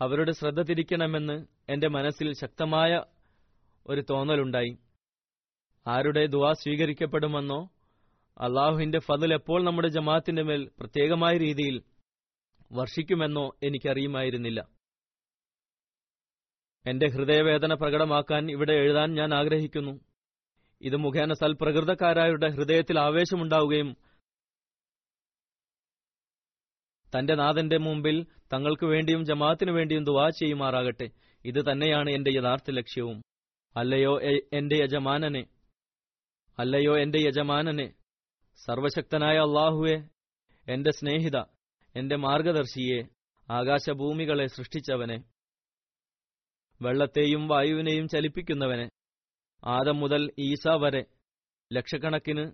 അവരുടെ 0.00 0.32
ശ്രദ്ധ 0.32 0.60
തിരിക്കണമെന്ന് 0.68 1.36
എന്റെ 1.72 1.88
മനസ്സിൽ 1.96 2.28
ശക്തമായ 2.40 2.92
ഒരു 3.86 4.02
തോന്നലുണ്ടായി. 4.10 4.72
ആരുടെ 5.86 6.22
ദുവാ 6.34 6.50
സ്വീകരിക്കപ്പെടുമെന്നോ 6.62 7.60
അള്ളാഹുവിന്റെ 8.36 9.00
ഫതിൽ 9.06 9.30
എപ്പോൾ 9.38 9.60
നമ്മുടെ 9.64 9.88
ജമാഅത്തിന്റെ 9.96 10.42
മേൽ 10.48 10.62
പ്രത്യേകമായ 10.80 11.34
രീതിയിൽ 11.44 11.76
വർഷിക്കുമെന്നോ 12.72 13.56
എനിക്കറിയുമായിരുന്നില്ല. 13.62 14.68
എന്റെ 16.86 17.08
ഹൃദയവേദന 17.08 17.74
പ്രകടമാക്കാൻ 17.74 18.50
ഇവിടെ 18.50 18.72
എഴുതാൻ 18.72 19.14
ഞാൻ 19.14 19.34
ആഗ്രഹിക്കുന്നു. 19.34 20.00
ഇത് 20.80 20.96
മുഖേന 20.96 21.32
സൽപ്രകൃതക്കാരായവരുടെ 21.32 22.48
ഹൃദയത്തിൽ 22.48 22.98
ആവേശമുണ്ടാവുകയും 22.98 23.96
തന്റെ 27.18 27.34
നാഥന്റെ 27.34 27.78
മുമ്പിൽ 27.78 28.26
തങ്ങൾക്ക് 28.52 28.84
വേണ്ടിയും 28.84 29.24
ജമാഅത്തിനു 29.24 29.72
വേണ്ടിയും 29.72 30.04
ദുവാ 30.04 30.28
ചെയ്യുമാറാകട്ടെ. 30.28 31.10
ഇത് 31.44 31.72
തന്നെയാണ് 31.72 32.10
എന്റെ 32.10 32.30
യഥാർത്ഥ 32.30 32.70
ലക്ഷ്യവും. 32.70 33.22
അല്ലയോ 33.76 34.20
എന്റെ 34.52 34.76
യജമാനനെ. 34.76 35.46
അല്ലയോ 36.58 36.98
എന്റെ 36.98 37.18
യജമാനനെ. 37.18 37.94
സർവശക്തനായ 38.56 39.36
അള്ളാഹുവെ 39.36 40.08
എന്റെ 40.68 40.90
സ്നേഹിത 40.90 41.55
എന്റെ 41.96 42.16
മാർഗദർശിയെ 42.24 42.98
ആകാശഭൂമികളെ 43.48 44.46
സൃഷ്ടിച്ചവനെ 44.48 45.18
വെള്ളത്തെയും 46.80 47.42
വായുവിനെയും 47.48 48.06
ചലിപ്പിക്കുന്നവനെ 48.08 48.86
ആദം 49.62 49.96
മുതൽ 50.00 50.22
ഈസ 50.46 50.74
വരെ 50.82 51.02
ലക്ഷക്കണക്കിന് 51.70 52.44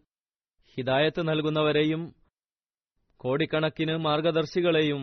ഹിദായത്ത് 0.76 1.22
നൽകുന്നവരെയും 1.28 2.02
കോടിക്കണക്കിന് 3.20 3.94
മാർഗദർശികളെയും 3.98 5.02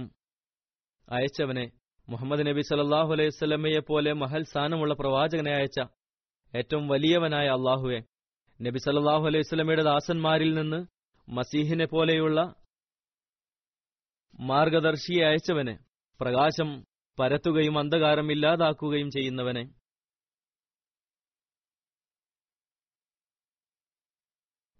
അയച്ചവനെ 1.07 1.65
മുഹമ്മദ് 2.07 2.45
നബി 2.47 2.61
സലല്ലാഹു 2.61 3.11
അലൈഹി 3.13 3.81
പോലെ 3.87 4.13
മഹൽ 4.13 4.43
സ്ഥാനമുള്ള 4.43 4.93
പ്രവാചകനെ 4.93 5.51
അയച്ച 5.55 5.79
ഏറ്റവും 6.53 6.85
വലിയവനായ 6.87 7.47
അള്ളാഹുവെ 7.49 7.99
നബി 8.59 8.79
സലല്ലാഹു 8.79 9.25
അലൈഹി 9.25 9.47
സ്വലമയുടെ 9.49 9.83
ദാസന്മാരിൽ 9.83 10.51
നിന്ന് 10.53 10.79
മസീഹിനെ 11.27 11.85
പോലെയുള്ള 11.85 12.39
മാർഗദർശിയെ 14.39 15.25
അയച്ചവനെ. 15.25 15.79
പ്രകാശം 16.19 16.85
പരത്തുകയും 17.19 17.79
അന്ധകാരം 17.79 18.31
ഇല്ലാതാക്കുകയും 18.31 19.11
ചെയ്യുന്നവനെ. 19.11 19.63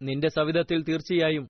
നിന്റെ 0.01 0.27
സവിധത്തിൽ 0.27 0.83
തീർച്ചയായും. 0.83 1.49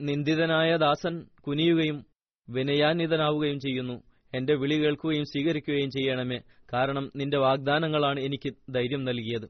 നിന്ദിതനായ 0.00 0.76
ദാസൻ 0.76 1.28
കുനിയുകയും 1.46 2.06
വിനയാന്വിതനാവുകയും 2.48 3.60
ചെയ്യുന്നു. 3.60 4.02
എന്റെ 4.34 4.54
വിളി 4.54 4.74
കേൾക്കുകയും 4.74 5.24
സ്വീകരിക്കുകയും 5.24 5.90
ചെയ്യണമേ. 5.90 6.40
കാരണം 6.72 7.10
നിന്റെ 7.16 7.38
വാഗ്ദാനങ്ങളാണ് 7.38 8.20
എനിക്ക് 8.20 8.74
ധൈര്യം 8.74 9.04
നൽകിയത്. 9.04 9.48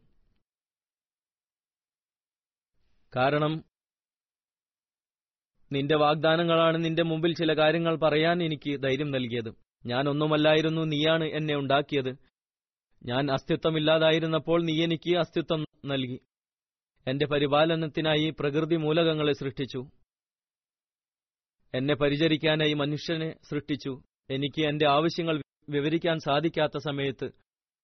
കാരണം 3.17 3.65
നിന്റെ 5.73 5.97
വാഗ്ദാനങ്ങളാണ് 5.97 6.85
നിന്റെ 6.85 7.03
മുമ്പിൽ 7.03 7.35
ചില 7.35 7.53
കാര്യങ്ങൾ 7.53 7.97
പറയാൻ 7.97 8.43
എനിക്ക് 8.43 8.83
ധൈര്യം 8.83 9.11
നൽകിയത്. 9.11 9.55
ഞാൻ 9.87 10.09
ഒന്നുമല്ലായിരുന്നു 10.09 10.83
നീയാണ് 10.83 11.25
എന്നെ 11.25 11.57
ഉണ്ടാക്കിയത്. 11.57 12.17
ഞാൻ 13.07 13.33
അസ്തിത്വമില്ലാതായിരുന്നപ്പോൾ 13.33 14.65
നീ 14.65 14.85
എനിക്ക് 14.85 15.17
അസ്തിത്വം 15.17 15.67
നൽകി. 15.85 16.21
എന്റെ 17.09 17.27
പരിപാലനത്തിനായി 17.27 18.35
പ്രകൃതി 18.39 18.77
മൂലകങ്ങളെ 18.77 19.33
സൃഷ്ടിച്ചു. 19.33 19.91
എന്നെ 21.75 21.95
പരിചരിക്കാനായി 21.95 22.73
മനുഷ്യനെ 22.73 23.35
സൃഷ്ടിച്ചു. 23.51 24.03
എനിക്ക് 24.31 24.67
എന്റെ 24.67 24.87
ആവശ്യങ്ങൾ 24.87 25.43
വിവരിക്കാൻ 25.69 26.19
സാധിക്കാത്ത 26.19 26.79
സമയത്ത് 26.79 27.31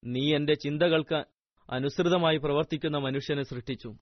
നീ 0.04 0.34
എന്റെ 0.34 0.54
ചിന്തകൾക്ക് 0.54 1.24
അനുസൃതമായി 1.70 2.36
പ്രവർത്തിക്കുന്ന 2.36 2.98
മനുഷ്യനെ 2.98 3.42
സൃഷ്ടിച്ചു. 3.42 3.96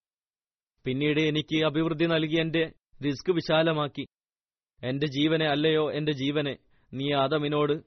പിന്നീട് 0.85 1.21
എനിക്ക് 1.21 1.65
അഭിവൃദ്ധി 1.65 2.05
നൽകി 2.05 2.37
എന്റെ 2.41 2.73
റിസ്ക് 3.05 3.33
വിശാലമാക്കി. 3.33 4.07
എന്റെ 4.83 5.07
ജീവനെ 5.07 5.47
അല്ലയോ 5.47 5.93
എന്റെ 5.93 6.13
ജീവനെ? 6.13 6.57
നീ 6.93 7.13
ആദമിനോട് 7.13 7.83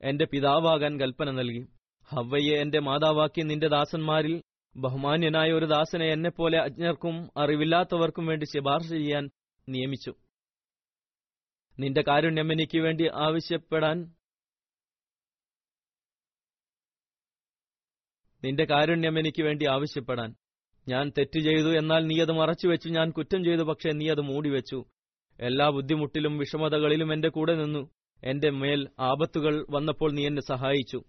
എന്റെ 0.00 0.24
പിതാവാകാൻ 0.24 1.00
കൽപ്പന 1.00 1.30
നൽകി. 1.30 1.66
ഹവ്വയെ 2.08 2.56
എന്റെ 2.60 2.80
മാതാവാക്കി 2.80 3.42
നിന്റെ 3.42 3.68
ദാസന്മാരിൽ 3.68 4.42
ബഹുമാന്യനായ 4.76 5.52
ഒരു 5.52 5.66
ദാസനെ 5.66 6.06
എന്നെപ്പോലെ 6.12 6.58
അജ്ഞർക്കും 6.58 7.30
അറിവില്ലാത്തവർക്കും 7.36 8.26
വേണ്ടി 8.26 8.44
ശുപാർശ 8.44 8.86
ചെയ്യാൻ 8.86 9.30
നിയമിച്ചു. 9.68 10.14
നിന്റെ 11.78 12.02
കാരുണ്യം 12.08 12.52
എനിക്ക് 12.52 12.78
വേണ്ടി 12.78 13.08
ആവശ്യപ്പെടാൻ 13.14 14.14
നിന്റെ 18.44 18.64
കാരുണ്യം 18.64 19.18
എനിക്ക് 19.18 19.42
വേണ്ടി 19.42 19.66
ആവശ്യപ്പെടാൻ 19.66 20.34
ഞാൻ 20.88 21.12
തെറ്റ് 21.18 21.40
ചെയ്തു 21.40 21.70
എന്നാൽ 21.78 22.06
നീ 22.06 22.20
അത് 22.20 22.32
മറച്ചു 22.32 22.66
വെച്ചു. 22.68 22.88
ഞാൻ 22.88 23.10
കുറ്റം 23.10 23.44
ചെയ്തു 23.44 23.62
പക്ഷേ 23.62 23.90
നീ 23.92 24.10
അത് 24.10 24.20
മൂടിവെച്ചു 24.20 24.84
എല്ലാ 25.40 25.70
ബുദ്ധിമുട്ടിലും 25.70 26.38
വിഷമതകളിലും 26.38 27.12
എന്റെ 27.12 27.28
കൂടെ 27.28 27.54
നിന്നു. 27.54 27.90
എന്റെ 28.24 28.50
മേൽ 28.50 28.88
ആപത്തുകൾ 29.00 29.66
വന്നപ്പോൾ 29.70 30.12
നീ 30.12 30.26
എന്നെ 30.26 30.42
സഹായിച്ചു. 30.42 31.00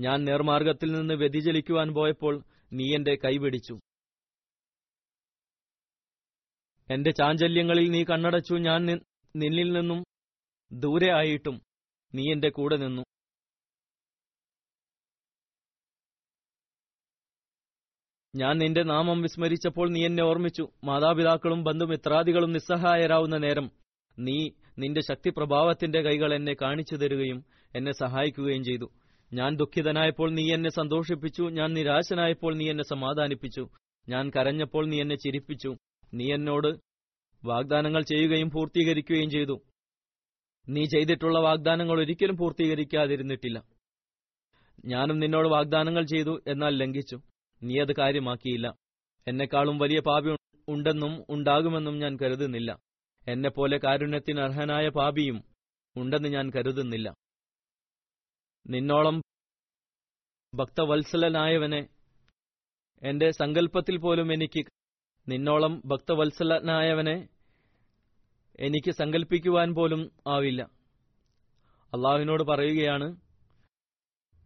ഞാൻ 0.00 0.24
നേർമാർഗത്തിൽ 0.24 0.92
നിന്ന് 0.92 1.14
വ്യതിചലിക്കുവാൻ 1.14 1.94
പോയപ്പോൾ 1.94 2.44
നീ 2.72 2.94
എന്റെ 2.94 3.14
കൈപിടിച്ചു 3.24 3.78
എന്റെ 6.90 7.10
ചാഞ്ചല്യങ്ങളിൽ 7.10 7.90
നീ 7.90 8.04
കണ്ണടച്ചു. 8.04 8.54
ഞാൻ 8.54 8.86
നിന്നിൽ 9.36 9.72
നിന്നും 9.72 10.04
ദൂരെ 10.72 11.10
ആയിട്ടും 11.12 11.56
നീ 12.14 12.32
എന്റെ 12.32 12.48
കൂടെ 12.48 12.76
നിന്നു. 12.76 13.02
ഞാൻ 18.34 18.58
നിന്റെ 18.58 18.82
നാമം 18.82 19.22
വിസ്മരിച്ചപ്പോൾ 19.22 19.90
നീ 19.90 20.06
എന്നെ 20.06 20.22
ഓർമ്മിച്ചു. 20.22 20.68
മാതാപിതാക്കളും 20.84 21.64
ബന്ധുമിത്രാദികളും 21.64 22.52
നിസ്സഹായരാവുന്ന 22.52 23.36
നേരം 23.36 23.70
നീ 24.18 24.50
നിന്റെ 24.78 25.00
ശക്തിപ്രഭാവത്തിന്റെ 25.00 26.00
കൈകൾ 26.00 26.34
എന്നെ 26.34 26.56
കാണിച്ചു 26.62 26.94
തരുകയും 26.94 27.44
എന്നെ 27.74 27.92
സഹായിക്കുകയും 27.92 28.64
ചെയ്തു. 28.64 28.90
ഞാൻ 29.32 29.56
ദുഃഖിതനായപ്പോൾ 29.56 30.30
നീ 30.30 30.52
എന്നെ 30.52 30.70
സന്തോഷിപ്പിച്ചു. 30.70 31.42
ഞാൻ 31.42 31.72
നിരാശനായപ്പോൾ 31.72 32.56
നീ 32.56 32.70
എന്നെ 32.70 32.84
സമാധാനിപ്പിച്ചു. 32.84 33.68
ഞാൻ 34.08 34.30
കരഞ്ഞപ്പോൾ 34.30 34.86
നീ 34.86 35.00
എന്നെ 35.00 35.16
ചിരിപ്പിച്ചു. 35.16 35.76
നീ 36.14 36.34
എന്നോട് 36.34 36.68
വാഗ്ദാനങ്ങൾ 37.44 38.02
ചെയ്യുകയും 38.02 38.50
പൂർത്തീകരിക്കുകയും 38.50 39.30
ചെയ്തു. 39.30 39.60
നീ 40.68 40.84
ചെയ്തിട്ടുള്ള 40.84 41.38
വാഗ്ദാനങ്ങൾ 41.38 42.00
ഒരിക്കലും 42.00 42.36
പൂർത്തീകരിക്കാതിരുന്നിട്ടില്ല. 42.36 43.62
ഞാനും 44.84 45.18
നിന്നോട് 45.18 45.48
വാഗ്ദാനങ്ങൾ 45.48 46.04
ചെയ്തു 46.04 46.40
എന്നാൽ 46.46 46.76
ലംഘിച്ചു. 46.76 47.20
നീ 47.62 47.80
അത് 47.80 47.94
കാര്യമാക്കിയില്ല. 47.94 48.74
എന്നെക്കാളും 49.26 49.78
വലിയ 49.78 50.00
പാപി 50.00 50.36
ഉണ്ടെന്നും 50.68 51.24
ഉണ്ടാകുമെന്നും 51.30 51.98
ഞാൻ 51.98 52.18
കരുതുന്നില്ല. 52.22 52.78
എന്നെപ്പോലെ 53.28 53.80
കാരുണ്യത്തിന് 53.84 54.40
അർഹനായ 54.40 54.88
പാപിയും 54.88 55.44
ഉണ്ടെന്ന് 55.96 56.28
ഞാൻ 56.28 56.50
കരുതുന്നില്ല. 56.56 57.14
നിന്നോളം 58.66 59.22
ഭക്തവത്സലനായവനെ 60.54 61.88
എന്റെ 63.02 63.30
സങ്കല്പത്തിൽ 63.30 63.96
പോലും 63.96 64.32
എനിക്ക് 64.32 64.64
നിന്നോളം 65.28 65.82
ഭക്തവത്സലനായവനെ 65.86 67.28
എനിക്ക് 68.60 68.90
സങ്കല്പിക്കുവാൻ 68.90 69.74
പോലും 69.74 70.12
ആവില്ല. 70.26 70.62
അള്ളാഹുവിനോട് 71.92 72.42
പറയുകയാണ് 72.42 73.16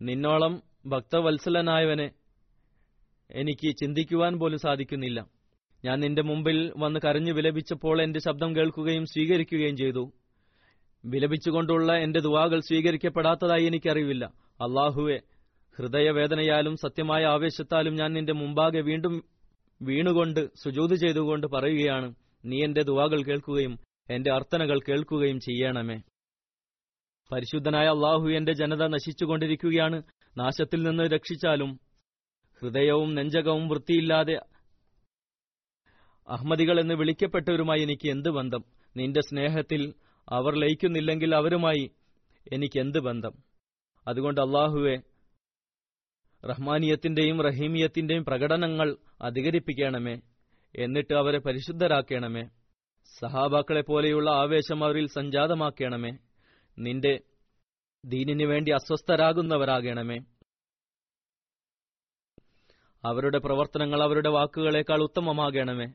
നിന്നോളം 0.02 0.62
ഭക്തവത്സലനായവനെ 0.86 2.10
എനിക്ക് 3.32 3.76
ചിന്തിക്കുവാൻ 3.76 4.38
പോലും 4.38 4.58
സാധിക്കുന്നില്ല. 4.58 5.26
ഞാൻ 5.84 6.00
നിന്റെ 6.00 6.22
മുമ്പിൽ 6.22 6.72
വന്ന് 6.76 7.00
കരഞ്ഞു 7.04 7.32
വിലപിച്ചപ്പോൾ 7.32 8.02
എന്റെ 8.02 8.20
ശബ്ദം 8.20 8.56
കേൾക്കുകയും 8.56 9.06
സ്വീകരിക്കുകയും 9.06 9.76
ചെയ്തു. 9.76 10.12
വിലപിച്ചുകൊണ്ടുള്ള 11.04 11.92
എന്റെ 11.92 12.20
ദുവാകൾ 12.20 12.60
സ്വീകരിക്കപ്പെടാത്തതായി 12.60 13.64
എനിക്കറിവില്ല. 13.64 14.24
അള്ളാഹുവെ 14.60 15.20
ഹൃദയവേദനയാലും 15.78 16.76
സത്യമായ 16.76 17.24
ആവേശത്താലും 17.24 17.94
ഞാൻ 17.94 18.12
നിന്റെ 18.12 18.32
മുമ്പാകെ 18.32 18.80
വീണ്ടും 18.80 19.24
വീണുകൊണ്ട് 19.82 20.48
സുജൂത് 20.62 20.94
ചെയ്തുകൊണ്ട് 20.94 21.46
പറയുകയാണ് 21.46 22.14
നീ 22.44 22.64
എന്റെ 22.64 22.82
ദുവാകൾ 22.82 23.22
കേൾക്കുകയും 23.22 23.78
എന്റെ 24.10 24.32
അർത്ഥനകൾ 24.32 24.78
കേൾക്കുകയും 24.78 25.40
ചെയ്യണമേ. 25.40 26.00
പരിശുദ്ധനായ 27.32 27.86
അള്ളാഹു 27.86 28.28
എന്റെ 28.28 28.52
ജനത 28.52 28.86
നശിച്ചുകൊണ്ടിരിക്കുകയാണ്. 28.86 30.02
നാശത്തിൽ 30.38 30.82
നിന്ന് 30.82 31.04
രക്ഷിച്ചാലും 31.04 31.80
ഹൃദയവും 32.62 33.14
നെഞ്ചകവും 33.14 33.68
വൃത്തിയില്ലാതെ 33.68 34.34
അഹമ്മദികൾ 36.28 36.80
എന്ന് 36.80 36.94
വിളിക്കപ്പെട്ടവരുമായി 36.94 37.80
എനിക്ക് 37.82 38.08
എന്ത് 38.08 38.28
ബന്ധം? 38.28 38.62
നിന്റെ 38.96 39.20
സ്നേഹത്തിൽ 39.20 39.82
അവർ 40.28 40.52
ലയിക്കുന്നില്ലെങ്കിൽ 40.54 41.34
അവരുമായി 41.34 41.84
എനിക്ക് 42.52 42.78
എന്ത് 42.80 42.98
ബന്ധം? 42.98 43.34
അതുകൊണ്ട് 44.06 44.40
അള്ളാഹുവെ 44.40 44.94
റഹ്മാനിയത്തിന്റെയും 46.44 47.42
റഹീമിയത്തിന്റെയും 47.42 48.24
പ്രകടനങ്ങൾ 48.24 48.96
അധികരിപ്പിക്കണമേ 49.22 50.14
എന്നിട്ട് 50.74 51.14
അവരെ 51.14 51.38
പരിശുദ്ധരാക്കണമേ 51.38 52.44
സഹാബാക്കളെ 53.12 53.80
പോലെയുള്ള 53.80 54.30
ആവേശം 54.30 54.84
അവരിൽ 54.84 55.06
സഞ്ജാതമാക്കണമേ 55.06 56.12
നിന്റെ 56.78 57.14
ദീനിനു 58.04 58.44
വേണ്ടി 58.44 58.70
അസ്വസ്ഥരാകുന്നവരാകണമേ 58.70 60.18
അവരുടെ 63.04 63.38
പ്രവർത്തനങ്ങൾ 63.38 64.02
അവരുടെ 64.02 64.28
വാക്കുകളേക്കാൾ 64.28 65.02
ഉത്തമമാകണമേ. 65.02 65.86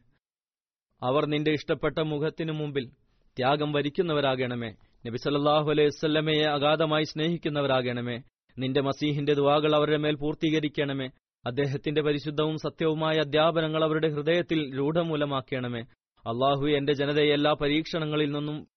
അവർ 1.03 1.25
നിന്റെ 1.25 1.51
ഇഷ്ടപ്പെട്ട 1.51 1.99
മുഖത്തിനു 1.99 2.51
മുമ്പിൽ 2.51 2.89
ത്യാഗം 3.37 3.71
വരിക്കുന്നവരാകണമേ. 3.71 4.69
നബി 5.07 5.17
സല്ലല്ലാഹു 5.17 5.69
അലൈഹി 5.69 5.87
വസല്ലമയെ 5.87 6.43
അഗാധമായി 6.43 7.03
സ്നേഹിക്കുന്നവരാകണമേ. 7.03 8.21
നിന്റെ 8.57 8.81
മസീഹിന്റെ 8.81 9.33
ദുവാകൾ 9.33 9.75
അവരുടെ 9.75 9.97
മേൽ 9.97 10.15
പൂർത്തീകരിക്കണമേ. 10.15 11.09
അദ്ദേഹത്തിന്റെ 11.45 12.01
പരിശുദ്ധവും 12.01 12.57
സത്യവുമായ 12.57 13.15
അധ്യാപനങ്ങൾ 13.15 13.83
അവരുടെ 13.83 14.07
ഹൃദയത്തിൽ 14.07 14.77
രൂഢമൂലമാക്കണമേ. 14.77 15.81
അള്ളാഹു 16.27 16.67
എന്റെ 16.67 16.93
ജനതയെ 16.93 17.33
എല്ലാ 17.33 17.53
പരീക്ഷണങ്ങളിൽ 17.53 18.31
നിന്നും 18.31 18.67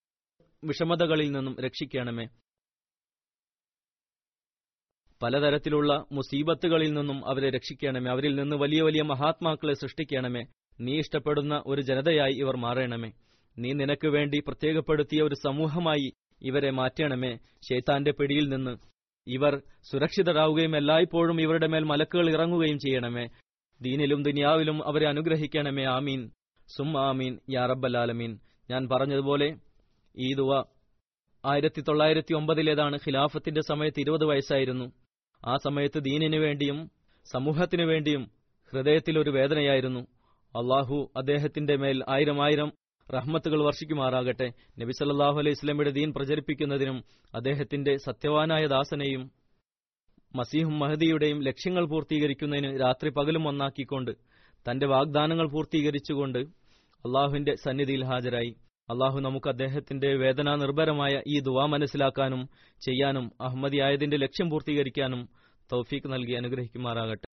വിഷമതകളിൽ 0.64 1.32
നിന്നും 1.32 1.56
രക്ഷിക്കണമേ. 1.60 2.26
പലതരത്തിലുള്ള 5.22 6.04
മുസീബത്തുകളിൽ 6.12 6.92
നിന്നും 6.92 7.28
അവരെ 7.28 7.50
രക്ഷിക്കണമേ 7.50 8.10
അവരിൽ 8.10 8.34
നിന്ന് 8.34 8.56
വലിയ 8.56 8.82
വലിയ 8.82 9.02
മഹാത്മാക്കളെ 9.02 9.74
സൃഷ്ടിക്കണമേ. 9.74 10.44
നീ 10.80 10.98
ഇഷ്ടപ്പെടുന്ന 10.98 11.62
ഒരു 11.66 11.82
ജനതയായി 11.82 12.32
ഇവർ 12.32 12.56
മാറണമേ. 12.56 13.12
നീ 13.58 13.72
നിനക്ക് 13.72 14.08
വേണ്ടി 14.08 14.42
പ്രത്യേകപ്പെടുത്തിയ 14.46 15.22
ഒരു 15.22 15.34
സമൂഹമായി 15.34 16.12
ഇവരെ 16.42 16.70
മാറ്റണമേ. 16.70 17.38
ശൈത്താന്റെ 17.70 18.10
പിടിയിൽ 18.10 18.48
നിന്ന് 18.48 18.76
ഇവർ 19.26 19.62
സുരക്ഷിതരാവുകയും 19.90 20.76
എല്ലായ്പ്പോഴും 20.76 21.40
ഇവരുടെ 21.40 21.66
മേൽ 21.66 21.84
മലക്കുകൾ 21.84 22.30
ഇറങ്ങുകയും 22.30 22.78
ചെയ്യണമേ. 22.78 23.28
ദീനിലും 23.82 24.22
ദുനിയാവിലും 24.22 24.86
അവരെ 24.86 25.08
അനുഗ്രഹിക്കണമേ. 25.08 25.84
ആമീൻ. 25.84 26.30
സും 26.76 27.00
ആമീൻ. 27.08 27.38
യാ 27.50 27.66
റബ്ബലാലമീൻ 27.66 28.38
ഞാൻ 28.70 28.88
പറഞ്ഞതുപോലെ 28.88 29.56
ഈ 30.16 30.34
ദുവ 30.34 30.64
ആയിരത്തി 31.44 31.80
തൊള്ളായിരത്തി 31.80 32.34
ഒമ്പതിലേതാണ് 32.34 32.96
ഖിലാഫത്തിന്റെ 32.96 33.60
സമയത്ത് 33.68 34.00
ഇരുപത് 34.00 34.24
വയസ്സായിരുന്നു. 34.24 34.92
ആ 35.46 35.56
സമയത്ത് 35.64 36.00
ദീനിനു 36.00 36.38
വേണ്ടിയും 36.38 36.90
സമൂഹത്തിനു 37.32 37.84
വേണ്ടിയും 37.84 38.30
ഹൃദയത്തിൽ 38.72 39.18
ഒരു 39.18 39.30
വേദനയായിരുന്നു. 39.30 40.00
അള്ളാഹു 40.54 41.10
അദ്ദേഹത്തിന്റെ 41.16 41.76
മേൽ 41.76 42.04
ആയിരം 42.08 42.44
ആയിരം 42.44 42.72
റഹ്മത്തുകൾ 43.14 43.64
വർഷിക്കുമാറാകട്ടെ. 43.64 44.48
നബി 44.78 44.92
സല്ലാഹു 44.92 45.38
അലൈഹി 45.38 45.54
സ്വലമിയുടെ 45.54 45.90
ദീൻ 45.90 46.12
പ്രചരിപ്പിക്കുന്നതിനും 46.12 47.04
അദ്ദേഹത്തിന്റെ 47.34 47.96
സത്യവാനായ 47.96 48.66
ദാസനെയും 48.66 49.30
മസീഹും 50.34 50.78
മഹദിയുടെയും 50.78 51.42
ലക്ഷ്യങ്ങൾ 51.42 51.84
പൂർത്തീകരിക്കുന്നതിന് 51.84 52.80
രാത്രി 52.80 53.10
പകലും 53.10 53.48
ഒന്നാക്കിക്കൊണ്ട് 53.48 54.10
തന്റെ 54.66 54.86
വാഗ്ദാനങ്ങൾ 54.86 55.50
പൂർത്തീകരിച്ചുകൊണ്ട് 55.50 56.38
അള്ളാഹുവിന്റെ 57.04 57.54
സന്നിധിയിൽ 57.54 58.04
ഹാജരായി. 58.04 58.54
അള്ളാഹു 58.89 59.19
നമുക്ക് 59.19 59.49
അദ്ദേഹത്തിന്റെ 59.49 60.09
വേദനാ 60.15 60.55
നിർഭരമായ 60.55 61.21
ഈ 61.27 61.37
ദുവാ 61.39 61.65
മനസ്സിലാക്കാനും 61.65 62.41
ചെയ്യാനും 62.81 63.27
അഹമ്മദിയായതിന്റെ 63.41 64.17
ലക്ഷ്യം 64.17 64.49
പൂർത്തീകരിക്കാനും 64.49 65.21
തൗഫീഖ് 65.69 66.09
നൽകി 66.13 66.33
അനുഗ്രഹിക്കുമാറാകട്ടെ 66.33 67.27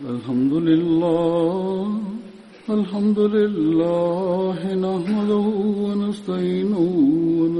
الحمد 0.00 0.54
لله 0.68 1.86
الحمد 2.68 3.18
لله 3.36 4.58
نحمده 4.86 5.46
ونستعينه 5.84 6.80